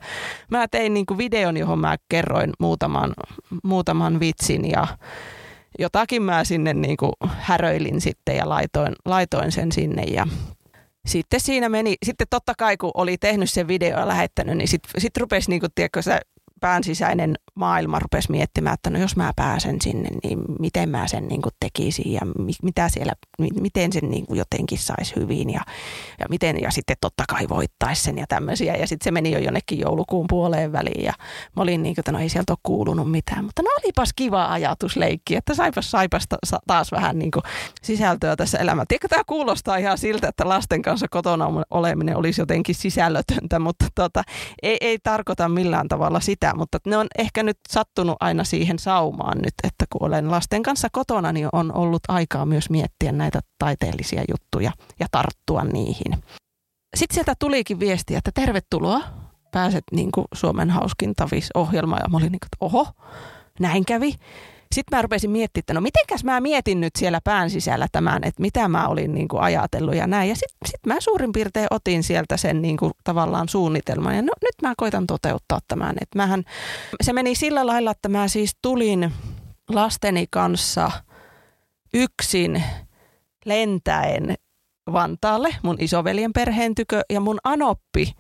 Mä 0.52 0.68
tein 0.68 0.94
niin 0.94 1.06
kuin 1.06 1.18
videon, 1.18 1.58
johon 1.58 1.80
mä 1.80 1.96
kerroin 2.10 2.50
muutaman, 2.60 3.14
muutaman 3.64 4.20
vitsin 4.20 4.72
ja 4.72 4.88
jotakin 5.80 6.22
mä 6.22 6.44
sinne 6.44 6.74
niin 6.74 6.98
kuin 6.98 7.12
häröilin 7.28 8.02
sitten 8.02 8.36
ja 8.36 8.50
laitoin, 8.50 8.96
laitoin 9.06 9.52
sen 9.52 9.72
sinne 9.72 10.04
ja 10.04 10.28
sitten 11.08 11.40
siinä 11.40 11.70
meni, 11.70 11.96
sitten 12.06 12.28
totta 12.30 12.54
kai 12.58 12.78
kun 12.78 12.92
oli 12.94 13.18
tehnyt 13.18 13.50
sen 13.50 13.68
video 13.68 14.00
ja 14.00 14.08
lähettänyt, 14.08 14.58
niin 14.58 14.68
sitten 14.68 15.02
sit 15.02 15.18
rupesi 15.18 15.50
niin 15.50 15.60
kuin, 15.60 15.72
tiedätkö, 15.76 16.02
se 16.02 16.22
pään 16.60 16.84
sisäinen 16.84 17.36
maailma 17.56 18.00
rupesi 18.00 18.32
miettimään, 18.32 18.74
että 18.74 18.90
no 18.90 19.00
jos 19.00 19.16
mä 19.16 19.32
pääsen 19.36 19.82
sinne, 19.82 20.10
niin 20.24 20.40
miten 20.60 20.90
mä 20.90 21.08
sen 21.08 21.28
niin 21.28 21.42
kuin 21.42 21.56
tekisin 21.60 22.14
ja 22.14 22.22
mitä 22.64 22.90
siellä, 22.90 23.14
miten 23.62 23.94
sen 23.94 24.10
niin 24.10 24.26
kuin 24.26 24.38
jotenkin 24.38 24.78
saisi 24.78 25.16
hyvin 25.16 25.50
ja, 25.50 25.62
ja, 26.20 26.26
miten, 26.30 26.62
ja 26.62 26.72
sitten 26.72 26.96
totta 27.02 27.24
kai 27.30 27.50
voittaisi 27.50 28.04
sen 28.04 28.18
ja 28.18 28.26
tämmöisiä. 28.30 28.76
Ja 28.76 28.88
sitten 28.88 29.04
se 29.04 29.12
meni 29.12 29.32
jo 29.32 29.40
jonnekin 29.40 29.80
joulukuun 29.80 30.26
puoleen 30.30 30.72
väliin 30.72 31.04
ja 31.04 31.14
mä 31.56 31.64
olin 31.64 31.84
niin 31.84 31.96
kuin, 31.96 32.02
että 32.02 32.12
no 32.12 32.20
ei 32.20 32.30
sieltä 32.30 32.54
ole 32.54 32.60
kuulunut 32.64 33.12
mitään, 33.12 33.46
mutta 33.46 33.62
no 33.62 33.70
olipas 33.84 34.14
kiva 34.16 34.46
ajatusleikki, 34.46 35.36
että 35.36 35.54
saipas, 35.54 35.92
saipas 35.92 36.24
taas 36.68 36.92
vähän 36.92 37.20
niin 37.20 37.32
kuin 37.32 37.44
sisältöä 37.82 38.36
tässä 38.36 38.58
elämään. 38.58 38.88
Tiedätkö, 38.88 39.08
tämä 39.08 39.24
kuulostaa 39.28 39.78
ihan 39.78 39.98
siltä, 39.98 40.28
että 40.28 40.50
lasten 40.50 40.82
kanssa 40.82 41.08
kotona 41.08 41.46
oleminen 41.70 42.18
olisi 42.18 42.42
jotenkin 42.42 42.76
sisällötöntä, 42.76 43.60
mutta 43.60 43.86
tota, 43.96 44.24
ei, 44.64 44.78
ei 44.82 44.98
tarkoita 45.04 45.50
millään 45.50 45.88
tavalla 45.88 46.20
sitä, 46.20 46.47
sitä, 46.48 46.58
mutta 46.58 46.80
ne 46.86 46.98
on 46.98 47.08
ehkä 47.18 47.44
nyt 47.44 47.58
sattunut 47.70 48.18
aina 48.20 48.44
siihen 48.44 48.80
saumaan 48.80 49.38
nyt, 49.38 49.54
että 49.64 49.86
kun 49.90 50.08
olen 50.08 50.32
lasten 50.32 50.64
kanssa 50.64 50.88
kotona, 50.92 51.32
niin 51.32 51.50
on 51.52 51.74
ollut 51.74 52.04
aikaa 52.08 52.46
myös 52.46 52.70
miettiä 52.70 53.12
näitä 53.12 53.40
taiteellisia 53.60 54.24
juttuja 54.30 54.72
ja 55.00 55.08
tarttua 55.12 55.64
niihin. 55.64 56.24
Sitten 56.96 57.14
sieltä 57.14 57.34
tulikin 57.40 57.80
viesti, 57.80 58.16
että 58.16 58.32
tervetuloa, 58.34 59.02
pääset 59.52 59.84
niin 59.92 60.12
kuin 60.12 60.26
Suomen 60.34 60.70
hauskin 60.70 61.14
tavis-ohjelmaan. 61.16 62.02
Ja 62.04 62.10
mä 62.10 62.18
olin 62.18 62.32
niin 62.32 62.40
kuin, 62.40 62.48
että 62.48 62.66
oho, 62.66 62.88
näin 63.60 63.86
kävi. 63.86 64.16
Sitten 64.76 64.98
mä 64.98 65.02
rupesin 65.02 65.32
miettimään, 65.32 65.62
että 65.62 65.74
no 65.74 65.82
mitenkäs 65.82 66.24
mä 66.24 66.42
mietin 66.42 66.82
nyt 66.82 66.96
siellä 66.98 67.22
pään 67.24 67.50
sisällä 67.50 67.88
tämän, 67.92 68.24
että 68.24 68.42
mitä 68.42 68.68
mä 68.68 68.88
olin 68.88 69.14
niin 69.14 69.28
kuin 69.28 69.42
ajatellut 69.42 69.96
ja 69.96 70.08
näin. 70.08 70.30
Ja 70.30 70.36
sitten 70.36 70.58
sit 70.66 70.86
mä 70.86 70.96
suurin 71.00 71.32
piirtein 71.32 71.68
otin 71.72 72.04
sieltä 72.04 72.38
sen 72.38 72.62
niin 72.62 72.78
kuin 72.78 72.92
tavallaan 73.04 73.50
suunnitelman 73.50 74.16
ja 74.16 74.22
no 74.22 74.34
nyt 74.42 74.62
mä 74.62 74.74
koitan 74.78 75.08
toteuttaa 75.08 75.60
tämän. 75.68 75.96
Että 76.02 76.18
mähän, 76.18 76.44
se 77.02 77.14
meni 77.14 77.36
sillä 77.36 77.66
lailla, 77.66 77.92
että 77.92 78.10
mä 78.10 78.28
siis 78.28 78.58
tulin 78.62 79.14
lasteni 79.70 80.26
kanssa 80.30 80.92
yksin 81.94 82.64
lentäen 83.46 84.36
Vantaalle 84.94 85.56
mun 85.64 85.78
isoveljen 85.80 86.34
perheen 86.34 86.76
tykö 86.76 87.02
ja 87.10 87.20
mun 87.20 87.40
anoppi 87.44 88.14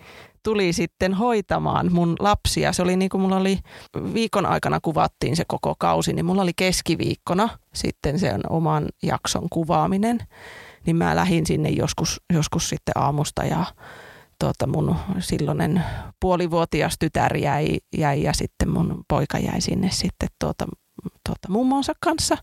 tuli 0.48 0.74
sitten 0.74 1.14
hoitamaan 1.14 1.94
mun 1.94 2.16
lapsia. 2.20 2.74
Se 2.74 2.82
oli 2.82 2.96
niin 2.96 3.10
kuin 3.10 3.22
mulla 3.22 3.38
oli 3.38 3.60
viikon 4.14 4.46
aikana 4.46 4.80
kuvattiin 4.80 5.36
se 5.36 5.44
koko 5.48 5.76
kausi, 5.80 6.14
niin 6.14 6.26
mulla 6.26 6.42
oli 6.42 6.52
keskiviikkona 6.56 7.50
sitten 7.74 8.20
sen 8.20 8.42
oman 8.50 8.86
jakson 9.04 9.50
kuvaaminen. 9.50 10.20
Niin 10.86 10.96
mä 10.96 11.16
lähdin 11.16 11.46
sinne 11.46 11.70
joskus, 11.70 12.22
joskus 12.34 12.70
sitten 12.70 12.98
aamusta 12.98 13.44
ja 13.44 13.66
tuota 14.40 14.68
mun 14.68 14.96
silloinen 15.20 15.84
puolivuotias 16.20 16.96
tytär 17.00 17.38
jäi, 17.38 17.78
jäi 17.98 18.24
ja 18.24 18.34
sitten 18.34 18.70
mun 18.70 19.04
poika 19.08 19.40
jäi 19.40 19.62
sinne 19.62 19.90
sitten 19.92 20.30
tuota 20.40 20.66
tuota, 21.04 21.50
mummonsa 21.50 21.94
kanssa. 22.00 22.38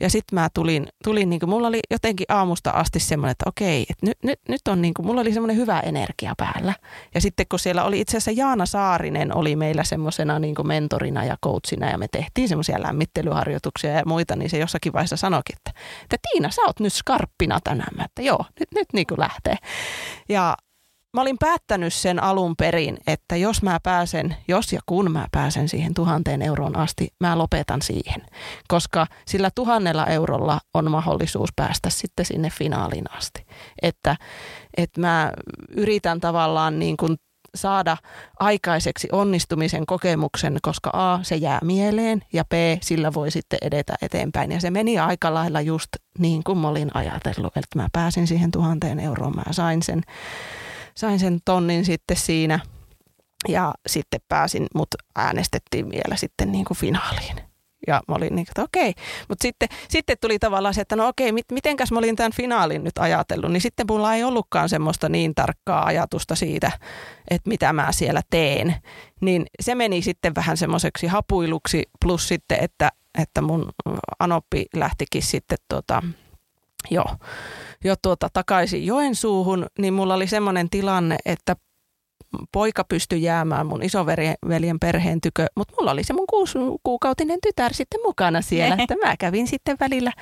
Ja 0.00 0.10
sitten 0.10 0.34
mä 0.40 0.48
tulin, 0.54 0.86
tulin 1.04 1.30
niin 1.30 1.40
kuin, 1.40 1.50
mulla 1.50 1.68
oli 1.68 1.80
jotenkin 1.90 2.26
aamusta 2.28 2.70
asti 2.70 3.00
semmoinen, 3.00 3.30
että 3.30 3.44
okei, 3.48 3.86
että 3.90 4.06
nyt, 4.06 4.18
nyt, 4.22 4.40
nyt 4.48 4.68
on 4.68 4.82
niin 4.82 4.94
kuin, 4.94 5.06
mulla 5.06 5.20
oli 5.20 5.32
semmoinen 5.32 5.56
hyvä 5.56 5.80
energia 5.80 6.34
päällä. 6.36 6.74
Ja 7.14 7.20
sitten 7.20 7.46
kun 7.50 7.58
siellä 7.58 7.84
oli 7.84 8.00
itse 8.00 8.16
asiassa 8.16 8.40
Jaana 8.40 8.66
Saarinen 8.66 9.36
oli 9.36 9.56
meillä 9.56 9.84
semmoisena 9.84 10.38
niin 10.38 10.54
mentorina 10.64 11.24
ja 11.24 11.36
coachina 11.44 11.90
ja 11.90 11.98
me 11.98 12.08
tehtiin 12.08 12.48
semmoisia 12.48 12.82
lämmittelyharjoituksia 12.82 13.90
ja 13.90 14.02
muita, 14.06 14.36
niin 14.36 14.50
se 14.50 14.58
jossakin 14.58 14.92
vaiheessa 14.92 15.16
sanoikin, 15.16 15.56
että, 15.56 15.80
että 16.02 16.16
Tiina, 16.22 16.50
sä 16.50 16.62
oot 16.66 16.80
nyt 16.80 16.92
skarppina 16.92 17.58
tänään. 17.64 17.96
Mä, 17.96 18.04
että 18.04 18.22
joo, 18.22 18.44
nyt, 18.60 18.68
nyt 18.74 18.88
niin 18.92 19.06
kuin 19.06 19.20
lähtee. 19.20 19.56
Ja 20.28 20.56
mä 21.14 21.20
olin 21.20 21.36
päättänyt 21.40 21.94
sen 21.94 22.22
alun 22.22 22.56
perin, 22.56 22.98
että 23.06 23.36
jos 23.36 23.62
mä 23.62 23.78
pääsen, 23.82 24.36
jos 24.48 24.72
ja 24.72 24.80
kun 24.86 25.12
mä 25.12 25.26
pääsen 25.32 25.68
siihen 25.68 25.94
tuhanteen 25.94 26.42
euroon 26.42 26.76
asti, 26.76 27.08
mä 27.20 27.38
lopetan 27.38 27.82
siihen. 27.82 28.22
Koska 28.68 29.06
sillä 29.26 29.50
tuhannella 29.54 30.06
eurolla 30.06 30.60
on 30.74 30.90
mahdollisuus 30.90 31.50
päästä 31.56 31.90
sitten 31.90 32.24
sinne 32.24 32.50
finaaliin 32.50 33.12
asti. 33.16 33.46
Että, 33.82 34.16
että 34.76 35.00
mä 35.00 35.32
yritän 35.76 36.20
tavallaan 36.20 36.78
niin 36.78 36.96
kuin 36.96 37.16
saada 37.54 37.96
aikaiseksi 38.40 39.08
onnistumisen 39.12 39.86
kokemuksen, 39.86 40.58
koska 40.62 40.90
A, 40.92 41.18
se 41.22 41.36
jää 41.36 41.58
mieleen 41.62 42.22
ja 42.32 42.44
B, 42.44 42.52
sillä 42.82 43.14
voi 43.14 43.30
sitten 43.30 43.58
edetä 43.62 43.94
eteenpäin. 44.02 44.52
Ja 44.52 44.60
se 44.60 44.70
meni 44.70 44.98
aika 44.98 45.34
lailla 45.34 45.60
just 45.60 45.88
niin 46.18 46.44
kuin 46.44 46.58
mä 46.58 46.68
olin 46.68 46.90
ajatellut, 46.94 47.56
että 47.56 47.78
mä 47.78 47.88
pääsin 47.92 48.26
siihen 48.26 48.50
tuhanteen 48.50 49.00
euroon, 49.00 49.36
mä 49.36 49.42
sain 49.52 49.82
sen 49.82 50.02
sain 50.96 51.18
sen 51.18 51.38
tonnin 51.44 51.84
sitten 51.84 52.16
siinä 52.16 52.60
ja 53.48 53.74
sitten 53.86 54.20
pääsin, 54.28 54.66
mut 54.74 54.88
äänestettiin 55.16 55.90
vielä 55.90 56.16
sitten 56.16 56.52
niin 56.52 56.64
kuin 56.64 56.78
finaaliin. 56.78 57.36
Ja 57.86 58.02
mä 58.08 58.14
olin 58.14 58.36
niin, 58.36 58.46
että 58.48 58.62
okei. 58.62 58.94
Mutta 59.28 59.42
sitten, 59.42 59.68
sitten 59.88 60.16
tuli 60.20 60.38
tavallaan 60.38 60.74
se, 60.74 60.80
että 60.80 60.96
no 60.96 61.08
okei, 61.08 61.32
mit, 61.32 61.44
mitenkäs 61.52 61.92
mä 61.92 61.98
olin 61.98 62.16
tämän 62.16 62.32
finaalin 62.32 62.84
nyt 62.84 62.98
ajatellut. 62.98 63.52
Niin 63.52 63.60
sitten 63.60 63.86
mulla 63.88 64.14
ei 64.14 64.24
ollutkaan 64.24 64.68
semmoista 64.68 65.08
niin 65.08 65.34
tarkkaa 65.34 65.84
ajatusta 65.84 66.34
siitä, 66.34 66.72
että 67.30 67.48
mitä 67.48 67.72
mä 67.72 67.92
siellä 67.92 68.22
teen. 68.30 68.76
Niin 69.20 69.46
se 69.60 69.74
meni 69.74 70.02
sitten 70.02 70.34
vähän 70.34 70.56
semmoiseksi 70.56 71.06
hapuiluksi. 71.06 71.82
Plus 72.04 72.28
sitten, 72.28 72.58
että, 72.60 72.92
että 73.18 73.42
mun 73.42 73.70
anoppi 74.18 74.66
lähtikin 74.76 75.22
sitten 75.22 75.58
tota, 75.68 76.02
jo 76.90 77.04
jo 77.84 77.94
tuota 78.02 78.28
takaisin 78.32 78.86
Joensuuhun, 78.86 79.66
niin 79.78 79.94
mulla 79.94 80.14
oli 80.14 80.26
semmoinen 80.26 80.70
tilanne, 80.70 81.16
että 81.24 81.56
poika 82.52 82.84
pystyi 82.84 83.22
jäämään 83.22 83.66
mun 83.66 83.82
isoveljen 83.82 84.80
perheen 84.80 85.20
tykö, 85.20 85.46
mutta 85.56 85.74
mulla 85.80 85.90
oli 85.90 86.04
se 86.04 86.12
mun 86.12 86.26
kuusi 86.26 86.58
kuukautinen 86.82 87.38
tytär 87.42 87.74
sitten 87.74 88.00
mukana 88.04 88.42
siellä, 88.42 88.76
että 88.78 88.94
mä 89.04 89.16
kävin 89.16 89.46
sitten 89.46 89.76
välillä 89.80 90.12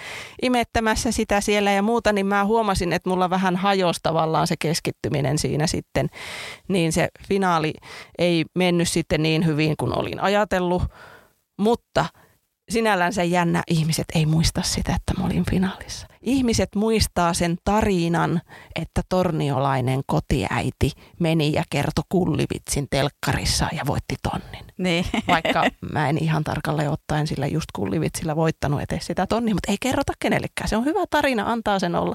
imettämässä 0.43 1.13
sitä 1.13 1.41
siellä 1.41 1.73
ja 1.73 1.83
muuta, 1.83 2.13
niin 2.13 2.27
mä 2.27 2.45
huomasin, 2.45 2.93
että 2.93 3.11
mulla 3.11 3.31
vähän 3.31 3.57
hajosi 3.57 4.01
tavallaan 4.03 4.47
se 4.47 4.55
keskittyminen 4.59 5.39
siinä 5.39 5.67
sitten, 5.67 6.09
niin 6.69 6.93
se 6.93 7.09
finaali 7.29 7.73
ei 8.19 8.45
mennyt 8.55 8.89
sitten 8.89 9.23
niin 9.23 9.47
hyvin 9.47 9.75
kuin 9.77 9.99
olin 9.99 10.21
ajatellut, 10.21 10.83
mutta 11.59 12.07
sinällänsä 12.71 13.23
jännä, 13.23 13.63
ihmiset 13.71 14.07
ei 14.15 14.27
muista 14.27 14.63
sitä, 14.63 14.95
että 14.95 15.21
mä 15.21 15.27
olin 15.27 15.45
finaalissa 15.51 16.12
ihmiset 16.23 16.69
muistaa 16.75 17.35
sen 17.35 17.57
tarinan, 17.65 18.41
että 18.77 19.03
torniolainen 19.09 20.01
kotiäiti 20.07 20.91
meni 21.21 21.53
ja 21.53 21.63
kertoi 21.71 22.05
kullivitsin 22.09 22.87
telkkarissa 22.91 23.69
ja 23.73 23.83
voitti 23.87 24.15
tonnin. 24.23 24.65
Niin. 24.79 25.05
Vaikka 25.29 25.65
mä 25.93 26.09
en 26.09 26.19
ihan 26.19 26.45
tarkalleen 26.45 26.91
ottaen 26.91 27.27
sillä 27.27 27.47
just 27.47 27.67
kullivitsillä 27.75 28.37
voittanut 28.37 28.81
eteen 28.81 29.03
sitä 29.03 29.27
tonnia, 29.27 29.55
mutta 29.55 29.73
ei 29.73 29.77
kerrota 29.81 30.13
kenellekään. 30.19 30.69
Se 30.69 30.77
on 30.77 30.85
hyvä 30.85 31.05
tarina, 31.11 31.53
antaa 31.53 31.79
sen 31.79 31.95
olla. 31.95 32.15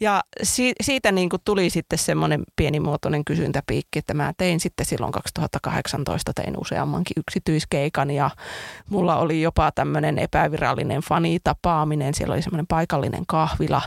Ja 0.00 0.22
si- 0.42 0.72
siitä 0.82 1.12
niin 1.12 1.28
kuin 1.28 1.42
tuli 1.44 1.70
sitten 1.70 1.98
semmoinen 1.98 2.42
pienimuotoinen 2.56 3.24
kysyntäpiikki, 3.24 3.98
että 3.98 4.14
mä 4.14 4.32
tein 4.38 4.60
sitten 4.60 4.86
silloin 4.86 5.12
2018 5.12 6.32
tein 6.34 6.54
useammankin 6.60 7.14
yksityiskeikan 7.16 8.10
ja 8.10 8.30
mulla 8.90 9.16
oli 9.16 9.42
jopa 9.42 9.72
tämmöinen 9.72 10.18
epävirallinen 10.18 11.00
fanitapaaminen. 11.00 12.14
Siellä 12.14 12.34
oli 12.34 12.42
semmoinen 12.42 12.66
paikallinen 12.66 13.24
kahvila, 13.32 13.82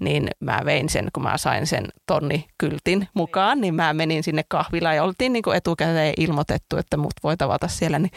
niin 0.00 0.28
mä 0.40 0.60
vein 0.64 0.88
sen, 0.88 1.08
kun 1.12 1.22
mä 1.22 1.38
sain 1.38 1.66
sen 1.66 1.88
tonnikyltin 2.06 3.08
mukaan, 3.14 3.60
niin 3.60 3.74
mä 3.74 3.94
menin 3.94 4.22
sinne 4.22 4.42
kahvilaan 4.48 4.96
ja 4.96 5.04
oltiin 5.04 5.32
niin 5.32 5.42
kuin 5.42 5.56
etukäteen 5.56 6.14
ilmoitettu, 6.16 6.76
että 6.76 6.96
mut 6.96 7.12
voi 7.22 7.36
tavata 7.36 7.68
siellä. 7.68 7.98
Niin, 7.98 8.12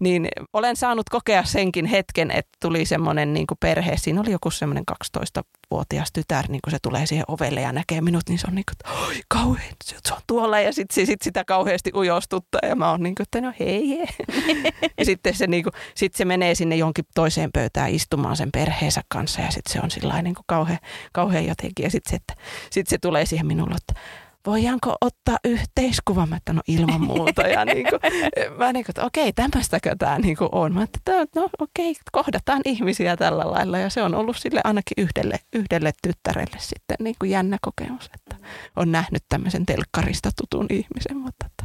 niin 0.00 0.28
olen 0.52 0.76
saanut 0.76 1.08
kokea 1.10 1.44
senkin 1.44 1.86
hetken, 1.86 2.30
että 2.30 2.52
tuli 2.60 2.84
semmoinen 2.84 3.34
niin 3.34 3.46
kuin 3.46 3.58
perhe, 3.60 3.96
siinä 3.96 4.20
oli 4.20 4.30
joku 4.30 4.50
semmoinen 4.50 4.84
12-vuotias 4.92 6.12
tytär, 6.12 6.44
niin 6.48 6.60
kun 6.64 6.70
se 6.70 6.78
tulee 6.82 7.06
siihen 7.06 7.24
ovelle 7.28 7.60
ja 7.60 7.72
näkee 7.72 8.00
minut, 8.00 8.28
niin 8.28 8.38
se 8.38 8.46
on 8.48 8.54
niin 8.54 8.64
kuin, 8.64 9.02
oi 9.08 9.20
kauhean, 9.28 9.76
se 9.84 10.14
on 10.14 10.20
tuolla 10.26 10.60
ja 10.60 10.72
sitten 10.72 11.06
sit 11.06 11.22
sitä 11.22 11.44
kauheasti 11.44 11.90
ujostuttaa 11.94 12.60
ja 12.68 12.76
mä 12.76 12.90
oon 12.90 13.02
niin 13.02 13.14
kuin, 13.14 13.24
että 13.24 13.40
no 13.40 13.52
hei 13.60 13.88
hei. 13.88 14.08
ja 14.98 15.04
sitten 15.04 15.34
se, 15.34 15.46
niin 15.46 15.62
kuin, 15.62 15.72
sit 15.94 16.14
se 16.14 16.24
menee 16.24 16.54
sinne 16.54 16.76
jonkin 16.76 17.04
toiseen 17.14 17.50
pöytään 17.52 17.90
istumaan 17.90 18.36
sen 18.36 18.52
perheensä 18.52 19.02
kanssa 19.08 19.40
ja 19.40 19.50
sitten 19.50 19.72
se 19.72 19.80
on 19.82 19.90
sillä 19.90 20.22
niin 20.22 20.34
kuin 20.34 20.44
kauhean, 20.46 20.78
kauhean 21.12 21.46
jotenkin. 21.46 21.84
Ja 21.84 21.90
sitten 21.90 22.10
se, 22.10 22.16
että, 22.16 22.34
sit 22.70 22.86
se 22.86 22.98
tulee 22.98 23.26
siihen 23.26 23.46
minulle, 23.46 23.74
että 23.74 24.00
voidaanko 24.46 24.96
ottaa 25.00 25.38
yhteiskuva? 25.44 26.26
Mä 26.26 26.36
että 26.36 26.52
no 26.52 26.62
ilman 26.68 27.00
muuta. 27.00 27.42
Ja 27.42 27.64
niin 27.64 27.86
kuin, 27.90 28.00
mä 28.58 28.72
niin 28.72 28.84
kuin, 28.84 28.92
että 28.92 29.04
okei, 29.04 29.32
tämmöistäkö 29.32 29.96
tämä 29.98 30.18
niin 30.18 30.36
kuin 30.36 30.48
on? 30.52 30.74
Mä 30.74 30.82
että 30.82 31.26
no 31.36 31.48
okei, 31.58 31.94
kohdataan 32.12 32.62
ihmisiä 32.64 33.16
tällä 33.16 33.50
lailla. 33.50 33.78
Ja 33.78 33.90
se 33.90 34.02
on 34.02 34.14
ollut 34.14 34.36
sille 34.36 34.60
ainakin 34.64 34.94
yhdelle, 35.04 35.38
yhdelle 35.52 35.92
tyttärelle 36.02 36.56
sitten 36.58 36.96
niin 37.00 37.16
kuin 37.18 37.30
jännä 37.30 37.58
kokemus, 37.62 38.10
että 38.14 38.36
on 38.76 38.92
nähnyt 38.92 39.24
tämmöisen 39.28 39.66
telkkarista 39.66 40.30
tutun 40.40 40.66
ihmisen. 40.70 41.16
Mutta 41.16 41.46
että 41.46 41.64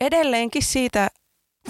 edelleenkin 0.00 0.62
siitä 0.62 1.08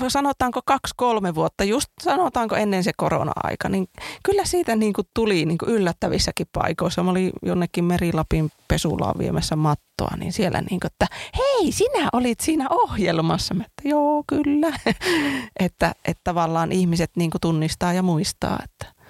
sanotaanko 0.08 0.60
kaksi-kolme 0.64 1.34
vuotta, 1.34 1.64
just 1.64 1.88
sanotaanko 2.02 2.56
ennen 2.56 2.84
se 2.84 2.92
korona-aika, 2.96 3.68
niin 3.68 3.88
kyllä 4.24 4.44
siitä 4.44 4.76
niin 4.76 4.92
kuin 4.92 5.08
tuli 5.14 5.44
niin 5.44 5.58
kuin 5.58 5.70
yllättävissäkin 5.70 6.46
paikoissa. 6.52 7.02
Mä 7.02 7.10
olin 7.10 7.32
jonnekin 7.42 7.84
Merilapin 7.84 8.50
pesulaan 8.68 9.18
viemässä 9.18 9.56
mattoa, 9.56 10.16
niin 10.16 10.32
siellä 10.32 10.60
niin 10.60 10.80
kuin, 10.80 10.92
että 10.92 11.06
hei, 11.36 11.72
sinä 11.72 12.08
olit 12.12 12.40
siinä 12.40 12.66
ohjelmassa. 12.70 13.54
Mä, 13.54 13.64
että 13.64 13.88
joo, 13.88 14.24
kyllä. 14.26 14.72
että, 15.66 15.94
että 16.04 16.20
tavallaan 16.24 16.72
ihmiset 16.72 17.10
niin 17.16 17.30
kuin 17.30 17.40
tunnistaa 17.40 17.92
ja 17.92 18.02
muistaa, 18.02 18.58
että 18.64 19.02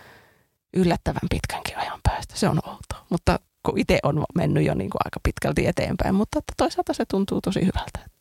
yllättävän 0.76 1.28
pitkänkin 1.30 1.78
ajan 1.78 2.00
päästä. 2.02 2.36
Se 2.36 2.48
on 2.48 2.60
outo, 2.68 3.06
mutta 3.10 3.38
kun 3.62 3.78
itse 3.78 3.98
on 4.02 4.24
mennyt 4.34 4.64
jo 4.64 4.74
niin 4.74 4.90
kuin 4.90 5.00
aika 5.04 5.20
pitkälti 5.22 5.66
eteenpäin, 5.66 6.14
mutta 6.14 6.38
että 6.38 6.52
toisaalta 6.56 6.92
se 6.92 7.04
tuntuu 7.04 7.40
tosi 7.40 7.60
hyvältä. 7.60 8.11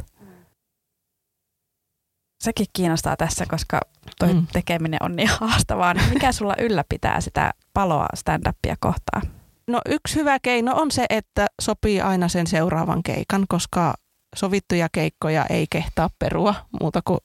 Sekin 2.42 2.66
kiinnostaa 2.74 3.18
tässä, 3.18 3.46
koska 3.50 3.82
toi 4.20 4.34
mm. 4.34 4.48
tekeminen 4.54 5.04
on 5.04 5.16
niin 5.16 5.30
haastavaa. 5.40 5.94
Niin 5.94 6.10
mikä 6.14 6.32
sulla 6.32 6.56
ylläpitää 6.60 7.22
sitä 7.22 7.54
paloa 7.74 8.08
stand-upia 8.16 8.76
kohtaan? 8.80 9.22
No 9.68 9.82
yksi 9.86 10.16
hyvä 10.16 10.38
keino 10.42 10.76
on 10.76 10.92
se, 10.92 11.06
että 11.10 11.48
sopii 11.62 12.02
aina 12.02 12.28
sen 12.28 12.48
seuraavan 12.48 13.04
keikan, 13.04 13.46
koska 13.50 13.94
sovittuja 14.36 14.88
keikkoja 14.92 15.46
ei 15.50 15.66
kehtaa 15.70 16.10
perua 16.20 16.56
muuta 16.82 17.02
kuin 17.06 17.20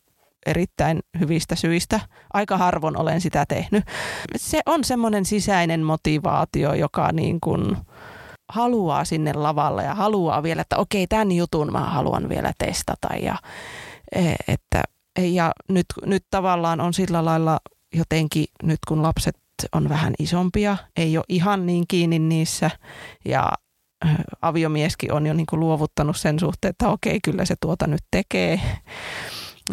erittäin 0.47 1.01
hyvistä 1.21 1.55
syistä. 1.55 2.01
Aika 2.33 2.59
harvoin 2.59 2.97
olen 2.97 3.21
sitä 3.21 3.45
tehnyt. 3.49 3.85
Se 4.37 4.61
on 4.67 4.85
semmoinen 4.85 5.25
sisäinen 5.25 5.83
motivaatio, 5.83 6.75
joka 6.75 7.13
niin 7.13 7.41
kuin 7.41 7.77
haluaa 8.49 9.05
sinne 9.05 9.33
lavalle 9.33 9.85
ja 9.85 9.95
haluaa 9.95 10.43
vielä, 10.43 10.63
että 10.63 10.77
okei, 10.77 11.07
tämän 11.07 11.33
jutun 11.33 11.73
mä 11.73 11.81
haluan 11.81 12.29
vielä 12.29 12.53
testata 12.59 13.09
ja 13.23 13.37
e, 14.13 14.35
että 14.49 14.83
ja 15.19 15.53
nyt, 15.69 15.87
nyt 16.07 16.25
tavallaan 16.31 16.81
on 16.81 16.95
sillä 16.95 17.25
lailla 17.25 17.59
jotenkin, 17.95 18.47
nyt 18.63 18.79
kun 18.89 19.03
lapset 19.03 19.37
on 19.73 19.89
vähän 19.89 20.15
isompia, 20.19 20.77
ei 20.97 21.17
ole 21.17 21.25
ihan 21.29 21.67
niin 21.67 21.85
kiinni 21.89 22.19
niissä 22.19 22.71
ja 23.25 23.53
aviomieskin 24.43 25.13
on 25.13 25.27
jo 25.27 25.33
niin 25.33 25.47
kuin 25.47 25.61
luovuttanut 25.61 26.17
sen 26.17 26.39
suhteen, 26.39 26.71
että 26.71 26.89
okei, 26.89 27.19
kyllä 27.25 27.45
se 27.45 27.55
tuota 27.61 27.87
nyt 27.87 28.03
tekee. 28.11 28.61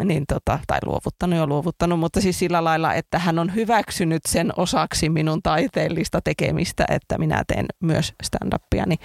Niin 0.04 0.24
tota, 0.28 0.58
tai 0.66 0.78
luovuttanut 0.84 1.38
ja 1.38 1.46
luovuttanut, 1.46 1.98
mutta 1.98 2.20
siis 2.20 2.38
sillä 2.38 2.64
lailla, 2.64 2.94
että 2.94 3.18
hän 3.18 3.38
on 3.38 3.54
hyväksynyt 3.54 4.22
sen 4.28 4.52
osaksi 4.56 5.08
minun 5.08 5.42
taiteellista 5.42 6.20
tekemistä, 6.20 6.84
että 6.88 7.18
minä 7.18 7.44
teen 7.46 7.66
myös 7.80 8.12
stand-upia, 8.22 8.86
niin 8.86 8.98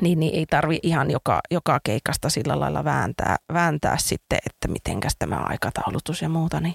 niin, 0.00 0.20
niin 0.20 0.34
ei 0.34 0.46
tarvi 0.46 0.78
ihan 0.82 1.10
joka, 1.10 1.40
joka 1.50 1.80
keikasta 1.84 2.30
sillä 2.30 2.60
lailla 2.60 2.84
vääntää, 2.84 3.36
vääntää 3.52 3.96
sitten, 3.98 4.38
että 4.46 4.68
mitenkäs 4.68 5.12
tämä 5.18 5.36
aikataulutus 5.36 6.22
ja 6.22 6.28
muuta. 6.28 6.60
Niin 6.60 6.74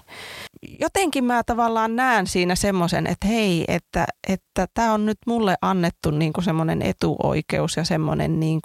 jotenkin 0.79 1.23
mä 1.23 1.43
tavallaan 1.45 1.95
näen 1.95 2.27
siinä 2.27 2.55
semmoisen, 2.55 3.07
että 3.07 3.27
hei, 3.27 3.65
että 3.67 4.05
että 4.27 4.67
tämä 4.73 4.93
on 4.93 5.05
nyt 5.05 5.17
mulle 5.27 5.55
annettu 5.61 6.11
niin 6.11 6.33
kuin 6.33 6.45
semmoinen 6.45 6.81
etuoikeus 6.81 7.77
ja 7.77 7.83
semmoinen 7.83 8.39
niin 8.39 8.61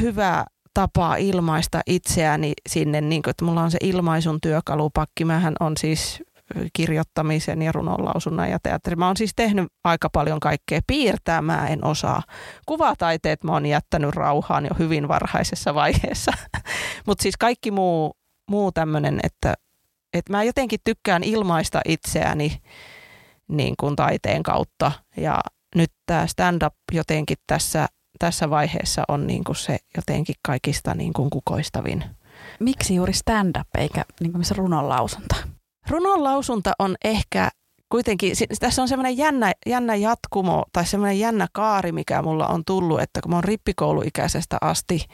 hyvä 0.00 0.44
tapa 0.74 1.16
ilmaista 1.16 1.80
itseäni 1.86 2.52
sinne, 2.68 3.00
niin 3.00 3.22
kuin, 3.22 3.30
että 3.30 3.44
mulla 3.44 3.62
on 3.62 3.70
se 3.70 3.78
ilmaisun 3.80 4.40
työkalupakki. 4.40 5.24
Mähän 5.24 5.54
on 5.60 5.76
siis 5.76 6.22
kirjoittamisen 6.72 7.62
ja 7.62 7.72
runonlausunnan 7.72 8.50
ja 8.50 8.58
teatteri. 8.62 8.96
Mä 8.96 9.06
oon 9.06 9.16
siis 9.16 9.32
tehnyt 9.36 9.66
aika 9.84 10.10
paljon 10.10 10.40
kaikkea. 10.40 10.80
Piirtää 10.86 11.42
mä 11.42 11.68
en 11.68 11.84
osaa. 11.84 12.22
Kuvataiteet 12.66 13.44
mä 13.44 13.52
oon 13.52 13.66
jättänyt 13.66 14.14
rauhaan 14.14 14.64
jo 14.64 14.70
hyvin 14.78 15.08
varhaisessa 15.08 15.74
vaiheessa. 15.74 16.32
Mutta 17.06 17.22
siis 17.22 17.36
kaikki 17.36 17.70
muu, 17.70 18.12
muu 18.50 18.72
tämmöinen, 18.72 19.20
että, 19.22 19.54
että 20.12 20.32
mä 20.32 20.42
jotenkin 20.42 20.80
tykkään 20.84 21.24
ilmaista 21.24 21.80
itseäni 21.88 22.56
niin 23.48 23.74
kuin 23.80 23.96
taiteen 23.96 24.42
kautta. 24.42 24.92
Ja 25.16 25.40
nyt 25.76 25.90
tämä 26.06 26.26
stand-up 26.26 26.74
jotenkin 26.92 27.36
tässä, 27.46 27.86
tässä 28.18 28.50
vaiheessa 28.50 29.04
on 29.08 29.26
niin 29.26 29.44
kuin 29.44 29.56
se 29.56 29.78
jotenkin 29.96 30.34
kaikista 30.46 30.94
niin 30.94 31.12
kuin 31.12 31.30
kukoistavin. 31.30 32.04
Miksi 32.60 32.94
juuri 32.94 33.12
stand-up 33.12 33.68
eikä 33.78 34.04
niin 34.20 34.32
kuin 34.32 34.38
missä 34.40 34.54
runonlausunta? 34.58 35.36
Runon 35.90 36.24
lausunta 36.24 36.72
on 36.78 36.96
ehkä 37.04 37.50
kuitenkin, 37.88 38.32
tässä 38.60 38.82
on 38.82 38.88
semmoinen 38.88 39.16
jännä, 39.16 39.52
jännä 39.66 39.94
jatkumo 39.94 40.64
tai 40.72 40.86
semmoinen 40.86 41.18
jännä 41.18 41.46
kaari, 41.52 41.92
mikä 41.92 42.22
mulla 42.22 42.46
on 42.46 42.62
tullut, 42.66 43.00
että 43.00 43.20
kun 43.20 43.30
mä 43.30 43.36
oon 43.36 43.44
rippikouluikäisestä 43.44 44.58
asti 44.60 45.04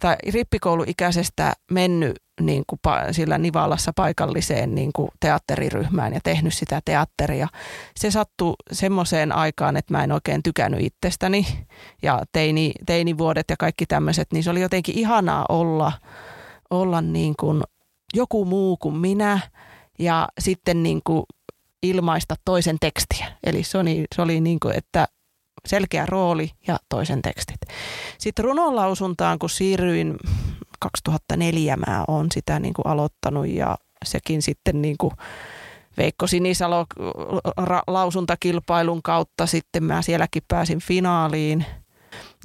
tai 0.00 0.16
rippikouluikäisestä 0.32 1.52
mennyt 1.70 2.12
niin 2.40 2.64
kuin 2.66 2.80
sillä 3.10 3.38
Nivalassa 3.38 3.92
paikalliseen 3.96 4.74
niin 4.74 4.90
kuin 4.92 5.08
teatteriryhmään 5.20 6.14
ja 6.14 6.20
tehnyt 6.24 6.54
sitä 6.54 6.80
teatteria. 6.84 7.48
Se 7.96 8.10
sattui 8.10 8.54
semmoiseen 8.72 9.32
aikaan, 9.32 9.76
että 9.76 9.94
mä 9.94 10.04
en 10.04 10.12
oikein 10.12 10.42
tykännyt 10.42 10.80
itsestäni 10.80 11.46
ja 12.02 12.22
teini, 12.32 12.72
teinivuodet 12.86 13.50
ja 13.50 13.56
kaikki 13.58 13.86
tämmöiset, 13.86 14.28
niin 14.32 14.44
se 14.44 14.50
oli 14.50 14.60
jotenkin 14.60 14.98
ihanaa 14.98 15.46
olla, 15.48 15.92
olla 16.70 17.00
niin 17.00 17.34
kuin 17.40 17.62
joku 18.14 18.44
muu 18.44 18.76
kuin 18.76 18.96
minä 18.96 19.40
ja 19.98 20.28
sitten 20.40 20.82
niin 20.82 21.00
kuin 21.04 21.24
ilmaista 21.82 22.34
toisen 22.44 22.76
tekstiä. 22.80 23.32
Eli 23.44 23.62
se 23.62 23.78
oli, 23.78 24.04
se 24.14 24.22
oli 24.22 24.40
niin 24.40 24.60
kuin, 24.60 24.76
että 24.76 25.08
selkeä 25.66 26.06
rooli 26.06 26.50
ja 26.66 26.78
toisen 26.88 27.22
tekstit. 27.22 27.60
Sitten 28.18 28.44
runonlausuntaan, 28.44 29.38
kun 29.38 29.50
siirryin 29.50 30.16
2004, 30.80 31.76
mä 31.76 32.04
oon 32.08 32.26
sitä 32.34 32.58
niin 32.58 32.74
kuin 32.74 32.86
aloittanut 32.86 33.46
ja 33.46 33.78
sekin 34.04 34.42
sitten 34.42 34.82
niin 34.82 34.96
kuin 34.98 35.12
Veikko 35.96 36.26
Sinisalo 36.26 36.86
ra- 37.60 37.82
lausuntakilpailun 37.86 39.02
kautta 39.02 39.46
sitten 39.46 39.84
mä 39.84 40.02
sielläkin 40.02 40.42
pääsin 40.48 40.78
finaaliin 40.80 41.64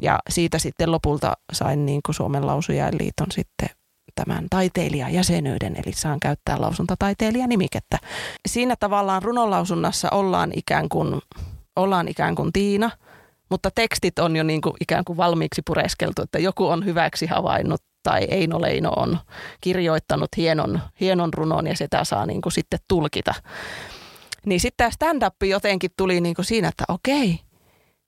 ja 0.02 0.20
siitä 0.30 0.60
sitten 0.60 0.92
lopulta 0.92 1.38
sain 1.54 1.86
niin 1.86 2.02
kuin 2.06 2.16
Suomen 2.16 2.48
lausujain 2.48 2.98
liiton 2.98 3.28
sitten 3.32 3.70
tämän 4.18 4.48
taiteilijajäsenyyden, 4.50 5.76
eli 5.76 5.94
saan 5.94 6.20
käyttää 6.20 6.62
lausuntataiteilijanimikettä. 6.62 7.98
Siinä 8.48 8.76
tavallaan 8.80 9.24
runonlausunnassa 9.24 10.08
ollaan 10.12 10.52
ikään 10.56 10.90
kuin, 10.90 11.22
ollaan 11.76 12.08
ikään 12.08 12.36
kuin 12.36 12.54
Tiina, 12.54 12.92
mutta 13.50 13.70
tekstit 13.76 14.20
on 14.20 14.36
jo 14.36 14.44
niin 14.44 14.62
kuin 14.62 14.74
ikään 14.82 15.06
kuin 15.06 15.18
valmiiksi 15.18 15.62
pureskeltu, 15.66 16.22
että 16.22 16.40
joku 16.40 16.68
on 16.68 16.86
hyväksi 16.86 17.26
havainnut 17.26 17.82
tai 18.04 18.28
Eino 18.30 18.62
Leino 18.62 18.92
on 18.96 19.20
kirjoittanut 19.62 20.30
hienon, 20.38 20.80
hienon 21.02 21.34
runon 21.34 21.68
ja 21.68 21.76
sitä 21.76 22.04
saa 22.04 22.26
niin 22.26 22.42
kuin 22.42 22.54
sitten 22.54 22.80
tulkita. 22.88 23.34
Niin 24.46 24.60
sitten 24.60 24.78
tämä 24.78 24.92
stand-up 24.92 25.36
jotenkin 25.44 25.92
tuli 25.98 26.22
niin 26.22 26.36
kuin 26.36 26.46
siinä, 26.46 26.68
että 26.68 26.84
okei, 26.88 27.40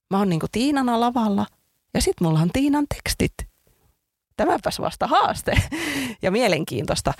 mä 0.09 0.17
oon 0.17 0.29
niin 0.29 0.39
kuin 0.39 0.51
Tiinana 0.51 0.99
lavalla 0.99 1.45
ja 1.93 2.01
sitten 2.01 2.27
mulla 2.27 2.39
on 2.39 2.49
Tiinan 2.53 2.85
tekstit 2.95 3.48
tämäpäs 4.39 4.79
vasta 4.79 5.07
haaste 5.07 5.51
ja 6.21 6.31
mielenkiintoista. 6.31 7.13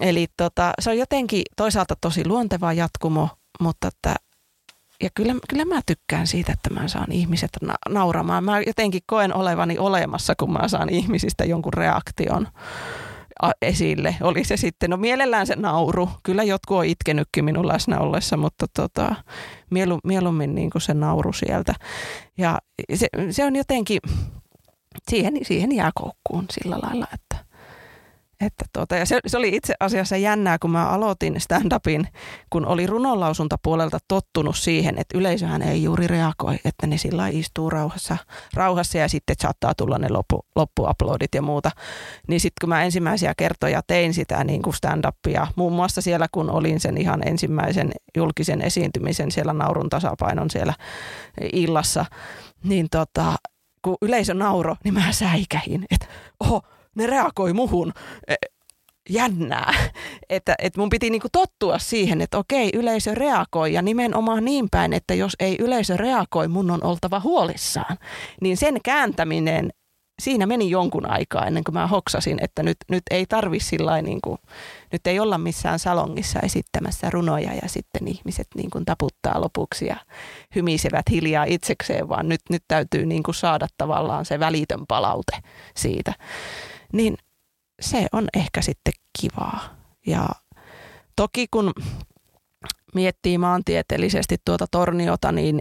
Eli 0.00 0.26
tota, 0.36 0.72
se 0.78 0.90
on 0.90 0.98
jotenkin 0.98 1.42
toisaalta 1.56 1.94
tosi 2.00 2.26
luonteva 2.26 2.72
jatkumo, 2.72 3.28
mutta 3.60 3.88
että, 3.88 4.14
ja 5.02 5.10
kyllä, 5.14 5.34
kyllä 5.48 5.64
mä 5.64 5.80
tykkään 5.86 6.26
siitä, 6.26 6.52
että 6.52 6.80
mä 6.80 6.88
saan 6.88 7.12
ihmiset 7.12 7.50
na- 7.62 7.74
nauramaan. 7.88 8.44
Mä 8.44 8.60
jotenkin 8.60 9.02
koen 9.06 9.34
olevani 9.34 9.78
olemassa, 9.78 10.34
kun 10.38 10.52
mä 10.52 10.68
saan 10.68 10.88
ihmisistä 10.88 11.44
jonkun 11.44 11.74
reaktion 11.74 12.48
esille. 13.62 14.16
Oli 14.22 14.44
se 14.44 14.56
sitten, 14.56 14.90
no 14.90 14.96
mielellään 14.96 15.46
se 15.46 15.56
nauru. 15.56 16.10
Kyllä 16.22 16.42
jotkut 16.42 16.76
on 16.76 16.84
itkenytkin 16.84 17.44
minun 17.44 17.68
läsnä 17.68 17.98
ollessa, 17.98 18.36
mutta 18.36 18.66
tota, 18.76 19.14
mielu, 19.70 19.98
mieluummin 20.04 20.54
niin 20.54 20.70
kuin 20.70 20.82
se 20.82 20.94
nauru 20.94 21.32
sieltä. 21.32 21.74
Ja 22.38 22.58
se, 22.94 23.08
se 23.30 23.44
on 23.44 23.56
jotenkin, 23.56 23.98
siihen, 25.10 25.34
siihen 25.42 25.76
jää 25.76 25.90
koukkuun 25.94 26.44
sillä 26.50 26.78
lailla, 26.82 27.06
että, 27.14 27.44
että 28.40 28.64
tuota, 28.72 28.96
ja 28.96 29.06
se, 29.06 29.20
se, 29.26 29.38
oli 29.38 29.56
itse 29.56 29.74
asiassa 29.80 30.16
jännää, 30.16 30.58
kun 30.58 30.70
mä 30.70 30.88
aloitin 30.88 31.36
stand-upin, 31.40 32.06
kun 32.50 32.66
oli 32.66 32.86
runonlausunta 32.86 33.56
puolelta 33.62 33.98
tottunut 34.08 34.56
siihen, 34.56 34.98
että 34.98 35.18
yleisöhän 35.18 35.62
ei 35.62 35.82
juuri 35.82 36.06
reagoi, 36.06 36.56
että 36.64 36.86
ne 36.86 36.98
sillä 36.98 37.28
istuu 37.28 37.70
rauhassa, 37.70 38.16
rauhassa 38.54 38.98
ja 38.98 39.08
sitten 39.08 39.36
saattaa 39.42 39.74
tulla 39.74 39.98
ne 39.98 40.08
loppu, 40.10 40.46
loppuuploadit 40.56 41.34
ja 41.34 41.42
muuta. 41.42 41.70
Niin 42.28 42.40
sitten 42.40 42.60
kun 42.60 42.68
mä 42.68 42.82
ensimmäisiä 42.84 43.34
kertoja 43.36 43.82
tein 43.86 44.14
sitä 44.14 44.44
niin 44.44 44.62
kuin 44.62 44.74
stand-upia, 44.74 45.46
muun 45.56 45.72
muassa 45.72 46.00
siellä 46.00 46.26
kun 46.32 46.50
olin 46.50 46.80
sen 46.80 46.98
ihan 46.98 47.28
ensimmäisen 47.28 47.92
julkisen 48.16 48.62
esiintymisen 48.62 49.30
siellä 49.32 49.52
naurun 49.52 49.90
tasapainon 49.90 50.50
siellä 50.50 50.74
illassa, 51.52 52.04
niin 52.64 52.86
tota, 52.90 53.34
kun 53.84 53.96
yleisö 54.02 54.34
nauro, 54.34 54.76
niin 54.84 54.94
mä 54.94 55.12
säikähin, 55.12 55.84
että 55.90 56.06
oho, 56.40 56.62
ne 56.94 57.06
reagoi 57.06 57.52
muhun 57.52 57.92
e, 58.28 58.34
jännää. 59.10 59.74
Että, 60.28 60.54
että 60.58 60.80
mun 60.80 60.90
piti 60.90 61.10
niinku 61.10 61.28
tottua 61.32 61.78
siihen, 61.78 62.20
että 62.20 62.38
okei, 62.38 62.70
yleisö 62.74 63.14
reagoi 63.14 63.72
ja 63.72 63.82
nimenomaan 63.82 64.44
niin 64.44 64.68
päin, 64.70 64.92
että 64.92 65.14
jos 65.14 65.36
ei 65.40 65.56
yleisö 65.60 65.96
reagoi, 65.96 66.48
mun 66.48 66.70
on 66.70 66.84
oltava 66.84 67.20
huolissaan. 67.20 67.96
Niin 68.40 68.56
sen 68.56 68.80
kääntäminen 68.84 69.70
siinä 70.22 70.46
meni 70.46 70.70
jonkun 70.70 71.10
aikaa 71.10 71.46
ennen 71.46 71.64
kuin 71.64 71.74
mä 71.74 71.86
hoksasin, 71.86 72.38
että 72.42 72.62
nyt, 72.62 72.76
nyt 72.90 73.02
ei 73.10 73.26
tarvi 73.26 73.60
sillä 73.60 74.02
niin 74.02 74.20
kuin, 74.20 74.38
nyt 74.92 75.06
ei 75.06 75.20
olla 75.20 75.38
missään 75.38 75.78
salongissa 75.78 76.40
esittämässä 76.40 77.10
runoja 77.10 77.54
ja 77.54 77.68
sitten 77.68 78.08
ihmiset 78.08 78.46
niin 78.54 78.70
kuin 78.70 78.84
taputtaa 78.84 79.40
lopuksi 79.40 79.86
ja 79.86 79.96
hymisevät 80.54 81.10
hiljaa 81.10 81.44
itsekseen, 81.44 82.08
vaan 82.08 82.28
nyt, 82.28 82.40
nyt 82.50 82.62
täytyy 82.68 83.06
niin 83.06 83.22
kuin 83.22 83.34
saada 83.34 83.66
tavallaan 83.78 84.24
se 84.24 84.40
välitön 84.40 84.86
palaute 84.88 85.38
siitä. 85.76 86.14
Niin 86.92 87.16
se 87.80 88.06
on 88.12 88.28
ehkä 88.36 88.62
sitten 88.62 88.94
kivaa. 89.20 89.60
Ja 90.06 90.28
toki 91.16 91.46
kun 91.50 91.72
miettii 92.94 93.38
maantieteellisesti 93.38 94.36
tuota 94.44 94.66
torniota, 94.70 95.32
niin 95.32 95.60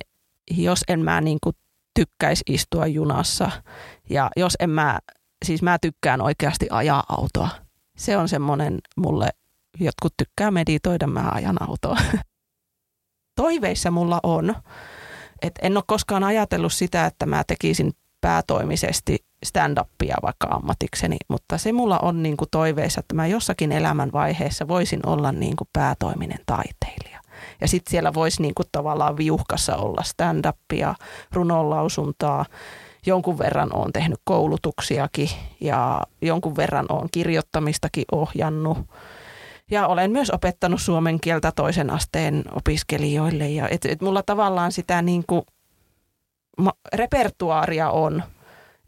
jos 0.52 0.84
en 0.88 1.00
mä 1.00 1.22
niin 1.22 1.38
kuin 1.44 1.56
tykkäisi 1.94 2.44
istua 2.50 2.88
junassa 2.88 3.52
ja 4.10 4.30
jos 4.38 4.54
en 4.60 4.70
mä, 4.70 5.00
siis 5.46 5.62
mä 5.62 5.78
tykkään 5.80 6.22
oikeasti 6.22 6.68
ajaa 6.70 7.04
autoa. 7.10 7.50
Se 7.98 8.18
on 8.18 8.30
semmoinen 8.30 8.80
mulle, 8.98 9.30
jotkut 9.80 10.14
tykkää 10.18 10.52
meditoida, 10.52 11.08
mä 11.08 11.30
ajan 11.34 11.62
autoa. 11.62 11.98
Toiveissa 13.42 13.92
mulla 13.92 14.20
on, 14.24 14.56
että 15.42 15.60
en 15.64 15.78
ole 15.78 15.84
koskaan 15.88 16.24
ajatellut 16.24 16.74
sitä, 16.74 17.06
että 17.06 17.26
mä 17.26 17.44
tekisin 17.48 17.94
päätoimisesti 18.22 19.18
stand-upia 19.46 20.16
vaikka 20.22 20.48
ammatikseni, 20.48 21.18
mutta 21.30 21.58
se 21.58 21.72
mulla 21.72 22.00
on 22.00 22.24
niin 22.24 22.38
kuin 22.38 22.48
toiveissa, 22.52 23.00
että 23.00 23.16
mä 23.16 23.28
jossakin 23.28 23.72
elämän 23.72 24.12
vaiheessa 24.12 24.68
voisin 24.68 25.00
olla 25.06 25.32
niin 25.32 25.56
kuin 25.56 25.68
päätoiminen 25.74 26.40
taiteilija. 26.46 27.23
Ja 27.64 27.68
sitten 27.68 27.92
siellä 27.92 28.14
voisi 28.14 28.42
niin 28.42 28.56
kuin 28.56 28.68
tavallaan 28.72 29.18
viuhkassa 29.18 29.76
olla 29.76 30.02
stand-upia, 30.04 30.96
runonlausuntaa, 31.32 32.46
jonkun 33.06 33.38
verran 33.38 33.76
olen 33.76 33.94
tehnyt 33.94 34.20
koulutuksiakin 34.24 35.30
ja 35.62 36.02
jonkun 36.22 36.56
verran 36.56 36.86
olen 36.90 37.08
kirjoittamistakin 37.12 38.06
ohjannut. 38.12 38.78
Ja 39.72 39.88
olen 39.88 40.12
myös 40.12 40.30
opettanut 40.30 40.82
suomen 40.82 41.20
kieltä 41.20 41.52
toisen 41.56 41.90
asteen 41.90 42.44
opiskelijoille. 42.52 43.50
Ja 43.50 43.68
et, 43.70 43.86
et 43.86 44.02
mulla 44.02 44.24
tavallaan 44.24 44.72
sitä 44.72 45.02
niin 45.02 45.24
kuin, 45.28 45.42
ma, 46.58 46.74
repertuaaria 46.94 47.90
on, 47.90 48.24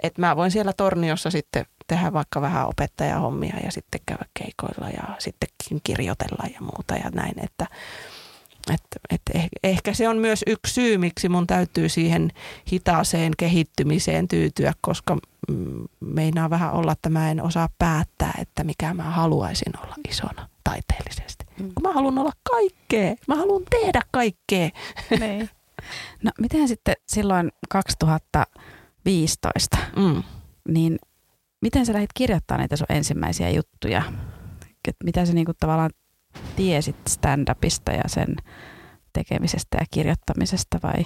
että 0.03 0.21
mä 0.21 0.35
voin 0.35 0.51
siellä 0.51 0.73
torniossa 0.73 1.31
sitten 1.31 1.65
tehdä 1.87 2.13
vaikka 2.13 2.41
vähän 2.41 2.67
opettajahommia 2.67 3.55
ja 3.63 3.71
sitten 3.71 4.01
käydä 4.05 4.25
keikoilla 4.39 4.89
ja 4.89 5.15
sittenkin 5.19 5.81
kirjoitella 5.83 6.43
ja 6.53 6.61
muuta 6.61 6.95
ja 6.95 7.09
näin, 7.13 7.45
että 7.45 7.67
et, 8.73 8.81
et 9.09 9.21
ehkä 9.63 9.93
se 9.93 10.09
on 10.09 10.17
myös 10.17 10.43
yksi 10.47 10.73
syy, 10.73 10.97
miksi 10.97 11.29
mun 11.29 11.47
täytyy 11.47 11.89
siihen 11.89 12.31
hitaaseen 12.71 13.33
kehittymiseen 13.37 14.27
tyytyä, 14.27 14.73
koska 14.81 15.17
mm, 15.49 15.83
meinaa 15.99 16.49
vähän 16.49 16.73
olla, 16.73 16.91
että 16.91 17.09
mä 17.09 17.31
en 17.31 17.41
osaa 17.41 17.69
päättää, 17.77 18.33
että 18.41 18.63
mikä 18.63 18.93
mä 18.93 19.03
haluaisin 19.03 19.73
olla 19.83 19.95
isona 20.09 20.49
taiteellisesti. 20.63 21.45
Mm. 21.59 21.73
Kun 21.73 21.83
mä 21.83 21.93
haluan 21.93 22.17
olla 22.17 22.31
kaikkea, 22.51 23.15
mä 23.27 23.35
haluan 23.35 23.63
tehdä 23.69 24.01
kaikkea. 24.11 24.69
Niin. 25.19 25.49
No 26.23 26.31
miten 26.41 26.67
sitten 26.67 26.95
silloin 27.07 27.51
2015, 27.69 29.77
mm. 29.95 30.23
niin 30.67 30.99
miten 31.61 31.85
sä 31.85 31.93
lähdit 31.93 32.13
kirjoittamaan 32.13 32.61
niitä 32.61 32.75
sun 32.75 32.87
ensimmäisiä 32.89 33.49
juttuja? 33.49 34.03
Mitä 35.03 35.25
sä 35.25 35.33
niinku 35.33 35.53
tavallaan 35.59 35.89
tiesit 36.55 36.95
stand-upista 37.09 37.91
ja 37.91 38.03
sen 38.07 38.35
tekemisestä 39.13 39.77
ja 39.77 39.85
kirjoittamisesta 39.91 40.79
vai? 40.83 41.05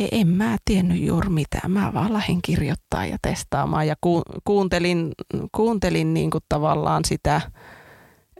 Ei, 0.00 0.08
en 0.12 0.28
mä 0.28 0.56
tiennyt 0.64 1.02
juuri 1.02 1.28
mitään. 1.28 1.70
Mä 1.70 1.90
vaan 1.94 2.12
lähdin 2.12 2.42
kirjoittaa 2.42 3.06
ja 3.06 3.16
testaamaan 3.22 3.86
ja 3.86 3.94
ku, 4.00 4.22
kuuntelin, 4.44 5.12
kuuntelin 5.52 6.14
niin 6.14 6.30
kuin 6.30 6.44
tavallaan 6.48 7.04
sitä, 7.04 7.40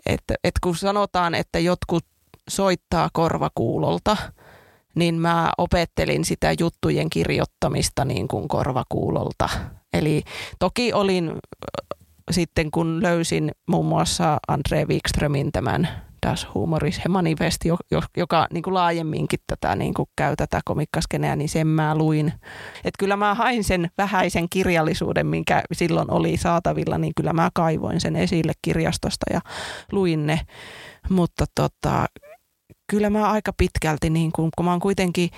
että, 0.07 0.35
että 0.45 0.59
kun 0.63 0.77
sanotaan, 0.77 1.35
että 1.35 1.59
jotkut 1.59 2.05
soittaa 2.51 3.09
korvakuulolta, 3.13 4.17
niin 4.95 5.15
mä 5.15 5.53
opettelin 5.59 6.25
sitä 6.25 6.55
juttujen 6.61 7.11
kirjoittamista 7.11 8.05
niin 8.05 8.29
kuin 8.29 8.49
korvakuulolta. 8.49 9.49
Eli 9.93 10.23
toki 10.59 10.93
olin 10.93 11.33
sitten 12.31 12.71
kun 12.71 13.03
löysin 13.03 13.51
muun 13.69 13.87
muassa 13.87 14.39
Andre 14.49 14.85
Wikströmin 14.85 15.53
tämän 15.53 15.89
Das 16.27 16.49
Humoris 16.55 17.01
Manifest, 17.09 17.61
joka 18.17 18.47
niin 18.53 18.63
kuin 18.63 18.75
laajemminkin 18.75 19.39
tätä, 19.47 19.77
niin 19.77 19.95
kuin 19.95 20.09
käy 20.17 20.37
tätä 20.37 20.61
komikkaskeneä, 20.65 21.37
niin 21.37 21.49
sen 21.49 21.67
mä 21.67 21.95
luin. 21.95 22.33
Että 22.77 22.99
kyllä 22.99 23.17
mä 23.17 23.35
hain 23.35 23.65
sen 23.65 23.91
vähäisen 23.99 24.49
kirjallisuuden, 24.51 25.27
minkä 25.27 25.63
silloin 25.73 26.11
oli 26.11 26.37
saatavilla, 26.37 26.99
niin 26.99 27.13
kyllä 27.17 27.33
mä 27.33 27.51
kaivoin 27.55 28.01
sen 28.01 28.17
esille 28.17 28.53
kirjastosta 28.63 29.27
ja 29.33 29.41
luin 29.93 30.27
ne. 30.27 30.41
Mutta 31.11 31.45
tota, 31.55 32.07
kyllä 32.91 33.11
mä 33.11 33.31
aika 33.31 33.53
pitkälti, 33.57 34.11
niin 34.11 34.33
kuin, 34.33 34.51
kun 34.57 34.65
mä 34.65 34.71
oon 34.71 34.81
kuitenkin, 34.81 35.31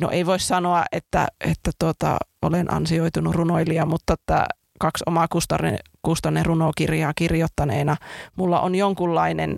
no 0.00 0.10
ei 0.10 0.26
voi 0.26 0.40
sanoa, 0.40 0.84
että, 0.92 1.28
että 1.40 1.70
tota, 1.78 2.16
olen 2.42 2.74
ansioitunut 2.74 3.34
runoilija, 3.34 3.86
mutta 3.86 4.12
että 4.12 4.46
kaksi 4.84 5.04
omaa 5.06 5.26
kustanne, 5.28 5.78
kustanne 6.02 6.42
runokirjaa 6.42 7.12
kirjoittaneena, 7.16 7.96
mulla 8.36 8.60
on 8.60 8.74
jonkunlainen 8.74 9.56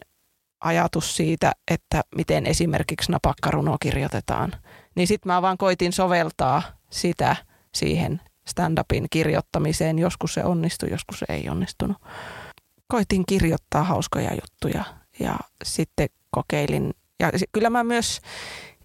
ajatus 0.61 1.17
siitä, 1.17 1.53
että 1.71 2.03
miten 2.17 2.47
esimerkiksi 2.47 3.13
napakkaruno 3.13 3.77
kirjoitetaan. 3.81 4.53
Niin 4.95 5.07
sitten 5.07 5.33
mä 5.33 5.43
vaan 5.43 5.59
koitin 5.59 5.93
soveltaa 5.93 6.63
sitä 6.91 7.37
siihen 7.75 8.21
stand-upin 8.51 9.07
kirjoittamiseen. 9.11 9.99
Joskus 9.99 10.35
se 10.35 10.45
onnistui, 10.45 10.91
joskus 10.91 11.19
se 11.19 11.27
ei 11.29 11.49
onnistunut. 11.49 11.97
Koitin 12.89 13.27
kirjoittaa 13.27 13.85
hauskoja 13.85 14.31
juttuja 14.35 14.85
ja 15.21 15.39
sitten 15.65 16.09
kokeilin. 16.31 16.95
Ja 17.21 17.31
kyllä 17.53 17.71
mä 17.71 17.85
myös 17.85 18.21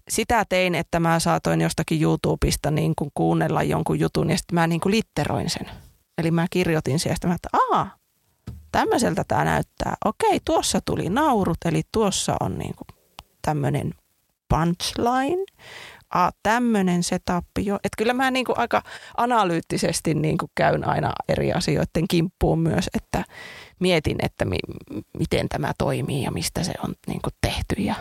sitä 0.08 0.44
tein, 0.48 0.74
että 0.74 1.00
mä 1.00 1.20
saatoin 1.20 1.60
jostakin 1.60 2.02
YouTubesta 2.02 2.70
niin 2.70 2.92
kuin 2.98 3.10
kuunnella 3.14 3.62
jonkun 3.62 4.00
jutun 4.00 4.30
ja 4.30 4.36
sitten 4.36 4.54
mä 4.54 4.66
niin 4.66 4.80
kuin 4.80 4.90
litteroin 4.90 5.50
sen. 5.50 5.91
Eli 6.18 6.30
mä 6.30 6.46
kirjoitin 6.50 6.98
sieltä, 6.98 7.34
että 7.34 7.48
aa, 7.72 7.96
tämmöiseltä 8.72 9.24
tämä 9.28 9.44
näyttää. 9.44 9.94
Okei, 10.04 10.40
tuossa 10.44 10.80
tuli 10.84 11.08
naurut, 11.08 11.58
eli 11.64 11.82
tuossa 11.92 12.36
on 12.40 12.58
niin 12.58 12.74
tämmöinen 13.42 13.94
punchline. 14.48 15.44
Ah, 16.10 16.32
tämmöinen 16.42 17.02
setup 17.02 17.46
jo. 17.58 17.74
Että 17.74 17.96
kyllä 17.98 18.14
mä 18.14 18.30
niin 18.30 18.44
kuin 18.44 18.58
aika 18.58 18.82
analyyttisesti 19.16 20.14
niin 20.14 20.38
kuin 20.38 20.50
käyn 20.54 20.88
aina 20.88 21.12
eri 21.28 21.52
asioiden 21.52 22.08
kimppuun 22.10 22.58
myös, 22.58 22.90
että 22.94 23.24
mietin, 23.80 24.16
että 24.22 24.44
mi- 24.44 25.02
miten 25.18 25.48
tämä 25.48 25.72
toimii 25.78 26.22
ja 26.22 26.30
mistä 26.30 26.62
se 26.62 26.72
on 26.84 26.94
niin 27.06 27.22
kuin 27.22 27.34
tehty. 27.40 27.74
Ja... 27.78 27.94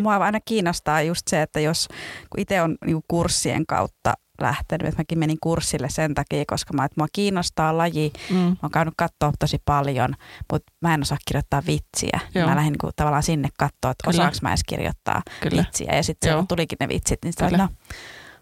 Mua 0.00 0.16
aina 0.16 0.40
kiinnostaa 0.44 1.02
just 1.02 1.28
se, 1.28 1.42
että 1.42 1.60
jos 1.60 1.88
itse 2.36 2.62
on 2.62 2.78
niin 2.86 3.02
kurssien 3.08 3.66
kautta 3.66 4.14
lähtenyt. 4.40 4.88
Että 4.88 5.00
mäkin 5.00 5.18
menin 5.18 5.36
kurssille 5.42 5.88
sen 5.90 6.14
takia, 6.14 6.44
koska 6.46 6.74
mä, 6.74 6.84
että 6.84 7.00
mua 7.00 7.06
kiinnostaa 7.12 7.78
laji. 7.78 8.12
Mm. 8.30 8.36
Mä 8.36 8.56
oon 8.62 8.70
käynyt 8.70 8.94
katsoa 8.96 9.32
tosi 9.38 9.62
paljon, 9.64 10.14
mutta 10.52 10.72
mä 10.80 10.94
en 10.94 11.02
osaa 11.02 11.18
kirjoittaa 11.28 11.62
vitsiä. 11.66 12.20
Joo. 12.34 12.48
Mä 12.48 12.56
lähdin 12.56 12.72
niin 12.82 12.92
tavallaan 12.96 13.22
sinne 13.22 13.48
katsoa, 13.58 13.90
että 13.90 14.04
Kyllä. 14.04 14.16
osaanko 14.16 14.38
mä 14.42 14.50
edes 14.50 14.64
kirjoittaa 14.68 15.22
Kyllä. 15.40 15.62
vitsiä. 15.62 15.96
Ja 15.96 16.02
sitten 16.02 16.46
tulikin 16.46 16.76
ne 16.80 16.88
vitsit, 16.88 17.18
niin 17.24 17.32
sitten 17.32 17.58
no, 17.58 17.68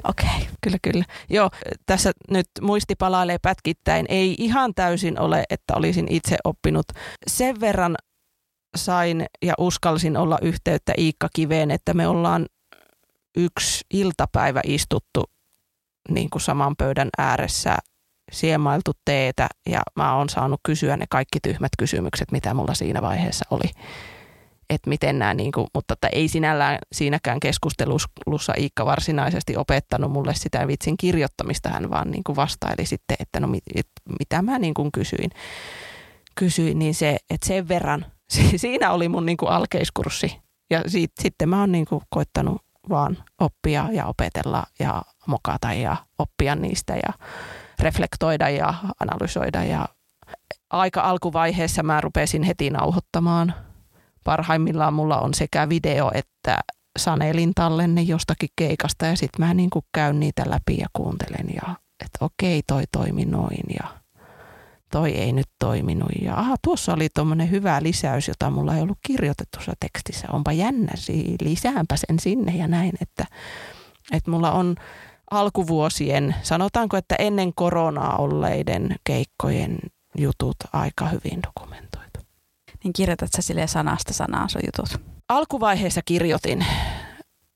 Okei. 0.08 0.28
Okay. 0.28 0.46
Kyllä, 0.62 0.78
kyllä. 0.82 1.04
Joo, 1.30 1.50
tässä 1.86 2.12
nyt 2.30 2.46
muisti 2.60 2.94
palailee 2.94 3.38
pätkittäin. 3.42 4.06
Ei 4.08 4.34
ihan 4.38 4.74
täysin 4.74 5.20
ole, 5.20 5.44
että 5.50 5.74
olisin 5.76 6.06
itse 6.10 6.36
oppinut. 6.44 6.86
Sen 7.26 7.60
verran 7.60 7.96
sain 8.76 9.26
ja 9.42 9.54
uskalsin 9.58 10.16
olla 10.16 10.38
yhteyttä 10.42 10.92
Iikka 10.98 11.28
Kiveen, 11.34 11.70
että 11.70 11.94
me 11.94 12.08
ollaan 12.08 12.46
yksi 13.36 13.84
iltapäivä 13.94 14.60
istuttu 14.64 15.24
niin 16.10 16.30
kuin 16.30 16.42
saman 16.42 16.76
pöydän 16.76 17.08
ääressä 17.18 17.76
siemailtu 18.32 18.92
teetä 19.04 19.48
ja 19.68 19.80
mä 19.96 20.16
oon 20.16 20.28
saanut 20.28 20.60
kysyä 20.62 20.96
ne 20.96 21.04
kaikki 21.10 21.38
tyhmät 21.40 21.72
kysymykset, 21.78 22.32
mitä 22.32 22.54
mulla 22.54 22.74
siinä 22.74 23.02
vaiheessa 23.02 23.44
oli. 23.50 23.70
Että 24.70 24.90
miten 24.90 25.18
nämä, 25.18 25.34
niin 25.34 25.52
kuin, 25.52 25.66
mutta 25.74 25.94
että 25.94 26.08
ei 26.12 26.28
sinällään 26.28 26.78
siinäkään 26.92 27.40
keskustelussa 27.40 28.52
Iikka 28.58 28.86
varsinaisesti 28.86 29.56
opettanut 29.56 30.12
mulle 30.12 30.34
sitä 30.34 30.66
vitsin 30.66 30.96
kirjoittamista, 30.96 31.68
hän 31.68 31.90
vaan 31.90 32.10
niin 32.10 32.24
kuin 32.24 32.36
vastaili 32.36 32.86
sitten, 32.86 33.16
että 33.20 33.40
no 33.40 33.46
mit, 33.46 33.62
et, 33.74 33.88
mitä 34.18 34.42
mä 34.42 34.58
niin 34.58 34.74
kuin 34.74 34.92
kysyin. 34.92 35.30
Kysyin, 36.34 36.78
niin 36.78 36.94
se, 36.94 37.16
että 37.30 37.46
sen 37.46 37.68
verran, 37.68 38.06
siinä 38.56 38.92
oli 38.92 39.08
mun 39.08 39.26
niin 39.26 39.36
kuin 39.36 39.50
alkeiskurssi. 39.50 40.40
Ja 40.70 40.82
siitä, 40.86 41.22
sitten 41.22 41.48
mä 41.48 41.60
oon 41.60 41.72
niin 41.72 41.86
kuin 41.86 42.02
koittanut 42.10 42.62
vaan 42.88 43.24
oppia 43.40 43.88
ja 43.92 44.06
opetella 44.06 44.64
ja 44.78 45.02
mokata 45.26 45.72
ja 45.72 45.96
oppia 46.18 46.54
niistä 46.54 46.94
ja 46.94 47.12
reflektoida 47.80 48.48
ja 48.48 48.74
analysoida. 49.00 49.64
Ja 49.64 49.88
aika 50.70 51.00
alkuvaiheessa 51.00 51.82
mä 51.82 52.00
rupesin 52.00 52.42
heti 52.42 52.70
nauhoittamaan. 52.70 53.54
Parhaimmillaan 54.24 54.94
mulla 54.94 55.20
on 55.20 55.34
sekä 55.34 55.68
video 55.68 56.10
että 56.14 56.58
sanelin 56.98 57.52
tallenne 57.54 58.02
jostakin 58.02 58.48
keikasta 58.56 59.06
ja 59.06 59.16
sitten 59.16 59.46
mä 59.46 59.54
niin 59.54 59.70
kuin 59.70 59.84
käyn 59.94 60.20
niitä 60.20 60.42
läpi 60.46 60.76
ja 60.76 60.86
kuuntelen 60.92 61.46
ja 61.54 61.74
että 62.04 62.18
okei 62.20 62.62
toi 62.66 62.82
toimi 62.92 63.24
noin 63.24 63.64
ja 63.80 63.88
toi 64.90 65.10
ei 65.10 65.32
nyt 65.32 65.48
toiminut. 65.58 66.08
Ja 66.22 66.34
aha, 66.34 66.56
tuossa 66.64 66.94
oli 66.94 67.08
tuommoinen 67.14 67.50
hyvä 67.50 67.82
lisäys, 67.82 68.28
jota 68.28 68.50
mulla 68.50 68.76
ei 68.76 68.82
ollut 68.82 68.98
kirjoitettu 69.06 69.56
tuossa 69.56 69.72
tekstissä. 69.80 70.28
Onpa 70.32 70.52
jännä, 70.52 70.92
lisäänpä 71.40 71.96
sen 71.96 72.18
sinne 72.18 72.56
ja 72.56 72.68
näin, 72.68 72.92
että, 73.00 73.26
että 74.12 74.30
mulla 74.30 74.52
on 74.52 74.76
alkuvuosien, 75.30 76.34
sanotaanko, 76.42 76.96
että 76.96 77.14
ennen 77.18 77.54
koronaa 77.54 78.16
olleiden 78.16 78.96
keikkojen 79.04 79.78
jutut 80.18 80.56
aika 80.72 81.08
hyvin 81.08 81.42
dokumentoitu. 81.46 82.20
Niin 82.84 82.92
kirjoitat 82.92 83.30
sä 83.36 83.42
sille 83.42 83.66
sanasta 83.66 84.12
sanaan 84.12 84.48
sun 84.48 84.62
jutut? 84.66 85.02
Alkuvaiheessa 85.28 86.00
kirjoitin 86.04 86.66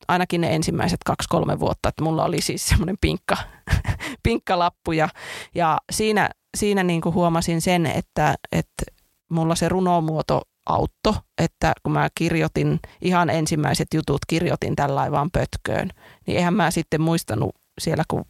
ainakin 0.09 0.41
ne 0.41 0.55
ensimmäiset 0.55 1.01
kaksi-kolme 1.07 1.61
vuotta, 1.61 1.89
että 1.89 2.05
mulla 2.05 2.25
oli 2.25 2.41
siis 2.41 2.67
semmoinen 2.69 2.97
pinkka, 3.01 3.37
pinkkalappu 4.23 4.93
ja, 4.93 5.09
ja 5.55 5.79
siinä 5.93 6.31
siinä 6.57 6.83
niin 6.83 7.01
kuin 7.01 7.15
huomasin 7.15 7.61
sen, 7.61 7.87
että, 7.87 8.35
että 8.53 8.85
mulla 9.31 9.55
se 9.55 9.69
runomuoto 9.69 10.43
autto, 10.67 11.15
että 11.39 11.73
kun 11.83 11.93
mä 11.93 12.09
kirjoitin 12.15 12.81
ihan 13.03 13.31
ensimmäiset 13.31 13.89
jutut, 13.95 14.19
kirjoitin 14.29 14.77
tällä 14.77 15.11
vaan 15.11 15.31
pötköön, 15.31 15.91
niin 16.27 16.37
eihän 16.37 16.55
mä 16.55 16.71
sitten 16.71 17.01
muistanut 17.01 17.55
siellä, 17.81 18.03
kun 18.09 18.25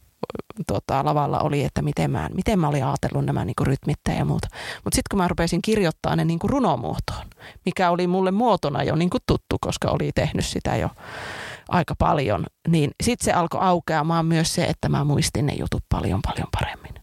tota, 0.66 1.05
lavalla 1.05 1.41
oli, 1.41 1.64
että 1.64 1.82
miten 1.82 2.11
mä, 2.11 2.28
miten 2.34 2.59
mä 2.59 2.68
olin 2.68 2.84
ajatellut 2.84 3.24
nämä 3.24 3.45
niin 3.45 3.55
rytmittäjä 3.62 4.18
ja 4.18 4.24
muuta. 4.24 4.49
Mutta 4.84 4.97
sitten 4.97 5.07
kun 5.11 5.18
mä 5.18 5.28
rupesin 5.28 5.62
kirjoittaa 5.62 6.16
ne 6.16 6.24
niin 6.24 6.38
runomuotoon, 6.45 7.26
mikä 7.66 7.91
oli 7.91 8.07
mulle 8.07 8.30
muotona 8.30 8.82
jo 8.82 8.97
niin 8.97 9.11
tuttu, 9.26 9.57
koska 9.61 9.91
oli 9.91 10.12
tehnyt 10.14 10.47
sitä 10.47 10.76
jo 10.76 10.91
aika 11.68 11.95
paljon, 11.95 12.47
niin 12.68 12.91
sitten 13.03 13.24
se 13.24 13.32
alkoi 13.32 13.61
aukeamaan 13.62 14.26
myös 14.26 14.55
se, 14.55 14.64
että 14.64 14.88
mä 14.88 15.05
muistin 15.05 15.47
ne 15.47 15.53
jutut 15.55 15.84
paljon 15.88 16.20
paljon 16.22 16.49
paremmin. 16.61 16.95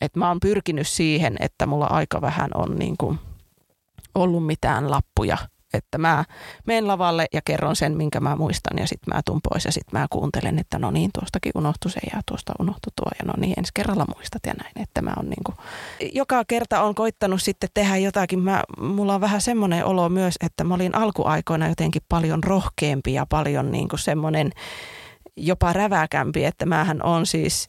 Et 0.00 0.16
mä 0.16 0.28
oon 0.28 0.40
pyrkinyt 0.40 0.88
siihen, 0.88 1.36
että 1.40 1.66
mulla 1.66 1.86
aika 1.86 2.20
vähän 2.20 2.50
on 2.54 2.78
niin 2.78 2.96
kuin 2.98 3.18
ollut 4.14 4.46
mitään 4.46 4.90
lappuja. 4.90 5.38
Että 5.74 5.98
mä 5.98 6.24
menen 6.66 6.86
lavalle 6.86 7.26
ja 7.32 7.40
kerron 7.44 7.76
sen, 7.76 7.96
minkä 7.96 8.20
mä 8.20 8.36
muistan 8.36 8.78
ja 8.78 8.86
sitten 8.86 9.14
mä 9.14 9.20
tuun 9.24 9.40
pois 9.48 9.64
ja 9.64 9.72
sitten 9.72 10.00
mä 10.00 10.06
kuuntelen, 10.10 10.58
että 10.58 10.78
no 10.78 10.90
niin, 10.90 11.10
tuostakin 11.18 11.52
unohtui 11.54 11.90
se 11.90 12.00
ja 12.14 12.20
tuosta 12.26 12.52
unohtui 12.58 12.92
tuo 12.96 13.10
ja 13.18 13.26
no 13.26 13.32
niin, 13.36 13.54
ensi 13.58 13.72
kerralla 13.74 14.04
muistat 14.14 14.42
ja 14.46 14.54
näin. 14.54 14.72
Että 14.82 15.02
mä 15.02 15.12
oon 15.16 15.30
niin 15.30 15.44
kuin, 15.44 15.56
joka 16.12 16.44
kerta 16.44 16.82
on 16.82 16.94
koittanut 16.94 17.42
sitten 17.42 17.70
tehdä 17.74 17.96
jotakin. 17.96 18.40
Mä, 18.40 18.62
mulla 18.80 19.14
on 19.14 19.20
vähän 19.20 19.40
semmoinen 19.40 19.84
olo 19.84 20.08
myös, 20.08 20.34
että 20.40 20.64
mä 20.64 20.74
olin 20.74 20.94
alkuaikoina 20.94 21.68
jotenkin 21.68 22.02
paljon 22.08 22.44
rohkeampi 22.44 23.12
ja 23.12 23.26
paljon 23.26 23.70
niin 23.70 23.88
kuin 23.88 24.00
semmoinen 24.00 24.50
jopa 25.36 25.72
räväkämpi, 25.72 26.44
että 26.44 26.66
mähän 26.66 27.02
on 27.02 27.26
siis 27.26 27.68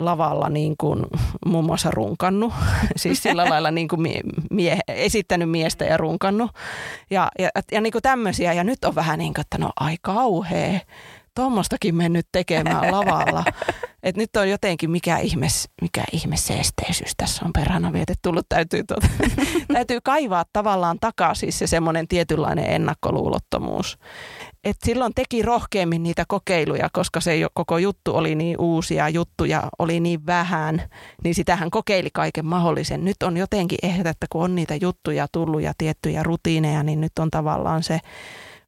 lavalla 0.00 0.48
niin 0.48 0.76
kuin 0.76 1.06
muun 1.46 1.64
muassa 1.64 1.90
runkannut, 1.90 2.52
siis 2.96 3.22
sillä 3.22 3.44
lailla 3.50 3.70
niin 3.70 3.88
kuin 3.88 4.02
mie, 4.02 4.20
mie, 4.50 4.78
esittänyt 4.88 5.50
miestä 5.50 5.84
ja 5.84 5.96
runkannut 5.96 6.50
ja, 7.10 7.28
ja, 7.38 7.48
ja 7.72 7.80
niin 7.80 7.92
kuin 7.92 8.02
tämmöisiä. 8.02 8.52
Ja 8.52 8.64
nyt 8.64 8.84
on 8.84 8.94
vähän 8.94 9.18
niin 9.18 9.34
kuin, 9.34 9.40
että 9.40 9.58
no 9.58 9.70
ai 9.80 9.96
kauhea, 10.02 10.80
tuommoistakin 11.34 11.94
mennyt 11.94 12.26
tekemään 12.32 12.92
lavalla. 12.92 13.44
Et 14.04 14.16
nyt 14.16 14.36
on 14.36 14.50
jotenkin 14.50 14.90
mikä 14.90 15.18
ihme, 15.18 15.46
mikä 15.82 16.04
ihme 16.12 16.36
seesteisyys 16.36 17.12
tässä 17.16 17.44
on 17.44 17.52
perhana 17.52 17.92
vietet 17.92 18.18
tullut. 18.22 18.46
Täytyy, 18.48 18.84
tuota, 18.84 19.06
täytyy 19.74 19.98
kaivaa 20.04 20.44
tavallaan 20.52 20.98
takaisin 21.00 21.52
se 21.52 21.66
semmoinen 21.66 22.08
tietynlainen 22.08 22.66
ennakkoluulottomuus 22.66 23.98
et 24.64 24.76
silloin 24.84 25.12
teki 25.14 25.42
rohkeammin 25.42 26.02
niitä 26.02 26.24
kokeiluja, 26.28 26.88
koska 26.92 27.20
se 27.20 27.40
koko 27.54 27.78
juttu 27.78 28.16
oli 28.16 28.34
niin 28.34 28.60
uusia 28.60 29.08
juttuja, 29.08 29.62
oli 29.78 30.00
niin 30.00 30.26
vähän, 30.26 30.82
niin 31.24 31.34
sitähän 31.34 31.70
kokeili 31.70 32.08
kaiken 32.12 32.46
mahdollisen. 32.46 33.04
Nyt 33.04 33.22
on 33.22 33.36
jotenkin 33.36 33.78
ehkä, 33.82 34.10
että 34.10 34.26
kun 34.30 34.44
on 34.44 34.54
niitä 34.54 34.74
juttuja 34.74 35.26
tullut 35.32 35.62
ja 35.62 35.72
tiettyjä 35.78 36.22
rutiineja, 36.22 36.82
niin 36.82 37.00
nyt 37.00 37.12
on 37.18 37.30
tavallaan 37.30 37.82
se 37.82 38.00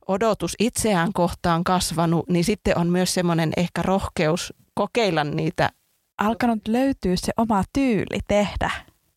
odotus 0.08 0.54
itseään 0.58 1.12
kohtaan 1.12 1.64
kasvanut, 1.64 2.28
niin 2.28 2.44
sitten 2.44 2.78
on 2.78 2.88
myös 2.88 3.14
semmoinen 3.14 3.52
ehkä 3.56 3.82
rohkeus 3.82 4.54
kokeilla 4.76 5.24
niitä. 5.24 5.70
Alkanut 6.18 6.68
löytyä 6.68 7.16
se 7.16 7.32
oma 7.36 7.62
tyyli 7.72 8.20
tehdä, 8.28 8.70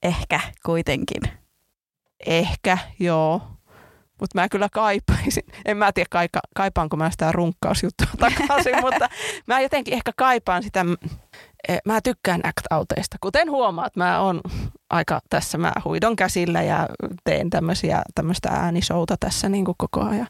ehkä 0.03 0.39
kuitenkin. 0.65 1.21
Ehkä, 2.25 2.77
joo. 2.99 3.41
Mutta 4.19 4.41
mä 4.41 4.49
kyllä 4.49 4.69
kaipaisin, 4.71 5.43
en 5.65 5.77
mä 5.77 5.91
tiedä 5.91 6.07
kaika, 6.11 6.39
kaipaanko 6.55 6.97
mä 6.97 7.11
sitä 7.11 7.31
runkkausjuttua 7.31 8.07
takaisin, 8.29 8.81
mutta 8.81 9.09
mä 9.47 9.61
jotenkin 9.61 9.93
ehkä 9.93 10.11
kaipaan 10.17 10.63
sitä, 10.63 10.85
mä 11.85 12.01
tykkään 12.01 12.41
act-auteista. 12.43 13.17
Kuten 13.21 13.51
huomaat, 13.51 13.95
mä 13.95 14.19
oon 14.19 14.41
aika 14.89 15.21
tässä, 15.29 15.57
mä 15.57 15.71
huidon 15.85 16.15
käsillä 16.15 16.61
ja 16.61 16.87
teen 17.23 17.49
tämmöisiä, 17.49 18.01
tämmöistä 18.15 18.49
äänishouta 18.49 19.15
tässä 19.19 19.49
niin 19.49 19.65
kuin 19.65 19.75
koko 19.77 20.01
ajan. 20.01 20.27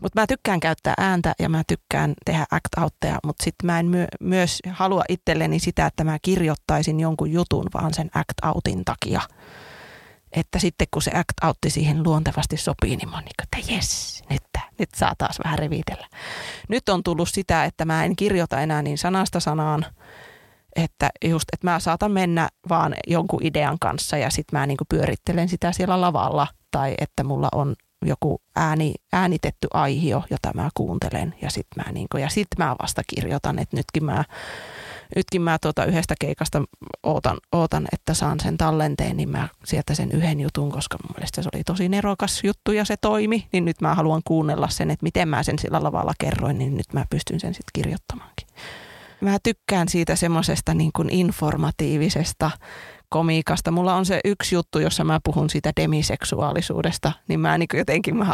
Mutta 0.00 0.20
mä 0.20 0.26
tykkään 0.26 0.60
käyttää 0.60 0.94
ääntä 0.98 1.34
ja 1.38 1.48
mä 1.48 1.62
tykkään 1.66 2.14
tehdä 2.24 2.46
act-outteja, 2.50 3.18
mutta 3.24 3.44
sitten 3.44 3.66
mä 3.66 3.78
en 3.78 3.86
myö, 3.86 4.06
myös 4.20 4.58
halua 4.70 5.04
itselleni 5.08 5.58
sitä, 5.58 5.86
että 5.86 6.04
mä 6.04 6.18
kirjoittaisin 6.22 7.00
jonkun 7.00 7.32
jutun 7.32 7.66
vaan 7.74 7.94
sen 7.94 8.10
act-outin 8.14 8.82
takia 8.84 9.20
että 10.36 10.58
sitten 10.58 10.86
kun 10.90 11.02
se 11.02 11.10
act 11.10 11.44
outti 11.44 11.70
siihen 11.70 12.02
luontevasti 12.02 12.56
sopii, 12.56 12.96
niin 12.96 13.08
mä 13.08 13.16
oon 13.16 13.24
niin, 13.24 13.42
että 13.42 13.72
jes, 13.72 14.22
nyt, 14.30 14.42
nyt 14.78 14.88
saa 14.96 15.14
taas 15.18 15.38
vähän 15.44 15.58
revitellä. 15.58 16.06
Nyt 16.68 16.88
on 16.88 17.02
tullut 17.02 17.28
sitä, 17.28 17.64
että 17.64 17.84
mä 17.84 18.04
en 18.04 18.16
kirjoita 18.16 18.60
enää 18.60 18.82
niin 18.82 18.98
sanasta 18.98 19.40
sanaan, 19.40 19.86
että 20.76 21.10
just, 21.24 21.44
että 21.52 21.70
mä 21.70 21.80
saatan 21.80 22.12
mennä 22.12 22.48
vaan 22.68 22.94
jonkun 23.06 23.40
idean 23.42 23.78
kanssa 23.80 24.16
ja 24.16 24.30
sitten 24.30 24.58
mä 24.58 24.66
niin 24.66 24.76
pyörittelen 24.88 25.48
sitä 25.48 25.72
siellä 25.72 26.00
lavalla 26.00 26.46
tai 26.70 26.94
että 26.98 27.24
mulla 27.24 27.48
on 27.52 27.74
joku 28.04 28.40
ääni, 28.56 28.94
äänitetty 29.12 29.68
aihio, 29.74 30.22
jota 30.30 30.50
mä 30.54 30.70
kuuntelen 30.74 31.34
ja 31.42 31.50
sitten 31.50 31.84
mä, 31.86 31.92
niin 31.92 32.08
ja 32.18 32.28
sit 32.28 32.48
mä 32.58 32.76
vasta 32.82 33.02
kirjoitan, 33.06 33.58
että 33.58 33.76
nytkin 33.76 34.04
mä 34.04 34.24
nytkin 35.16 35.42
mä 35.42 35.58
tuota 35.58 35.84
yhdestä 35.84 36.14
keikasta 36.20 36.62
ootan, 37.02 37.36
ootan, 37.52 37.86
että 37.92 38.14
saan 38.14 38.40
sen 38.40 38.56
tallenteen, 38.56 39.16
niin 39.16 39.28
mä 39.28 39.48
sieltä 39.64 39.94
sen 39.94 40.12
yhden 40.12 40.40
jutun, 40.40 40.72
koska 40.72 40.98
mun 41.02 41.14
mielestä 41.16 41.42
se 41.42 41.48
oli 41.54 41.64
tosi 41.64 41.88
nerokas 41.88 42.44
juttu 42.44 42.72
ja 42.72 42.84
se 42.84 42.96
toimi, 42.96 43.46
niin 43.52 43.64
nyt 43.64 43.80
mä 43.80 43.94
haluan 43.94 44.22
kuunnella 44.24 44.68
sen, 44.68 44.90
että 44.90 45.04
miten 45.04 45.28
mä 45.28 45.42
sen 45.42 45.58
sillä 45.58 45.82
lavalla 45.82 46.12
kerroin, 46.18 46.58
niin 46.58 46.76
nyt 46.76 46.92
mä 46.92 47.04
pystyn 47.10 47.40
sen 47.40 47.54
sitten 47.54 47.82
kirjoittamaankin. 47.82 48.48
Mä 49.24 49.38
tykkään 49.42 49.88
siitä 49.88 50.16
semmoisesta 50.16 50.74
niin 50.74 50.90
kuin 50.96 51.10
informatiivisesta 51.10 52.50
komiikasta. 53.08 53.70
Mulla 53.70 53.94
on 53.94 54.06
se 54.06 54.20
yksi 54.24 54.54
juttu, 54.54 54.78
jossa 54.78 55.04
mä 55.04 55.20
puhun 55.24 55.50
siitä 55.50 55.72
demiseksuaalisuudesta, 55.80 57.12
niin 57.28 57.40
mä 57.40 57.58
niin 57.58 57.68
jotenkin, 57.74 58.16
mä, 58.16 58.32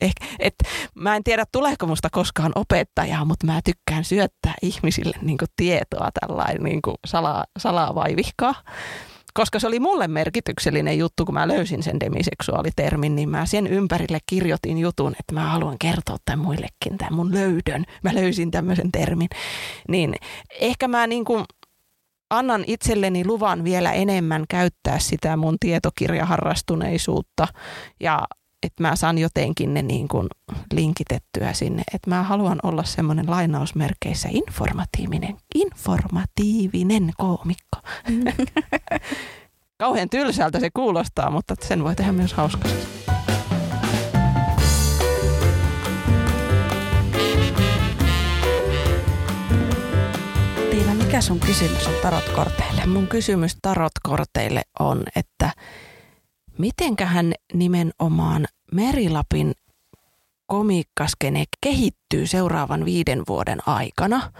ehkä, 0.00 0.26
et, 0.38 0.54
mä 0.94 1.16
en 1.16 1.24
tiedä 1.24 1.44
tuleeko 1.52 1.86
musta 1.86 2.08
koskaan 2.12 2.52
opettajaa, 2.54 3.24
mutta 3.24 3.46
mä 3.46 3.60
tykkään 3.64 4.04
syöttää 4.04 4.54
ihmisille 4.62 5.16
niin 5.22 5.38
tietoa 5.56 6.08
tällainen 6.20 6.62
niin 6.62 6.80
salaa, 7.06 7.44
salaa 7.58 7.94
vai 7.94 8.16
vihkaa. 8.16 8.54
Koska 9.34 9.58
se 9.58 9.66
oli 9.66 9.80
mulle 9.80 10.08
merkityksellinen 10.08 10.98
juttu, 10.98 11.24
kun 11.24 11.34
mä 11.34 11.48
löysin 11.48 11.82
sen 11.82 12.00
demiseksuaalitermin, 12.00 13.16
niin 13.16 13.28
mä 13.28 13.46
sen 13.46 13.66
ympärille 13.66 14.18
kirjoitin 14.26 14.78
jutun, 14.78 15.14
että 15.20 15.34
mä 15.34 15.48
haluan 15.48 15.78
kertoa 15.78 16.16
tämän 16.24 16.44
muillekin, 16.44 16.98
tämän 16.98 17.14
mun 17.14 17.34
löydön. 17.34 17.84
Mä 18.02 18.14
löysin 18.14 18.50
tämmöisen 18.50 18.92
termin. 18.92 19.28
Niin 19.88 20.14
ehkä 20.60 20.88
mä 20.88 21.06
niin 21.06 21.24
kuin 21.24 21.44
annan 22.30 22.64
itselleni 22.66 23.26
luvan 23.26 23.64
vielä 23.64 23.92
enemmän 23.92 24.44
käyttää 24.48 24.98
sitä 24.98 25.36
mun 25.36 25.56
tietokirjaharrastuneisuutta 25.60 27.48
ja 28.00 28.22
että 28.62 28.82
mä 28.82 28.96
saan 28.96 29.18
jotenkin 29.18 29.74
ne 29.74 29.82
niin 29.82 30.08
kuin 30.08 30.28
linkitettyä 30.72 31.52
sinne. 31.52 31.82
Että 31.94 32.10
mä 32.10 32.22
haluan 32.22 32.58
olla 32.62 32.84
semmoinen 32.84 33.30
lainausmerkeissä 33.30 34.28
informatiivinen, 34.32 35.36
informatiivinen 35.54 37.10
koomikko. 37.16 37.78
Kauhean 39.80 40.10
tylsältä 40.10 40.60
se 40.60 40.70
kuulostaa, 40.74 41.30
mutta 41.30 41.54
sen 41.60 41.84
voi 41.84 41.96
tehdä 41.96 42.12
myös 42.12 42.32
hauskasti. 42.32 42.86
Mikä 51.10 51.20
sun 51.20 51.40
kysymys 51.40 51.86
on 51.86 51.94
tarotkorteille? 52.02 52.86
Mun 52.86 53.06
kysymys 53.06 53.56
tarotkorteille 53.62 54.62
on, 54.80 55.02
että 55.16 55.50
mitenköhän 56.60 57.32
nimenomaan 57.52 58.46
Merilapin 58.72 59.52
komiikkaskene 60.46 61.44
kehittyy 61.60 62.26
seuraavan 62.26 62.84
viiden 62.84 63.22
vuoden 63.28 63.68
aikana. 63.68 64.32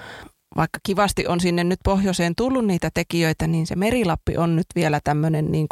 vaikka 0.56 0.78
kivasti 0.82 1.26
on 1.26 1.40
sinne 1.40 1.64
nyt 1.64 1.80
pohjoiseen 1.84 2.34
tullut 2.36 2.64
niitä 2.64 2.90
tekijöitä, 2.94 3.46
niin 3.46 3.66
se 3.66 3.76
Merilappi 3.76 4.36
on 4.36 4.56
nyt 4.56 4.66
vielä 4.74 5.00
tämmöinen 5.04 5.52
niin 5.52 5.66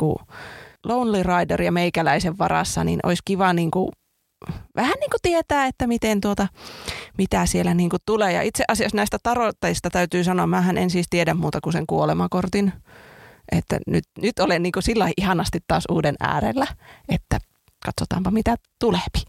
Lonely 0.84 1.22
Rider 1.22 1.62
ja 1.62 1.72
meikäläisen 1.72 2.38
varassa, 2.38 2.84
niin 2.84 3.01
olisi 3.03 3.22
kiva 3.24 3.53
niin 3.53 3.70
kuin 3.70 3.92
vähän 4.76 4.94
niin 5.01 5.11
kuin 5.11 5.22
tietää, 5.22 5.66
että 5.66 5.86
miten 5.86 6.20
tuota, 6.20 6.49
mitä 7.18 7.46
siellä 7.46 7.74
niin 7.74 7.90
kuin 7.90 8.01
tulee. 8.07 8.32
Ja 8.32 8.42
itse 8.42 8.64
asiassa 8.68 8.96
näistä 8.96 9.18
tarotteista 9.22 9.90
täytyy 9.90 10.24
sanoa, 10.24 10.46
mähän 10.46 10.78
en 10.78 10.90
siis 10.90 11.07
tiedä 11.11 11.34
muuta 11.34 11.61
kuin 11.61 11.72
sen 11.72 11.86
kuolemakortin. 11.86 12.72
Että 13.53 13.78
nyt, 13.86 14.05
nyt 14.22 14.38
olen 14.38 14.62
niin 14.62 14.72
kuin 14.72 14.82
sillä 14.82 15.09
ihanasti 15.16 15.59
taas 15.68 15.84
uuden 15.90 16.14
äärellä, 16.20 16.66
että 17.09 17.38
katsotaanpa 17.86 18.30
mitä 18.30 18.57
tuleepi. 18.80 19.22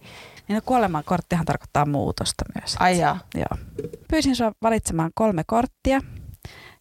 Niin 0.47 0.55
no 0.55 0.61
kuolemakorttihan 0.65 1.45
tarkoittaa 1.45 1.85
muutosta 1.85 2.45
myös. 2.59 2.75
Ai 2.79 2.99
jaa. 2.99 3.19
Joo. 3.35 3.79
Pyysin 4.07 4.35
sinua 4.35 4.51
valitsemaan 4.61 5.11
kolme 5.15 5.43
korttia 5.47 6.01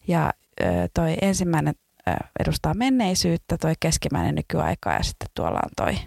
ja 0.08 0.32
ö, 0.60 0.64
toi 0.94 1.16
ensimmäinen 1.22 1.74
ö, 2.08 2.12
edustaa 2.40 2.74
menneisyyttä, 2.74 3.56
toi 3.58 3.74
keskimmäinen 3.80 4.34
nykyaikaa 4.34 4.92
ja 4.92 5.02
sitten 5.02 5.28
tuolla 5.34 5.58
on 5.64 5.70
toi 5.76 5.98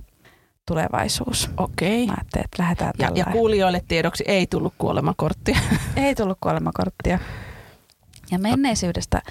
tulevaisuus. 0.67 1.49
Okei. 1.57 2.07
Mä 2.07 2.13
ajattelin, 2.17 2.45
että 2.45 2.63
lähdetään 2.63 2.93
Ja, 2.99 3.11
ja 3.15 3.25
kuulijoille 3.25 3.81
tiedoksi 3.87 4.23
ei 4.27 4.47
tullut 4.47 4.73
kuolemakorttia. 4.77 5.59
Ei 5.95 6.15
tullut 6.15 6.37
kuolemakorttia. 6.41 7.19
Ja 8.31 8.39
menneisyydestä 8.39 9.21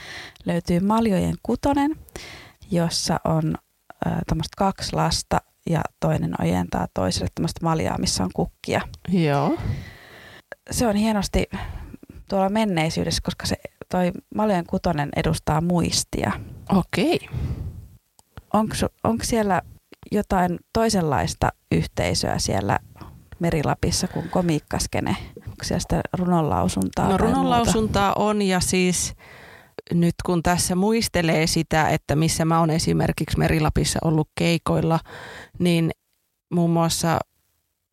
löytyy 0.45 0.81
Maljojen 0.81 1.35
kutonen, 1.43 1.97
jossa 2.71 3.21
on 3.25 3.55
äh, 4.07 4.19
kaksi 4.57 4.97
lasta 4.97 5.41
ja 5.71 5.81
toinen 6.01 6.35
ojentaa 6.41 6.87
toiselle 6.95 7.29
tämmöistä 7.35 7.61
maljaa, 7.65 7.99
missä 7.99 8.25
on 8.25 8.31
kukkia. 8.35 8.81
Joo. 9.09 9.59
Se 10.71 10.87
on 10.87 10.97
hienosti 10.97 11.47
tuolla 12.29 12.49
menneisyydessä, 12.49 13.23
koska 13.25 13.47
se 13.47 13.57
toi 13.89 14.13
Maljojen 14.35 14.67
kutonen 14.67 15.09
edustaa 15.17 15.61
muistia. 15.61 16.33
Okei. 16.75 17.29
Onko 19.05 19.25
siellä 19.25 19.63
jotain 20.13 20.59
toisenlaista 20.73 21.53
yhteisöä 21.73 22.39
siellä 22.39 22.79
Merilapissa 23.39 24.09
kuin 24.09 24.29
komiikkaskene? 24.29 25.17
Siellä 25.63 25.81
sitä 25.81 26.01
runonlausuntaa? 26.13 27.09
No 27.09 27.17
runonlausuntaa 27.17 28.13
on 28.17 28.43
ja 28.43 28.61
siis 28.61 29.15
nyt 29.95 30.15
kun 30.27 30.43
tässä 30.43 30.75
muistelee 30.75 31.47
sitä, 31.47 31.89
että 31.89 32.17
missä 32.17 32.45
mä 32.45 32.61
oon 32.61 32.71
esimerkiksi 32.71 33.39
Merilapissa 33.39 33.99
ollut 34.05 34.29
keikoilla, 34.35 35.01
niin 35.59 35.91
muun 36.55 36.71
muassa 36.71 37.19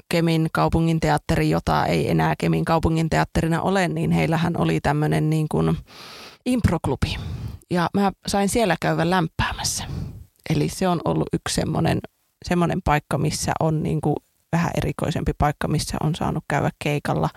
Kemin 0.09 0.47
kaupungin 0.53 0.99
teatteri, 0.99 1.49
jota 1.49 1.85
ei 1.85 2.09
enää 2.09 2.35
Kemin 2.37 2.65
kaupungin 2.65 3.09
teatterina 3.09 3.61
ole, 3.61 3.87
niin 3.87 4.11
heillähän 4.11 4.57
oli 4.57 4.79
tämmöinen 4.81 5.29
niin 5.29 5.45
kuin 5.51 5.77
improklubi. 6.45 7.15
Ja 7.71 7.89
mä 7.93 8.11
sain 8.27 8.49
siellä 8.49 8.75
käydä 8.81 9.09
lämpäämässä. 9.09 9.83
Eli 10.49 10.69
se 10.69 10.87
on 10.87 11.01
ollut 11.05 11.27
yksi 11.33 11.55
semmoinen, 11.55 11.99
semmoinen 12.45 12.81
paikka, 12.81 13.17
missä 13.17 13.51
on 13.59 13.83
niin 13.83 14.01
kuin 14.01 14.15
vähän 14.57 14.71
erikoisempi 14.77 15.31
paikka, 15.37 15.67
missä 15.67 15.97
on 16.03 16.15
saanut 16.15 16.43
käydä 16.47 16.69
keikalla. 16.83 17.29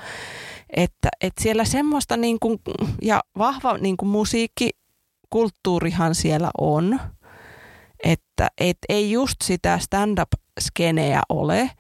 Että, 0.77 1.09
että 1.21 1.43
siellä 1.43 1.65
semmoista 1.65 2.17
niin 2.17 2.41
kuin, 2.41 2.59
ja 3.03 3.21
vahva 3.39 3.79
niin 3.79 3.97
kuin 3.97 4.09
musiikkikulttuurihan 4.09 6.15
siellä 6.15 6.51
on, 6.61 7.01
että 8.05 8.49
et 8.61 8.79
ei 8.89 9.13
just 9.13 9.37
sitä 9.45 9.79
stand-up-skeneä 9.79 11.21
ole, 11.29 11.71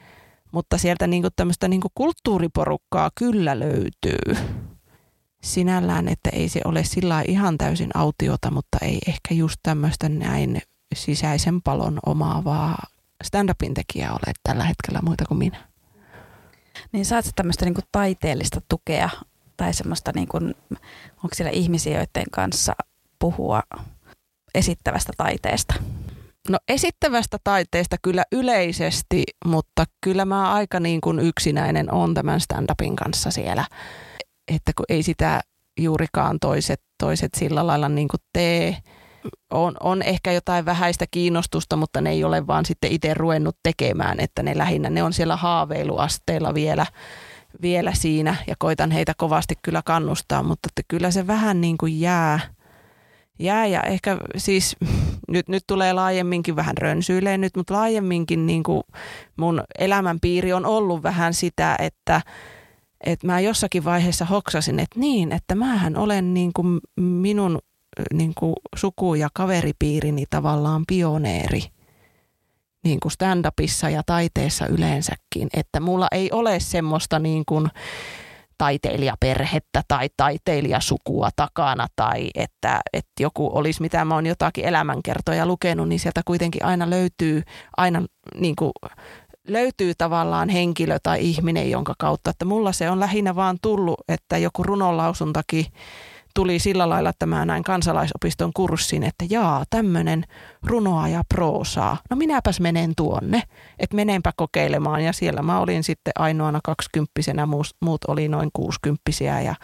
mutta 0.52 0.78
sieltä 0.78 1.06
niin 1.06 1.22
kuin 1.22 1.32
tämmöistä 1.36 1.68
niin 1.68 1.80
kuin 1.80 1.92
kulttuuriporukkaa 1.94 3.10
kyllä 3.14 3.58
löytyy. 3.58 4.36
Sinällään, 5.42 6.08
että 6.08 6.30
ei 6.32 6.48
se 6.48 6.60
ole 6.64 6.84
sillä 6.84 7.22
ihan 7.28 7.58
täysin 7.58 7.90
autiota, 7.94 8.50
mutta 8.50 8.78
ei 8.82 8.98
ehkä 9.06 9.34
just 9.34 9.56
tämmöistä 9.62 10.08
näin 10.08 10.62
sisäisen 10.94 11.62
palon 11.62 11.98
omaavaa 12.06 12.82
stand-upin 13.24 13.74
tekijää 13.74 14.12
ole 14.12 14.32
tällä 14.42 14.64
hetkellä 14.64 15.00
muita 15.02 15.24
kuin 15.28 15.38
minä. 15.38 15.68
Niin 16.92 17.04
saat 17.04 17.24
sä 17.24 17.30
tämmöistä 17.36 17.64
niinku 17.64 17.80
taiteellista 17.92 18.60
tukea 18.68 19.10
tai 19.56 19.74
semmoista, 19.74 20.12
niinku, 20.14 20.36
onko 21.16 21.34
siellä 21.34 21.50
ihmisiä, 21.50 21.92
joiden 21.92 22.30
kanssa 22.32 22.72
puhua 23.18 23.62
esittävästä 24.54 25.12
taiteesta? 25.16 25.74
No 26.48 26.58
esittävästä 26.68 27.38
taiteesta 27.44 27.96
kyllä 28.02 28.24
yleisesti, 28.32 29.24
mutta 29.44 29.84
kyllä 30.00 30.24
mä 30.24 30.52
aika 30.52 30.80
niin 30.80 31.00
kuin 31.00 31.18
yksinäinen 31.18 31.92
on 31.92 32.14
tämän 32.14 32.40
stand-upin 32.40 32.96
kanssa 32.96 33.30
siellä. 33.30 33.64
Että 34.48 34.72
kun 34.76 34.86
ei 34.88 35.02
sitä 35.02 35.40
juurikaan 35.80 36.38
toiset, 36.40 36.80
toiset 36.98 37.30
sillä 37.36 37.66
lailla 37.66 37.88
niin 37.88 38.08
kuin 38.08 38.20
tee. 38.32 38.76
On, 39.50 39.76
on 39.80 40.02
ehkä 40.02 40.32
jotain 40.32 40.64
vähäistä 40.64 41.06
kiinnostusta, 41.10 41.76
mutta 41.76 42.00
ne 42.00 42.10
ei 42.10 42.24
ole 42.24 42.46
vaan 42.46 42.66
sitten 42.66 42.92
itse 42.92 43.14
ruvennut 43.14 43.56
tekemään, 43.62 44.20
että 44.20 44.42
ne 44.42 44.58
lähinnä, 44.58 44.90
ne 44.90 45.02
on 45.02 45.12
siellä 45.12 45.36
haaveiluasteella 45.36 46.54
vielä, 46.54 46.86
vielä 47.62 47.94
siinä 47.94 48.36
ja 48.46 48.54
koitan 48.58 48.90
heitä 48.90 49.12
kovasti 49.16 49.54
kyllä 49.62 49.82
kannustaa, 49.84 50.42
mutta 50.42 50.68
että 50.68 50.82
kyllä 50.88 51.10
se 51.10 51.26
vähän 51.26 51.60
niin 51.60 51.78
kuin 51.78 52.00
jää, 52.00 52.40
jää 53.38 53.66
ja 53.66 53.82
ehkä 53.82 54.16
siis 54.36 54.76
nyt, 55.28 55.48
nyt 55.48 55.64
tulee 55.66 55.92
laajemminkin 55.92 56.56
vähän 56.56 56.78
rönsyilee 56.78 57.38
nyt, 57.38 57.56
mutta 57.56 57.74
laajemminkin 57.74 58.46
niin 58.46 58.62
kuin 58.62 58.82
mun 59.36 59.64
elämänpiiri 59.78 60.52
on 60.52 60.66
ollut 60.66 61.02
vähän 61.02 61.34
sitä, 61.34 61.76
että 61.78 62.20
että 63.06 63.26
mä 63.26 63.40
jossakin 63.40 63.84
vaiheessa 63.84 64.24
hoksasin, 64.24 64.80
että 64.80 65.00
niin, 65.00 65.32
että 65.32 65.54
mähän 65.54 65.96
olen 65.96 66.34
niin 66.34 66.52
kuin 66.52 66.80
minun 67.00 67.58
niin 68.12 68.32
kuin 68.38 68.54
suku- 68.76 69.14
ja 69.14 69.28
kaveripiirini 69.34 70.24
tavallaan 70.30 70.84
pioneeri 70.88 71.62
niin 72.84 73.00
kuin 73.00 73.12
stand-upissa 73.12 73.90
ja 73.90 74.02
taiteessa 74.06 74.66
yleensäkin. 74.66 75.48
Että 75.54 75.80
mulla 75.80 76.08
ei 76.12 76.32
ole 76.32 76.60
semmoista 76.60 77.18
niin 77.18 77.44
kuin 77.46 77.68
taiteilijaperhettä 78.58 79.82
tai 79.88 80.08
taiteilijasukua 80.16 81.28
takana 81.36 81.86
tai 81.96 82.30
että, 82.34 82.80
että 82.92 83.22
joku 83.22 83.50
olisi, 83.52 83.82
mitä 83.82 84.04
mä 84.04 84.14
oon 84.14 84.26
jotakin 84.26 84.64
elämänkertoja 84.64 85.46
lukenut, 85.46 85.88
niin 85.88 85.98
sieltä 86.00 86.22
kuitenkin 86.24 86.64
aina 86.64 86.90
löytyy, 86.90 87.42
aina 87.76 88.02
niin 88.34 88.56
kuin 88.56 88.72
löytyy 89.48 89.92
tavallaan 89.98 90.48
henkilö 90.48 90.98
tai 91.02 91.24
ihminen, 91.24 91.70
jonka 91.70 91.94
kautta, 91.98 92.30
että 92.30 92.44
mulla 92.44 92.72
se 92.72 92.90
on 92.90 93.00
lähinnä 93.00 93.34
vaan 93.36 93.58
tullut, 93.62 94.00
että 94.08 94.38
joku 94.38 94.62
runonlausuntakin 94.62 95.66
tuli 96.34 96.58
sillä 96.58 96.88
lailla, 96.88 97.10
että 97.10 97.26
mä 97.26 97.44
näin 97.44 97.62
kansalaisopiston 97.62 98.50
kurssin, 98.56 99.02
että 99.02 99.24
jaa, 99.30 99.64
tämmöinen 99.70 100.24
runoa 100.62 101.08
ja 101.08 101.22
proosaa. 101.34 101.96
No 102.10 102.16
minäpäs 102.16 102.60
menen 102.60 102.92
tuonne, 102.96 103.42
että 103.78 103.96
menenpä 103.96 104.32
kokeilemaan. 104.36 105.04
Ja 105.04 105.12
siellä 105.12 105.42
mä 105.42 105.60
olin 105.60 105.84
sitten 105.84 106.12
ainoana 106.18 106.60
kaksikymppisenä, 106.64 107.48
muut 107.80 108.04
oli 108.08 108.28
noin 108.28 108.50
kuusikymppisiä. 108.52 109.40
Ja, 109.40 109.54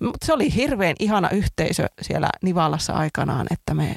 mutta 0.00 0.26
se 0.26 0.32
oli 0.32 0.54
hirveän 0.54 0.96
ihana 0.98 1.30
yhteisö 1.30 1.86
siellä 2.02 2.28
Nivalassa 2.42 2.92
aikanaan, 2.92 3.46
että 3.50 3.74
me 3.74 3.94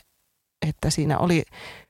että 0.69 0.89
siinä 0.89 1.17
oli 1.17 1.43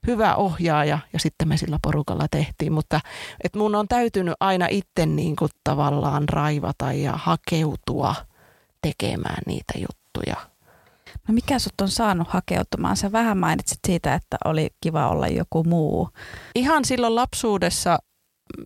hyvä 0.07 0.35
ohjaaja 0.35 0.99
ja 1.13 1.19
sitten 1.19 1.47
me 1.47 1.57
sillä 1.57 1.79
porukalla 1.81 2.27
tehtiin, 2.31 2.73
mutta 2.73 2.99
että 3.43 3.59
mun 3.59 3.75
on 3.75 3.87
täytynyt 3.87 4.33
aina 4.39 4.67
itse 4.69 5.05
niin 5.05 5.35
kuin 5.35 5.51
tavallaan 5.63 6.29
raivata 6.29 6.93
ja 6.93 7.11
hakeutua 7.15 8.15
tekemään 8.81 9.41
niitä 9.45 9.73
juttuja. 9.75 10.02
No 11.27 11.33
mikä 11.33 11.59
sut 11.59 11.81
on 11.81 11.89
saanut 11.89 12.27
hakeutumaan? 12.27 12.97
Sä 12.97 13.11
vähän 13.11 13.37
mainitsit 13.37 13.79
siitä, 13.87 14.13
että 14.13 14.37
oli 14.45 14.69
kiva 14.81 15.09
olla 15.09 15.27
joku 15.27 15.63
muu. 15.63 16.09
Ihan 16.55 16.85
silloin 16.85 17.15
lapsuudessa 17.15 17.99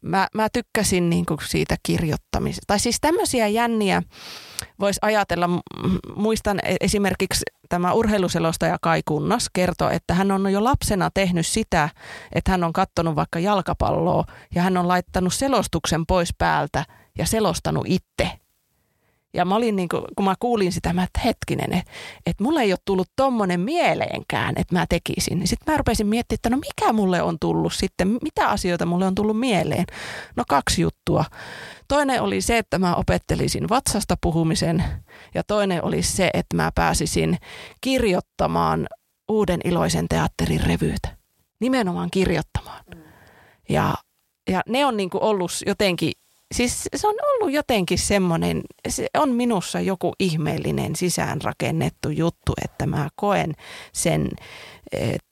mä, 0.01 0.27
mä 0.33 0.47
tykkäsin 0.53 1.09
niin 1.09 1.25
kuin 1.25 1.37
siitä 1.45 1.75
kirjoittamisesta. 1.83 2.63
Tai 2.67 2.79
siis 2.79 2.97
tämmöisiä 3.01 3.47
jänniä 3.47 4.03
voisi 4.79 4.99
ajatella. 5.01 5.49
Muistan 6.15 6.59
e- 6.63 6.75
esimerkiksi 6.81 7.43
tämä 7.69 7.93
urheiluselostaja 7.93 8.77
Kai 8.81 9.01
Kunnas 9.05 9.49
kertoi, 9.53 9.95
että 9.95 10.13
hän 10.13 10.31
on 10.31 10.53
jo 10.53 10.63
lapsena 10.63 11.09
tehnyt 11.13 11.47
sitä, 11.47 11.89
että 12.31 12.51
hän 12.51 12.63
on 12.63 12.73
katsonut 12.73 13.15
vaikka 13.15 13.39
jalkapalloa 13.39 14.23
ja 14.55 14.61
hän 14.61 14.77
on 14.77 14.87
laittanut 14.87 15.33
selostuksen 15.33 16.05
pois 16.05 16.33
päältä 16.37 16.85
ja 17.17 17.25
selostanut 17.25 17.85
itse 17.87 18.39
ja 19.37 19.45
mä 19.45 19.55
olin 19.55 19.75
niin 19.75 19.89
kuin, 19.89 20.03
kun 20.15 20.25
mä 20.25 20.35
kuulin 20.39 20.71
sitä, 20.71 20.93
mä 20.93 21.03
että 21.03 21.19
hetkinen, 21.25 21.73
että, 21.73 21.91
että 22.25 22.43
mulle 22.43 22.61
ei 22.61 22.71
ole 22.71 22.79
tullut 22.85 23.09
tommonen 23.15 23.59
mieleenkään, 23.59 24.55
että 24.57 24.75
mä 24.75 24.85
tekisin. 24.89 25.39
Niin 25.39 25.47
sitten 25.47 25.73
mä 25.73 25.77
rupesin 25.77 26.07
miettimään, 26.07 26.37
että 26.37 26.49
no 26.49 26.57
mikä 26.57 26.93
mulle 26.93 27.21
on 27.21 27.37
tullut 27.41 27.73
sitten, 27.73 28.07
mitä 28.21 28.49
asioita 28.49 28.85
mulle 28.85 29.05
on 29.05 29.15
tullut 29.15 29.39
mieleen. 29.39 29.85
No 30.35 30.43
kaksi 30.49 30.81
juttua. 30.81 31.25
Toinen 31.87 32.21
oli 32.21 32.41
se, 32.41 32.57
että 32.57 32.79
mä 32.79 32.95
opettelisin 32.95 33.69
vatsasta 33.69 34.15
puhumisen 34.21 34.83
ja 35.35 35.43
toinen 35.43 35.83
oli 35.83 36.03
se, 36.03 36.29
että 36.33 36.55
mä 36.55 36.71
pääsisin 36.75 37.37
kirjoittamaan 37.81 38.87
uuden 39.27 39.59
iloisen 39.63 40.07
teatterin 40.09 40.63
revyytä. 40.63 41.17
Nimenomaan 41.59 42.11
kirjoittamaan. 42.11 42.83
Ja, 43.69 43.93
ja 44.49 44.61
ne 44.67 44.85
on 44.85 44.97
niin 44.97 45.09
kuin 45.09 45.23
ollut 45.23 45.51
jotenkin 45.65 46.11
siis 46.53 46.89
se 46.95 47.07
on 47.07 47.15
ollut 47.23 47.53
jotenkin 47.53 47.97
semmoinen, 47.97 48.61
se 48.89 49.07
on 49.17 49.29
minussa 49.29 49.79
joku 49.79 50.13
ihmeellinen 50.19 50.95
sisäänrakennettu 50.95 52.09
juttu, 52.09 52.53
että 52.65 52.85
mä 52.85 53.09
koen 53.15 53.53
sen 53.93 54.29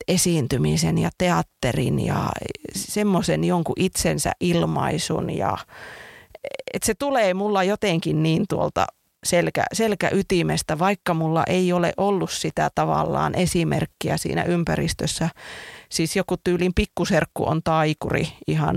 esiintymisen 0.08 0.98
ja 0.98 1.10
teatterin 1.18 2.06
ja 2.06 2.30
semmoisen 2.76 3.44
jonkun 3.44 3.76
itsensä 3.80 4.32
ilmaisun 4.40 5.30
ja 5.30 5.58
että 6.74 6.86
se 6.86 6.94
tulee 7.00 7.34
mulla 7.34 7.64
jotenkin 7.64 8.24
niin 8.24 8.46
tuolta 8.50 8.88
selkä, 9.26 9.64
selkäytimestä, 9.74 10.80
vaikka 10.80 11.14
mulla 11.14 11.44
ei 11.48 11.74
ole 11.74 11.94
ollut 11.98 12.32
sitä 12.32 12.70
tavallaan 12.76 13.36
esimerkkiä 13.36 14.18
siinä 14.18 14.44
ympäristössä. 14.44 15.30
Siis 15.90 16.16
joku 16.16 16.36
tyylin 16.44 16.74
pikkuserkku 16.76 17.50
on 17.50 17.62
taikuri 17.64 18.28
ihan 18.48 18.76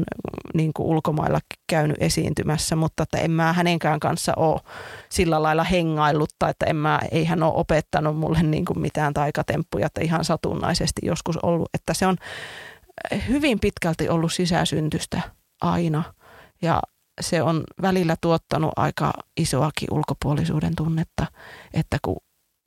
niin 0.54 0.72
kuin 0.72 0.86
ulkomailla 0.86 1.40
käynyt 1.66 1.96
esiintymässä, 2.00 2.76
mutta 2.76 3.02
että 3.02 3.18
en 3.18 3.30
mä 3.30 3.52
hänenkään 3.52 4.00
kanssa 4.00 4.32
ole 4.36 4.60
sillä 5.08 5.42
lailla 5.42 5.64
hengaillut 5.64 6.30
tai 6.38 6.50
että 6.50 6.66
en 6.66 6.76
mä, 6.76 7.00
ei 7.10 7.24
hän 7.24 7.42
ole 7.42 7.52
opettanut 7.54 8.16
mulle 8.16 8.42
niin 8.42 8.64
kuin 8.64 8.80
mitään 8.80 9.14
taikatemppuja, 9.14 9.86
että 9.86 10.00
ihan 10.00 10.24
satunnaisesti 10.24 11.00
joskus 11.04 11.36
ollut. 11.36 11.68
Että 11.74 11.94
se 11.94 12.06
on 12.06 12.16
hyvin 13.28 13.60
pitkälti 13.60 14.08
ollut 14.08 14.32
sisäsyntystä 14.32 15.20
aina 15.60 16.02
ja 16.62 16.82
se 17.20 17.42
on 17.42 17.64
välillä 17.82 18.16
tuottanut 18.20 18.72
aika 18.76 19.12
isoakin 19.36 19.88
ulkopuolisuuden 19.90 20.76
tunnetta, 20.76 21.26
että 21.74 21.96
kun 22.02 22.16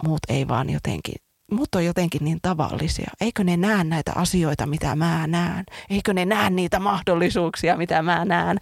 muut 0.03 0.19
ei 0.29 0.47
vaan 0.47 0.69
jotenkin, 0.69 1.15
muut 1.51 1.75
on 1.75 1.85
jotenkin 1.85 2.25
niin 2.25 2.39
tavallisia. 2.41 3.11
Eikö 3.21 3.43
ne 3.43 3.57
näe 3.57 3.83
näitä 3.83 4.11
asioita, 4.15 4.65
mitä 4.65 4.95
mä 4.95 5.27
näen? 5.27 5.65
Eikö 5.89 6.13
ne 6.13 6.25
näe 6.25 6.49
niitä 6.49 6.79
mahdollisuuksia, 6.79 7.77
mitä 7.77 8.01
mä 8.01 8.25
näen? 8.25 8.57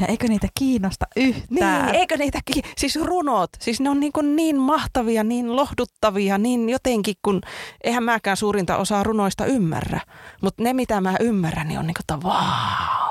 Ja 0.00 0.06
eikö 0.06 0.28
niitä 0.28 0.48
kiinnosta 0.58 1.06
yhtään? 1.16 1.86
Niin, 1.86 1.94
eikö 1.94 2.16
niitä, 2.16 2.38
ki- 2.44 2.62
siis 2.76 2.96
runot, 2.96 3.50
siis 3.60 3.80
ne 3.80 3.90
on 3.90 4.00
niin, 4.00 4.12
kuin 4.12 4.36
niin 4.36 4.60
mahtavia, 4.60 5.24
niin 5.24 5.56
lohduttavia, 5.56 6.38
niin 6.38 6.68
jotenkin, 6.68 7.14
kun 7.22 7.40
eihän 7.84 8.04
mäkään 8.04 8.36
suurinta 8.36 8.76
osaa 8.76 9.02
runoista 9.02 9.46
ymmärrä. 9.46 10.00
Mutta 10.40 10.62
ne, 10.62 10.72
mitä 10.72 11.00
mä 11.00 11.14
ymmärrän, 11.20 11.68
niin 11.68 11.78
on 11.78 11.86
niin 11.86 11.94
kuin, 11.94 12.18
että 12.18 12.28
vau 12.28 13.01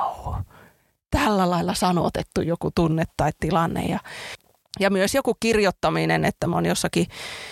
tällä 1.12 1.50
lailla 1.50 1.74
sanotettu 1.74 2.42
joku 2.42 2.72
tunne 2.76 3.04
tai 3.18 3.32
tilanne. 3.40 3.86
Ja, 3.86 4.00
ja 4.80 4.90
myös 4.90 5.16
joku 5.16 5.36
kirjoittaminen, 5.40 6.26
että 6.26 6.48
mä 6.48 6.56
oon 6.56 6.66
jossakin 6.66 7.08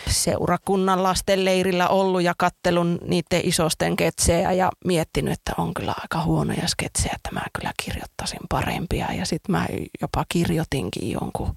seurakunnan 0.08 1.04
lasten 1.04 1.46
leirillä 1.46 1.88
ollut 1.88 2.22
ja 2.22 2.34
kattelun 2.38 3.00
niiden 3.04 3.42
isosten 3.44 3.94
sketsejä 3.94 4.52
ja 4.52 4.70
miettinyt, 4.86 5.34
että 5.34 5.54
on 5.58 5.74
kyllä 5.74 5.94
aika 6.02 6.24
huonoja 6.24 6.68
sketsejä, 6.68 7.14
että 7.16 7.32
mä 7.32 7.42
kyllä 7.54 7.72
kirjoittaisin 7.84 8.40
parempia. 8.50 9.14
Ja 9.14 9.26
sitten 9.26 9.52
mä 9.52 9.68
jopa 10.02 10.26
kirjoitinkin 10.30 11.12
jonkun 11.12 11.56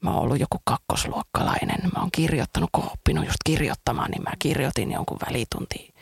mä 0.00 0.10
oon 0.10 0.22
ollut 0.22 0.40
joku 0.40 0.58
kakkosluokkalainen. 0.64 1.90
Mä 1.94 2.00
oon 2.00 2.10
kirjoittanut, 2.12 2.70
kun 2.72 2.84
oppinut 2.84 3.24
just 3.24 3.38
kirjoittamaan, 3.44 4.10
niin 4.10 4.22
mä 4.22 4.30
kirjoitin 4.38 4.92
jonkun 4.92 5.18
välitunti 5.28 5.94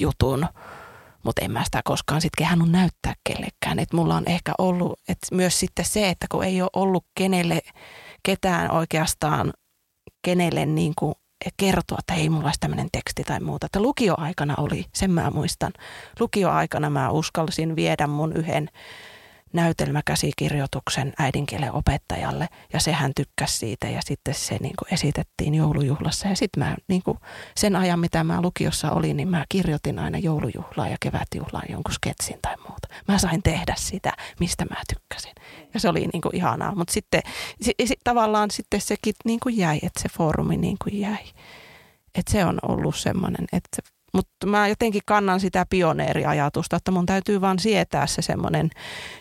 jutun 0.00 0.46
mutta 1.24 1.44
en 1.44 1.50
mä 1.50 1.64
sitä 1.64 1.80
koskaan 1.84 2.20
sitten 2.20 2.44
kehannut 2.44 2.70
näyttää 2.70 3.14
kellekään. 3.28 3.78
Et 3.78 3.92
mulla 3.92 4.16
on 4.16 4.22
ehkä 4.26 4.52
ollut 4.58 5.00
et 5.08 5.18
myös 5.32 5.60
sitten 5.60 5.84
se, 5.84 6.08
että 6.08 6.26
kun 6.30 6.44
ei 6.44 6.62
ole 6.62 6.70
ollut 6.72 7.06
kenelle, 7.14 7.60
ketään 8.22 8.70
oikeastaan, 8.70 9.52
kenelle 10.22 10.66
niin 10.66 10.92
kuin 10.98 11.14
kertoa, 11.56 11.98
että 12.00 12.14
hei, 12.14 12.28
mulla 12.28 12.44
olisi 12.44 12.60
tämmöinen 12.60 12.88
teksti 12.92 13.24
tai 13.24 13.40
muuta. 13.40 13.66
Että 13.66 13.82
lukioaikana 13.82 14.54
oli, 14.58 14.84
sen 14.94 15.10
mä 15.10 15.30
muistan. 15.30 15.72
Lukioaikana 16.20 16.90
mä 16.90 17.10
uskalsin 17.10 17.76
viedä 17.76 18.06
mun 18.06 18.32
yhden 18.32 18.68
näytelmäkäsikirjoituksen 19.54 21.12
äidinkielen 21.18 21.72
opettajalle 21.72 22.48
ja 22.72 22.80
sehän 22.80 23.12
tykkäsi 23.16 23.56
siitä 23.56 23.88
ja 23.88 24.00
sitten 24.04 24.34
se 24.34 24.56
niin 24.60 24.74
kuin 24.78 24.94
esitettiin 24.94 25.54
joulujuhlassa 25.54 26.28
ja 26.28 26.36
sitten 26.36 26.64
mä 26.64 26.76
niin 26.88 27.02
kuin 27.02 27.18
sen 27.56 27.76
ajan 27.76 28.00
mitä 28.00 28.24
mä 28.24 28.42
lukiossa 28.42 28.90
olin, 28.90 29.16
niin 29.16 29.28
mä 29.28 29.44
kirjoitin 29.48 29.98
aina 29.98 30.18
joulujuhlaan 30.18 30.90
ja 30.90 30.96
kevätjuhlaan 31.00 31.66
jonkun 31.68 31.94
sketsin 31.94 32.38
tai 32.42 32.56
muuta. 32.68 32.88
Mä 33.08 33.18
sain 33.18 33.42
tehdä 33.42 33.74
sitä, 33.78 34.12
mistä 34.40 34.64
mä 34.64 34.76
tykkäsin 34.94 35.32
ja 35.74 35.80
se 35.80 35.88
oli 35.88 36.08
niin 36.12 36.22
kuin 36.22 36.36
ihanaa, 36.36 36.74
mutta 36.74 36.92
sitten 36.92 37.22
si, 37.60 37.74
si, 37.84 37.94
tavallaan 38.04 38.50
sitten 38.50 38.80
sekin 38.80 39.14
niin 39.24 39.40
kuin 39.40 39.56
jäi, 39.56 39.76
että 39.82 40.02
se 40.02 40.08
foorumi 40.08 40.56
niin 40.56 40.76
kuin 40.84 41.00
jäi. 41.00 41.24
Että 42.14 42.32
se 42.32 42.44
on 42.44 42.58
ollut 42.62 42.96
semmoinen, 42.96 43.46
että 43.52 43.82
mutta 44.14 44.46
mä 44.46 44.68
jotenkin 44.68 45.02
kannan 45.06 45.40
sitä 45.40 45.66
pioneeriajatusta, 45.70 46.76
että 46.76 46.90
mun 46.90 47.06
täytyy 47.06 47.40
vaan 47.40 47.58
sietää 47.58 48.06
se 48.06 48.22
semmoinen 48.22 48.70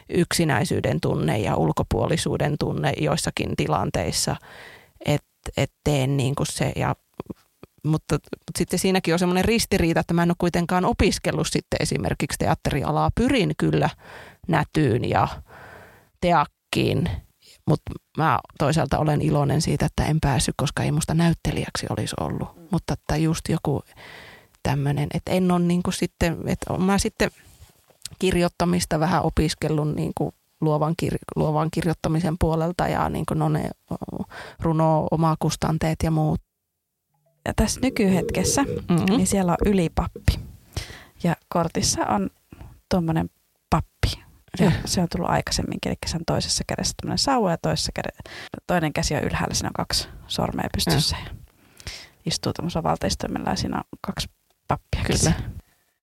yksinäisyyden 0.10 1.02
tunne 1.02 1.40
ja 1.40 1.56
ulkopuolisuuden 1.56 2.56
tunne 2.60 2.94
joissakin 2.98 3.56
tilanteissa, 3.58 4.36
että 5.06 5.52
et 5.58 5.72
teen 5.84 6.18
niin 6.18 6.36
kuin 6.36 6.48
se 6.48 6.72
ja 6.76 6.96
mutta, 7.86 8.16
mutta 8.16 8.58
sitten 8.58 8.80
siinäkin 8.80 9.14
on 9.14 9.20
semmoinen 9.20 9.46
ristiriita, 9.46 10.00
että 10.00 10.14
mä 10.14 10.24
en 10.24 10.30
ole 10.30 10.36
kuitenkaan 10.38 10.86
opiskellut 10.86 11.48
sitten 11.48 11.78
esimerkiksi 11.80 12.38
teatterialaa. 12.38 13.12
Pyrin 13.16 13.54
kyllä 13.58 13.90
nätyyn 14.48 15.10
ja 15.10 15.28
teakkiin, 16.22 17.10
mutta 17.68 17.92
mä 18.18 18.40
toisaalta 18.58 19.00
olen 19.00 19.22
iloinen 19.22 19.62
siitä, 19.62 19.86
että 19.86 20.06
en 20.06 20.18
päässyt, 20.22 20.56
koska 20.58 20.84
ei 20.84 20.92
musta 20.92 21.14
näyttelijäksi 21.14 21.86
olisi 21.90 22.16
ollut. 22.20 22.72
Mutta 22.72 22.94
että 22.94 23.18
just 23.18 23.50
joku 23.50 23.84
tämmöinen, 24.64 25.08
että 25.14 25.32
en 25.32 25.52
ole 25.52 25.60
niin 25.60 25.84
kuin 25.84 25.94
sitten, 25.94 26.38
että 26.46 26.78
mä 26.78 26.98
sitten 26.98 27.32
kirjoittamista 28.20 29.00
vähän 29.00 29.24
opiskellut 29.24 29.96
niin 29.96 30.12
kuin 30.18 30.32
luovan, 30.62 30.96
kir- 31.04 31.18
luovan 31.36 31.70
kirjoittamisen 31.72 32.36
puolelta 32.40 32.88
ja 32.88 33.10
niin 33.10 33.26
kuin 33.26 33.40
no 33.40 33.50
ne 33.50 33.70
runo, 34.60 35.08
omakustanteet 35.12 36.00
ja 36.04 36.12
muut. 36.12 36.42
Ja 37.46 37.54
tässä 37.56 37.80
nykyhetkessä, 37.82 38.64
mm-hmm. 38.64 39.06
niin 39.06 39.28
siellä 39.28 39.52
on 39.52 39.72
ylipappi. 39.72 40.40
Ja 41.24 41.36
kortissa 41.50 42.06
on 42.06 42.30
tuommoinen 42.90 43.30
pappi. 43.70 44.24
Ja 44.60 44.72
se 44.86 45.02
on 45.02 45.08
tullut 45.12 45.30
aikaisemminkin, 45.30 45.90
eli 45.90 45.98
se 46.06 46.18
on 46.18 46.24
toisessa 46.28 46.64
kädessä 46.68 46.94
tämmöinen 47.02 47.18
sauva 47.18 47.52
ja 47.52 47.58
toisessa 47.58 47.92
kädessä, 47.96 48.22
toinen 48.68 48.94
käsi 48.94 49.16
on 49.16 49.24
ylhäällä, 49.24 49.54
siinä 49.54 49.70
on 49.70 49.74
kaksi 49.74 50.08
sormea 50.28 50.68
pystyssä. 50.74 51.16
Ja 51.26 51.32
istuu 52.26 52.54
tämmöisellä 52.54 52.84
valtaistoimella 52.84 53.50
ja 53.50 53.56
siinä 53.56 53.78
on 53.78 53.84
kaksi 54.02 54.28
pappia. 54.68 55.04
Kyllä. 55.04 55.34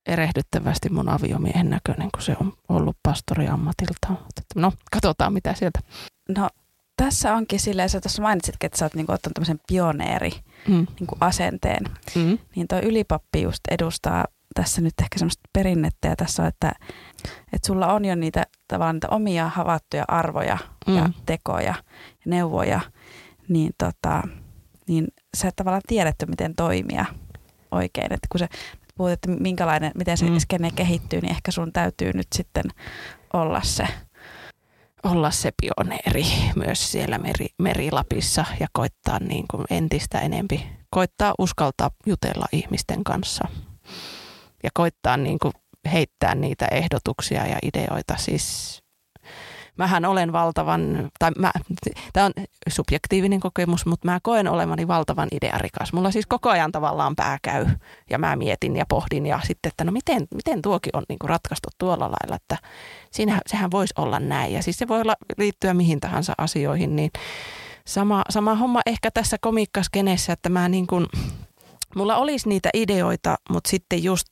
Erehdyttävästi 0.06 0.88
mun 0.88 1.08
aviomiehen 1.08 1.70
näköinen, 1.70 2.08
kun 2.14 2.22
se 2.22 2.36
on 2.40 2.52
ollut 2.68 2.96
pastori 3.02 3.48
ammatiltaan. 3.48 4.18
No, 4.54 4.72
katsotaan 4.92 5.32
mitä 5.32 5.54
sieltä. 5.54 5.80
No, 6.28 6.48
tässä 6.96 7.34
onkin 7.34 7.60
silleen, 7.60 7.86
että 7.86 8.00
tuossa 8.00 8.22
mainitsitkin, 8.22 8.66
että 8.66 8.78
sä 8.78 8.84
oot 8.84 8.94
niinku 8.94 9.12
ottanut 9.12 9.34
tämmöisen 9.34 9.60
pioneeri 9.68 10.32
mm. 10.68 10.86
niinku 11.00 11.16
asenteen. 11.20 11.84
Mm. 12.14 12.38
Niin 12.56 12.68
tuo 12.68 12.78
ylipappi 12.78 13.42
just 13.42 13.60
edustaa 13.70 14.24
tässä 14.54 14.80
nyt 14.80 14.94
ehkä 15.02 15.18
semmoista 15.18 15.48
perinnettä 15.52 16.08
ja 16.08 16.16
tässä 16.16 16.42
on, 16.42 16.48
että, 16.48 16.72
että 17.52 17.66
sulla 17.66 17.92
on 17.92 18.04
jo 18.04 18.14
niitä 18.14 18.46
tavallaan 18.68 18.96
niitä 18.96 19.08
omia 19.08 19.48
havaittuja 19.48 20.04
arvoja 20.08 20.58
mm. 20.86 20.96
ja 20.96 21.10
tekoja 21.26 21.62
ja 21.62 22.24
neuvoja, 22.26 22.80
niin, 23.48 23.72
tota, 23.78 24.22
niin 24.88 25.08
sä 25.36 25.48
et 25.48 25.56
tavallaan 25.56 25.82
tiedetty, 25.86 26.26
miten 26.26 26.54
toimia 26.54 27.04
oikein. 27.70 28.12
Että 28.12 28.26
kun 28.32 28.38
se 28.38 28.48
puhut, 28.94 29.12
että 29.12 29.30
minkälainen, 29.30 29.92
miten 29.94 30.16
se 30.16 30.30
mm. 30.30 30.38
skene 30.38 30.70
kehittyy, 30.70 31.20
niin 31.20 31.30
ehkä 31.30 31.50
sun 31.50 31.72
täytyy 31.72 32.12
nyt 32.12 32.28
sitten 32.34 32.64
olla 33.32 33.60
se 33.64 33.86
olla 35.02 35.30
se 35.30 35.52
pioneeri 35.62 36.24
myös 36.56 36.92
siellä 36.92 37.18
meri, 37.18 37.46
Merilapissa 37.58 38.44
ja 38.60 38.66
koittaa 38.72 39.18
niin 39.18 39.44
kuin 39.50 39.64
entistä 39.70 40.18
enempi, 40.18 40.66
koittaa 40.90 41.34
uskaltaa 41.38 41.90
jutella 42.06 42.46
ihmisten 42.52 43.04
kanssa 43.04 43.48
ja 44.62 44.70
koittaa 44.74 45.16
niin 45.16 45.38
kuin 45.38 45.52
heittää 45.92 46.34
niitä 46.34 46.66
ehdotuksia 46.70 47.46
ja 47.46 47.58
ideoita. 47.62 48.16
Siis 48.16 48.79
mähän 49.78 50.04
olen 50.04 50.32
valtavan, 50.32 51.10
tai 51.18 51.30
mä, 51.38 51.52
tämä 52.12 52.26
on 52.26 52.32
subjektiivinen 52.68 53.40
kokemus, 53.40 53.86
mutta 53.86 54.08
mä 54.08 54.18
koen 54.22 54.48
olevani 54.48 54.88
valtavan 54.88 55.28
idearikas. 55.32 55.92
Mulla 55.92 56.10
siis 56.10 56.26
koko 56.26 56.50
ajan 56.50 56.72
tavallaan 56.72 57.16
pää 57.16 57.38
käy 57.42 57.66
ja 58.10 58.18
mä 58.18 58.36
mietin 58.36 58.76
ja 58.76 58.84
pohdin 58.88 59.26
ja 59.26 59.40
sitten, 59.44 59.70
että 59.70 59.84
no 59.84 59.92
miten, 59.92 60.26
miten 60.34 60.62
tuokin 60.62 60.96
on 60.96 61.02
niinku 61.08 61.26
ratkaistu 61.26 61.68
tuolla 61.78 62.04
lailla, 62.04 62.36
että 62.36 62.56
siinä, 63.10 63.40
sehän 63.46 63.70
voisi 63.70 63.94
olla 63.98 64.20
näin. 64.20 64.52
Ja 64.52 64.62
siis 64.62 64.78
se 64.78 64.88
voi 64.88 65.00
olla, 65.00 65.14
liittyä 65.38 65.74
mihin 65.74 66.00
tahansa 66.00 66.32
asioihin, 66.38 66.96
niin 66.96 67.10
sama, 67.86 68.22
sama 68.30 68.54
homma 68.54 68.80
ehkä 68.86 69.10
tässä 69.10 69.36
komiikkaskenessä, 69.40 70.32
että 70.32 70.48
mä 70.48 70.68
niin 70.68 70.86
kuin, 70.86 71.06
mulla 71.96 72.16
olisi 72.16 72.48
niitä 72.48 72.70
ideoita, 72.74 73.36
mutta 73.50 73.70
sitten 73.70 74.04
just 74.04 74.28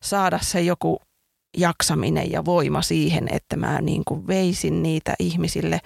saada 0.00 0.38
se 0.42 0.60
joku 0.60 1.00
jaksaminen 1.56 2.30
ja 2.30 2.44
voima 2.44 2.82
siihen, 2.82 3.28
että 3.30 3.56
mä 3.56 3.80
niin 3.80 4.02
kuin 4.08 4.26
veisin 4.26 4.82
niitä 4.82 5.14
ihmisille, 5.18 5.80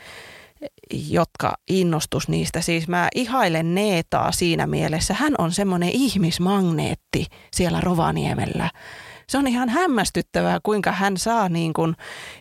jotka 1.08 1.54
innostus 1.68 2.28
niistä. 2.28 2.60
Siis 2.60 2.88
mä 2.88 3.08
ihailen 3.14 3.74
Neetaa 3.74 4.32
siinä 4.32 4.66
mielessä. 4.66 5.14
Hän 5.14 5.34
on 5.38 5.52
semmoinen 5.52 5.88
ihmismagneetti 5.88 7.26
siellä 7.52 7.80
Rovaniemellä. 7.80 8.70
Se 9.28 9.38
on 9.38 9.46
ihan 9.46 9.68
hämmästyttävää, 9.68 10.58
kuinka 10.62 10.92
hän 10.92 11.16
saa 11.16 11.48
niin 11.48 11.72
kuin 11.72 11.96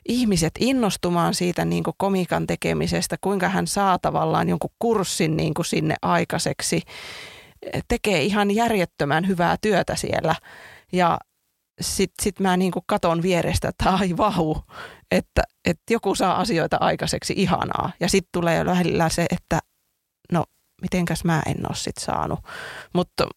ihmiset 0.08 0.52
innostumaan 0.60 1.34
siitä 1.34 1.66
niin 1.66 1.84
kuin 1.84 1.94
komikan 1.98 2.48
tekemisestä, 2.48 3.16
kuinka 3.22 3.50
hän 3.50 3.68
saa 3.68 4.00
tavallaan 4.00 4.50
jonkun 4.50 4.70
kurssin 4.80 5.38
niin 5.38 5.54
kuin 5.54 5.66
sinne 5.66 5.96
aikaiseksi. 6.02 6.82
Tekee 7.88 8.24
ihan 8.24 8.52
järjettömän 8.52 9.28
hyvää 9.28 9.56
työtä 9.62 9.96
siellä. 9.96 10.36
Ja 10.92 11.18
sitten 11.82 12.24
sit 12.24 12.40
mä 12.40 12.58
niin 12.58 12.72
katon 12.86 13.22
vierestä, 13.22 13.68
että 13.68 13.90
ai 13.90 14.18
vau, 14.18 14.56
että, 15.12 15.44
että 15.66 15.94
joku 15.94 16.16
saa 16.16 16.40
asioita 16.40 16.78
aikaiseksi 16.80 17.34
ihanaa. 17.38 17.92
Ja 18.00 18.10
sitten 18.10 18.30
tulee 18.32 18.66
lähellä 18.66 19.10
se, 19.10 19.26
että 19.32 19.60
no 20.32 20.44
mitenkäs 20.82 21.24
mä 21.24 21.42
en 21.46 21.68
ole 21.70 21.76
sit 21.76 21.98
saanut. 21.98 22.40
Mutta 22.94 23.28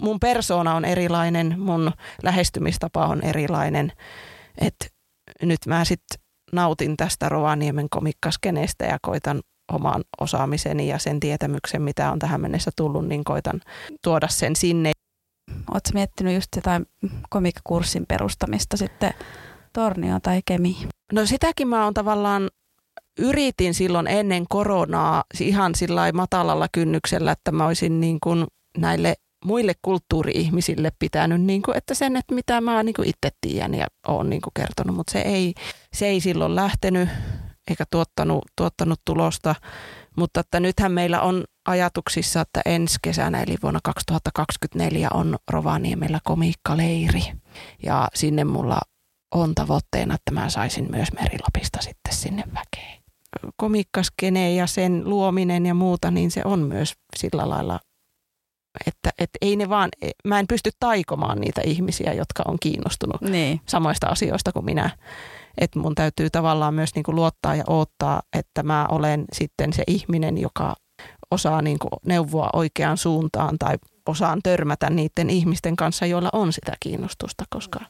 mun 0.00 0.20
persoona 0.20 0.74
on 0.74 0.84
erilainen, 0.84 1.60
mun 1.60 1.92
lähestymistapa 2.22 3.06
on 3.06 3.24
erilainen. 3.24 3.92
Että 4.58 4.86
nyt 5.42 5.60
mä 5.66 5.84
sitten 5.84 6.22
nautin 6.52 6.96
tästä 6.96 7.28
Rovaniemen 7.28 7.86
komikkaskeneestä 7.90 8.84
ja 8.84 8.98
koitan 9.02 9.40
oman 9.72 10.04
osaamiseni 10.20 10.88
ja 10.88 10.98
sen 10.98 11.20
tietämyksen, 11.20 11.82
mitä 11.82 12.12
on 12.12 12.18
tähän 12.18 12.40
mennessä 12.40 12.70
tullut, 12.76 13.08
niin 13.08 13.24
koitan 13.24 13.60
tuoda 14.02 14.28
sen 14.28 14.56
sinne. 14.56 14.92
Oletko 15.70 15.90
miettinyt 15.94 16.34
just 16.34 16.48
jotain 16.56 16.86
komikkakurssin 17.30 18.06
perustamista 18.06 18.76
sitten 18.76 19.14
Tornio 19.72 20.20
tai 20.22 20.40
Kemi? 20.44 20.76
No 21.12 21.26
sitäkin 21.26 21.68
mä 21.68 21.84
oon 21.84 21.94
tavallaan 21.94 22.50
yritin 23.18 23.74
silloin 23.74 24.06
ennen 24.06 24.44
koronaa 24.48 25.24
ihan 25.40 25.74
sillä 25.74 26.12
matalalla 26.12 26.66
kynnyksellä, 26.72 27.32
että 27.32 27.52
mä 27.52 27.66
olisin 27.66 28.00
niin 28.00 28.18
kuin 28.22 28.46
näille 28.78 29.14
muille 29.44 29.72
kulttuuri-ihmisille 29.82 30.92
pitänyt, 30.98 31.42
niin 31.42 31.62
kuin, 31.62 31.76
että 31.76 31.94
sen, 31.94 32.16
että 32.16 32.34
mitä 32.34 32.60
mä 32.60 32.82
niin 32.82 32.94
kuin 32.94 33.08
itse 33.08 33.36
tiedän 33.40 33.74
ja 33.74 33.86
olen 34.08 34.30
niin 34.30 34.42
kuin 34.42 34.52
kertonut, 34.54 34.96
mutta 34.96 35.12
se 35.12 35.18
ei, 35.18 35.54
se 35.94 36.06
ei 36.06 36.20
silloin 36.20 36.54
lähtenyt 36.56 37.08
eikä 37.70 37.84
tuottanut, 37.90 38.44
tuottanut 38.56 39.00
tulosta. 39.04 39.54
Mutta 40.16 40.40
että 40.40 40.60
nythän 40.60 40.92
meillä 40.92 41.20
on 41.20 41.44
ajatuksissa, 41.68 42.40
että 42.40 42.60
ensi 42.66 42.98
kesänä 43.02 43.42
eli 43.42 43.56
vuonna 43.62 43.80
2024 43.84 45.08
on 45.14 45.36
Rovaniemellä 45.50 46.20
komiikkaleiri 46.24 47.22
ja 47.82 48.08
sinne 48.14 48.44
mulla 48.44 48.80
on 49.34 49.54
tavoitteena, 49.54 50.14
että 50.14 50.30
mä 50.30 50.50
saisin 50.50 50.90
myös 50.90 51.12
Merilapista 51.12 51.78
sitten 51.80 52.14
sinne 52.14 52.44
väkeen. 52.46 53.02
Komiikkaskene 53.56 54.54
ja 54.54 54.66
sen 54.66 55.02
luominen 55.04 55.66
ja 55.66 55.74
muuta, 55.74 56.10
niin 56.10 56.30
se 56.30 56.42
on 56.44 56.58
myös 56.58 56.92
sillä 57.16 57.48
lailla, 57.48 57.80
että, 58.86 59.10
että 59.18 59.38
ei 59.40 59.56
ne 59.56 59.68
vaan, 59.68 59.88
mä 60.24 60.38
en 60.38 60.46
pysty 60.46 60.70
taikomaan 60.80 61.40
niitä 61.40 61.60
ihmisiä, 61.64 62.12
jotka 62.12 62.42
on 62.46 62.56
kiinnostunut 62.60 63.20
niin. 63.20 63.60
samoista 63.68 64.06
asioista 64.06 64.52
kuin 64.52 64.64
minä. 64.64 64.90
Että 65.58 65.78
mun 65.78 65.94
täytyy 65.94 66.30
tavallaan 66.30 66.74
myös 66.74 66.94
niin 66.94 67.02
kuin 67.02 67.16
luottaa 67.16 67.54
ja 67.54 67.64
odottaa, 67.66 68.22
että 68.32 68.62
mä 68.62 68.86
olen 68.90 69.24
sitten 69.32 69.72
se 69.72 69.82
ihminen, 69.86 70.38
joka 70.38 70.74
osaa 71.30 71.62
niin 71.62 71.78
kuin 71.78 71.92
neuvoa 72.06 72.50
oikeaan 72.52 72.96
suuntaan 72.96 73.58
tai 73.58 73.78
osaan 74.06 74.40
törmätä 74.42 74.90
niiden 74.90 75.30
ihmisten 75.30 75.76
kanssa, 75.76 76.06
joilla 76.06 76.30
on 76.32 76.52
sitä 76.52 76.72
kiinnostusta, 76.80 77.44
koska 77.50 77.80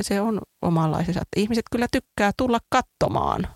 se 0.00 0.20
on 0.20 0.40
omanlaisensa. 0.62 1.20
Ihmiset 1.36 1.64
kyllä 1.70 1.86
tykkää 1.92 2.30
tulla 2.36 2.58
katsomaan. 2.68 3.46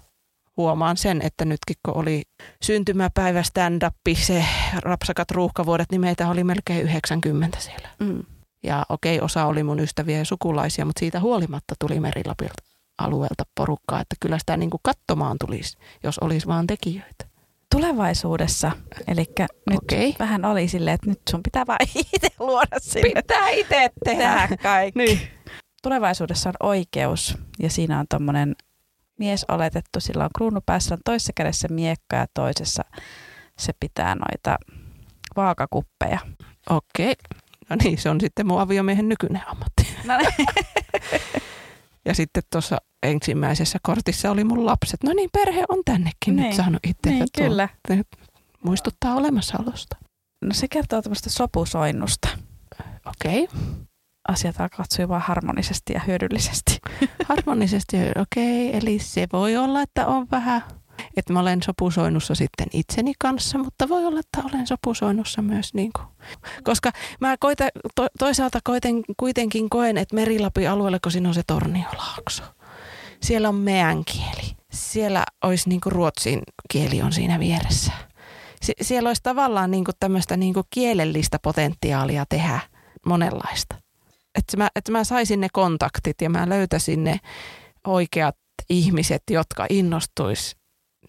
Huomaan 0.57 0.97
sen, 0.97 1.23
että 1.23 1.45
nytkin 1.45 1.77
kun 1.85 1.97
oli 1.97 2.23
syntymäpäivä 2.63 3.43
stand-up, 3.43 3.95
se 4.17 4.45
rapsakat 4.83 5.31
ruuhkavuodet, 5.31 5.91
niin 5.91 6.01
meitä 6.01 6.29
oli 6.29 6.45
melkein 6.45 6.83
90 6.83 7.61
siellä. 7.61 7.89
Mm. 8.01 8.23
Ja 8.63 8.87
okei, 8.89 9.21
osa 9.21 9.45
oli 9.47 9.63
mun 9.63 9.81
ystäviä 9.81 10.19
ja 10.19 10.25
sukulaisia, 10.25 10.85
mutta 10.85 11.01
siitä 11.01 11.21
huolimatta 11.21 11.75
tuli 11.79 12.01
Merilapilta 12.01 12.63
alueelta 12.99 13.45
porukkaa, 13.55 14.01
että 14.01 14.17
kyllä 14.21 14.39
sitä 14.39 14.57
niin 14.57 14.71
kuin 14.71 14.81
katsomaan 14.83 15.37
tulisi, 15.41 15.79
jos 16.05 16.19
olisi 16.19 16.47
vaan 16.47 16.67
tekijöitä 16.67 17.34
tulevaisuudessa. 17.75 18.73
Eli 19.09 19.25
nyt 19.71 19.79
okay. 19.83 20.13
vähän 20.19 20.45
oli 20.45 20.69
silleen, 20.69 20.95
että 20.95 21.11
nyt 21.11 21.21
sun 21.31 21.43
pitää 21.43 21.65
vaan 21.67 21.79
itse 22.15 22.29
luoda 22.39 22.81
sinne. 22.81 23.11
Pitää 23.15 23.49
itse 23.49 23.91
tehdä. 24.05 24.49
kaikki. 24.63 24.99
Niin. 24.99 25.21
Tulevaisuudessa 25.83 26.49
on 26.49 26.55
oikeus 26.69 27.39
ja 27.59 27.71
siinä 27.71 27.99
on 27.99 28.07
tuommoinen 28.11 28.57
mies 29.19 29.45
oletettu, 29.49 30.01
sillä 30.01 30.25
on 30.25 30.31
kruunu 30.37 30.61
päässä, 30.67 30.95
on 30.95 31.01
toisessa 31.05 31.33
kädessä 31.37 31.69
miekka 31.69 32.17
ja 32.17 32.27
toisessa 32.35 32.83
se 33.59 33.73
pitää 33.81 34.15
noita 34.15 34.59
vaakakuppeja. 35.37 36.19
Okei. 36.71 37.13
Okay. 37.13 37.41
No 37.71 37.77
niin, 37.85 37.99
se 37.99 38.11
on 38.11 38.21
sitten 38.21 38.47
mun 38.47 38.61
aviomiehen 38.61 39.09
nykyinen 39.09 39.43
ammatti. 39.47 39.97
No 40.05 40.19
niin. 40.19 40.47
ja 42.05 42.15
sitten 42.15 42.43
tuossa 42.53 42.77
ensimmäisessä 43.03 43.79
kortissa 43.83 44.31
oli 44.31 44.45
mun 44.45 44.67
lapset. 44.67 45.03
No 45.03 45.13
niin, 45.13 45.31
perhe 45.33 45.65
on 45.69 45.79
tännekin 45.85 46.37
niin. 46.37 46.37
nyt 46.37 46.53
saanut 46.53 46.81
itse. 46.87 47.11
Niin, 47.11 47.27
kyllä. 47.37 47.69
Muistuttaa 48.65 49.15
olemassaolosta. 49.15 49.97
No 50.45 50.55
se 50.55 50.69
kertoo 50.69 51.03
tämmöistä 51.03 51.31
sopusoinnusta. 51.31 52.29
Okei. 53.07 53.45
Okay. 53.45 53.59
Asiat 54.29 54.57
katsoi 54.77 55.09
vaan 55.09 55.23
harmonisesti 55.23 55.93
ja 55.93 56.01
hyödyllisesti. 56.07 56.79
harmonisesti, 57.29 57.97
okei. 57.97 58.69
Okay. 58.69 58.81
Eli 58.81 58.99
se 58.99 59.27
voi 59.33 59.57
olla, 59.57 59.83
että 59.83 60.07
on 60.07 60.27
vähän, 60.31 60.63
että 61.17 61.33
mä 61.33 61.41
olen 61.41 61.63
sopusoinnussa 61.63 62.35
sitten 62.35 62.67
itseni 62.73 63.13
kanssa, 63.19 63.59
mutta 63.59 63.89
voi 63.89 64.05
olla, 64.05 64.21
että 64.21 64.43
olen 64.45 64.67
sopusoinnussa 64.67 65.43
myös 65.43 65.75
niin 65.75 65.91
kuin. 65.93 66.07
Koska 66.65 66.91
mä 67.21 67.37
koita, 67.41 67.65
to, 67.95 68.07
toisaalta 68.19 68.59
koiten, 68.65 69.03
kuitenkin 69.17 69.71
koen, 69.71 69.99
että 69.99 70.15
Merilapin 70.15 70.71
alueella, 70.71 70.99
kun 71.03 71.13
siinä 71.13 71.29
on 71.29 71.35
se 71.35 71.43
Torniolaakso 71.47 72.43
siellä 73.25 73.49
on 73.49 73.55
meidän 73.55 74.05
kieli. 74.05 74.57
Siellä 74.73 75.25
olisi 75.45 75.69
niin 75.69 75.81
kuin 75.81 75.93
ruotsin 75.93 76.43
kieli 76.71 77.03
on 77.03 77.13
siinä 77.13 77.39
vieressä. 77.39 77.93
Sie- 78.63 78.75
siellä 78.83 79.09
olisi 79.09 79.23
tavallaan 79.23 79.71
niin 79.71 79.85
kuin 79.85 79.95
tämmöistä 80.01 80.37
niin 80.37 80.55
kuin 80.55 80.67
kielellistä 80.71 81.39
potentiaalia 81.39 82.25
tehdä 82.29 82.61
monenlaista. 83.07 83.75
Että 84.39 84.57
mä, 84.57 84.69
että 84.77 84.93
mä 84.93 85.05
saisin 85.05 85.41
ne 85.41 85.49
kontaktit 85.53 86.21
ja 86.23 86.31
mä 86.31 86.49
löytäisin 86.49 87.05
ne 87.05 87.21
oikeat 87.87 88.37
ihmiset, 88.71 89.23
jotka 89.31 89.67
innostuis 89.71 90.57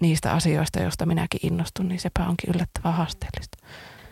niistä 0.01 0.31
asioista, 0.33 0.79
joista 0.79 1.05
minäkin 1.05 1.39
innostun, 1.43 1.87
niin 1.87 1.99
sepä 1.99 2.27
onkin 2.27 2.49
yllättävän 2.55 2.93
haasteellista. 2.93 3.57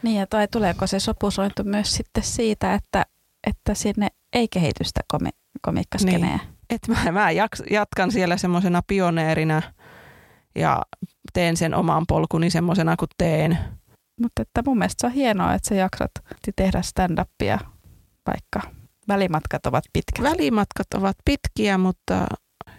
Niin 0.03 0.19
ja 0.19 0.27
tai 0.27 0.47
tuleeko 0.47 0.87
se 0.87 0.99
sopusointu 0.99 1.63
myös 1.63 1.91
sitten 1.91 2.23
siitä, 2.23 2.73
että, 2.73 3.05
että 3.47 3.73
sinne 3.73 4.07
ei 4.33 4.47
kehitystä 4.47 5.01
komi- 5.13 5.37
komiikkaskenejä? 5.61 6.37
Niin 6.37 6.53
että 6.69 6.91
mä, 6.91 7.11
mä 7.11 7.31
jatkan 7.69 8.11
siellä 8.11 8.37
semmoisena 8.37 8.81
pioneerina 8.87 9.61
ja 10.55 10.81
teen 11.33 11.57
sen 11.57 11.73
oman 11.73 12.03
polkuni 12.07 12.49
semmoisena 12.49 12.95
kuin 12.95 13.09
teen. 13.17 13.57
Mutta 14.21 14.41
että 14.41 14.61
mun 14.65 14.77
mielestä 14.77 15.01
se 15.01 15.07
on 15.07 15.13
hienoa, 15.13 15.53
että 15.53 15.69
sä 15.69 15.75
jaksat 15.75 16.11
tehdä 16.55 16.81
stand-upia, 16.81 17.59
vaikka 18.27 18.71
välimatkat 19.07 19.65
ovat 19.65 19.83
pitkiä. 19.93 20.31
Välimatkat 20.31 20.93
ovat 20.93 21.17
pitkiä, 21.25 21.77
mutta 21.77 22.27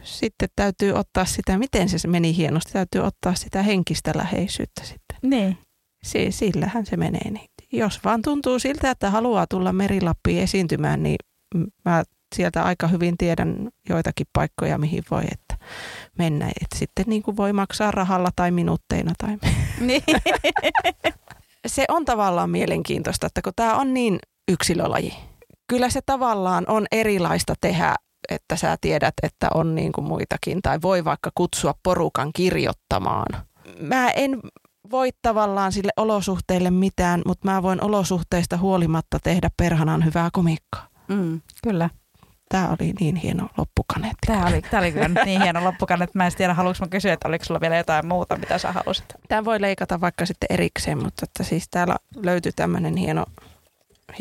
sitten 0.04 0.48
täytyy 0.56 0.92
ottaa 0.92 1.24
sitä, 1.24 1.58
miten 1.58 1.88
se 1.88 2.08
meni 2.08 2.36
hienosti, 2.36 2.72
täytyy 2.72 3.00
ottaa 3.00 3.34
sitä 3.34 3.62
henkistä 3.62 4.12
läheisyyttä 4.16 4.84
sitten. 4.84 5.18
Niin. 5.22 5.58
Si- 6.04 6.32
sillähän 6.32 6.86
se 6.86 6.96
menee. 6.96 7.30
Niin. 7.30 7.48
Jos 7.72 8.04
vaan 8.04 8.22
tuntuu 8.22 8.58
siltä, 8.58 8.90
että 8.90 9.10
haluaa 9.10 9.46
tulla 9.46 9.72
Merilappiin 9.72 10.42
esiintymään, 10.42 11.02
niin 11.02 11.16
mä 11.84 12.04
sieltä 12.34 12.62
aika 12.62 12.88
hyvin 12.88 13.18
tiedän 13.18 13.68
joitakin 13.88 14.26
paikkoja, 14.32 14.78
mihin 14.78 15.02
voi 15.10 15.22
että 15.32 15.66
mennä. 16.18 16.46
Et 16.46 16.78
sitten 16.78 17.04
niin 17.08 17.22
kuin 17.22 17.36
voi 17.36 17.52
maksaa 17.52 17.90
rahalla 17.90 18.30
tai 18.36 18.50
minuutteina. 18.50 19.12
Tai... 19.18 19.38
Niin. 19.80 20.02
se 21.66 21.84
on 21.88 22.04
tavallaan 22.04 22.50
mielenkiintoista, 22.50 23.26
että 23.26 23.42
kun 23.42 23.52
tämä 23.56 23.76
on 23.76 23.94
niin 23.94 24.18
yksilölaji. 24.48 25.14
Kyllä 25.68 25.90
se 25.90 26.00
tavallaan 26.06 26.64
on 26.68 26.86
erilaista 26.92 27.54
tehdä, 27.60 27.94
että 28.28 28.56
sä 28.56 28.76
tiedät, 28.80 29.14
että 29.22 29.48
on 29.54 29.74
niin 29.74 29.92
kuin 29.92 30.04
muitakin. 30.04 30.62
Tai 30.62 30.78
voi 30.82 31.04
vaikka 31.04 31.30
kutsua 31.34 31.74
porukan 31.82 32.30
kirjoittamaan. 32.32 33.46
Mä 33.80 34.10
en 34.10 34.40
voi 34.90 35.10
tavallaan 35.22 35.72
sille 35.72 35.92
olosuhteille 35.96 36.70
mitään, 36.70 37.22
mutta 37.26 37.50
mä 37.50 37.62
voin 37.62 37.84
olosuhteista 37.84 38.56
huolimatta 38.56 39.18
tehdä 39.22 39.50
perhanan 39.56 40.04
hyvää 40.04 40.28
komiikkaa. 40.32 40.88
Mm, 41.08 41.40
kyllä 41.62 41.90
tämä 42.48 42.68
oli 42.68 42.92
niin 43.00 43.16
hieno 43.16 43.48
loppukaneetti. 43.56 44.26
Tämä 44.26 44.46
oli, 44.46 44.62
tämä 44.62 44.80
oli 44.80 44.92
kyllä 44.92 45.24
niin 45.24 45.42
hieno 45.42 45.64
loppukaneetti. 45.64 46.18
Mä 46.18 46.26
en 46.26 46.32
tiedä, 46.36 46.54
haluanko 46.54 46.78
mä 46.80 46.88
kysyä, 46.88 47.12
että 47.12 47.28
oliko 47.28 47.44
sulla 47.44 47.60
vielä 47.60 47.76
jotain 47.76 48.06
muuta, 48.06 48.36
mitä 48.36 48.58
sä 48.58 48.72
halusit. 48.72 49.04
Tämä 49.28 49.44
voi 49.44 49.60
leikata 49.60 50.00
vaikka 50.00 50.26
sitten 50.26 50.46
erikseen, 50.50 50.98
mutta 50.98 51.24
että 51.24 51.42
siis 51.42 51.68
täällä 51.70 51.96
löytyy 52.16 52.52
tämmöinen 52.56 52.96
hieno, 52.96 53.24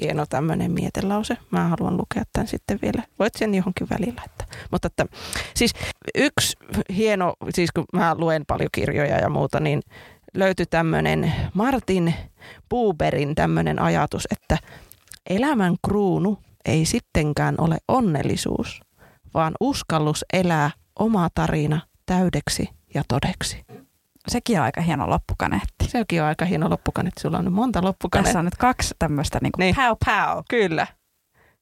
hieno 0.02 0.26
tämmöinen 0.30 0.72
mietelause. 0.72 1.38
Mä 1.52 1.68
haluan 1.68 1.98
lukea 1.98 2.24
tämän 2.34 2.48
sitten 2.48 2.80
vielä. 2.82 3.04
Voit 3.20 3.36
sen 3.36 3.56
johonkin 3.56 3.88
välillä. 3.90 4.22
Että. 4.26 4.46
Mutta 4.72 4.88
että, 4.88 5.06
siis 5.56 5.74
yksi 6.16 6.58
hieno, 6.96 7.34
siis 7.54 7.72
kun 7.72 7.86
mä 7.94 8.16
luen 8.16 8.46
paljon 8.48 8.70
kirjoja 8.72 9.18
ja 9.18 9.30
muuta, 9.30 9.60
niin 9.60 9.82
löytyi 10.34 10.66
tämmöinen 10.66 11.34
Martin 11.54 12.14
Buberin 12.70 13.36
tämmöinen 13.36 13.82
ajatus, 13.82 14.28
että 14.32 14.58
elämän 15.30 15.76
kruunu 15.86 16.40
ei 16.66 16.86
sittenkään 16.86 17.56
ole 17.58 17.78
onnellisuus, 17.88 18.82
vaan 19.34 19.54
uskallus 19.60 20.26
elää 20.34 20.72
oma 21.00 21.30
tarina 21.36 21.82
täydeksi 22.06 22.70
ja 22.94 23.04
todeksi. 23.08 23.66
Sekin 24.28 24.58
on 24.60 24.64
aika 24.66 24.82
hieno 24.82 25.10
loppukaneetti. 25.10 25.86
Sekin 25.88 26.22
on 26.22 26.28
aika 26.28 26.46
hieno 26.46 26.70
loppukaneetti. 26.70 27.22
Sulla 27.22 27.38
on 27.38 27.46
nyt 27.46 27.54
monta 27.54 27.84
loppukanettia. 27.84 28.28
Tässä 28.28 28.40
on 28.40 28.46
nyt 28.46 28.56
kaksi 28.56 28.96
tämmöistä 29.00 29.40
niin 29.42 29.52
Niin. 29.58 29.76
pow 29.76 29.96
pow. 30.06 30.44
Kyllä. 30.50 30.88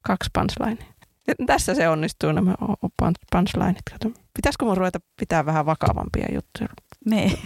Kaksi 0.02 0.30
punchlinea. 0.32 0.84
Tässä 1.46 1.74
se 1.74 1.88
onnistuu 1.88 2.32
nämä 2.32 2.54
punchlineit. 3.32 3.76
Pitäisikö 4.34 4.64
mun 4.64 4.76
ruveta 4.76 4.98
pitää 5.20 5.46
vähän 5.46 5.66
vakavampia 5.66 6.26
juttuja? 6.34 6.68
Niin. 7.04 7.38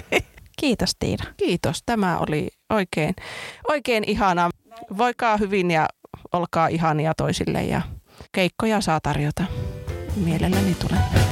Kiitos 0.60 0.96
Tiina. 0.98 1.24
Kiitos. 1.36 1.82
Tämä 1.86 2.18
oli 2.18 2.48
oikein, 2.70 3.14
oikein 3.68 4.04
ihana. 4.06 4.50
Voikaa 4.98 5.36
hyvin 5.36 5.70
ja 5.70 5.88
olkaa 6.32 6.68
ihania 6.68 7.12
toisille 7.16 7.62
ja 7.62 7.80
keikkoja 8.32 8.80
saa 8.80 9.00
tarjota. 9.00 9.44
Mielelläni 10.16 10.74
tulen. 10.74 11.29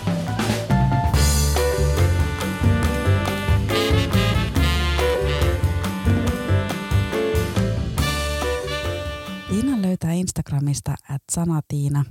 Löytää 9.89 10.13
Instagramista 10.13 10.95
at 11.11 11.23
sanatiina, 11.33 12.05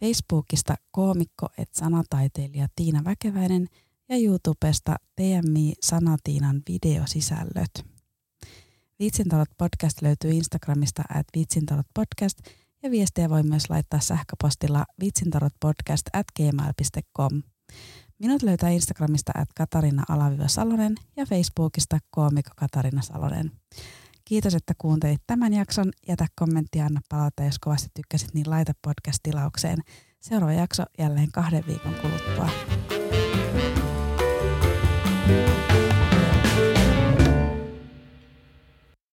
Facebookista 0.00 0.74
koomikko 0.90 1.48
et 1.58 1.74
sanataiteilija 1.74 2.68
Tiina 2.76 3.04
Väkeväinen 3.04 3.68
ja 4.08 4.16
YouTubesta 4.16 4.96
TMI 5.16 5.72
Sanatiinan 5.82 6.62
videosisällöt. 6.68 7.86
Viitsintalot 8.98 9.48
podcast 9.58 10.02
löytyy 10.02 10.30
Instagramista 10.30 11.02
at 11.08 11.26
viitsintalot 11.34 11.86
podcast 11.94 12.38
ja 12.82 12.90
viestejä 12.90 13.30
voi 13.30 13.42
myös 13.42 13.70
laittaa 13.70 14.00
sähköpostilla 14.00 14.84
viitsintalotpodcast 15.00 16.06
at 16.12 16.26
gmail.com. 16.36 17.42
Minut 18.18 18.42
löytää 18.42 18.70
Instagramista 18.70 19.32
at 19.34 19.48
Katarina 19.54 20.04
Salonen 20.46 20.94
ja 21.16 21.26
Facebookista 21.26 21.98
koomikko 22.10 22.52
Katarina 22.56 23.02
Salonen. 23.02 23.50
Kiitos, 24.24 24.54
että 24.54 24.74
kuuntelit 24.78 25.22
tämän 25.26 25.54
jakson. 25.54 25.92
Jätä 26.08 26.26
kommentti 26.34 26.78
ja 26.78 26.86
anna 26.86 27.00
palautetta, 27.08 27.44
jos 27.44 27.58
kovasti 27.58 27.88
tykkäsit, 27.94 28.34
niin 28.34 28.50
laita 28.50 28.72
podcast-tilaukseen. 28.82 29.78
Seuraava 30.20 30.52
jakso 30.52 30.82
jälleen 30.98 31.32
kahden 31.32 31.64
viikon 31.66 31.94
kuluttua. 31.94 32.48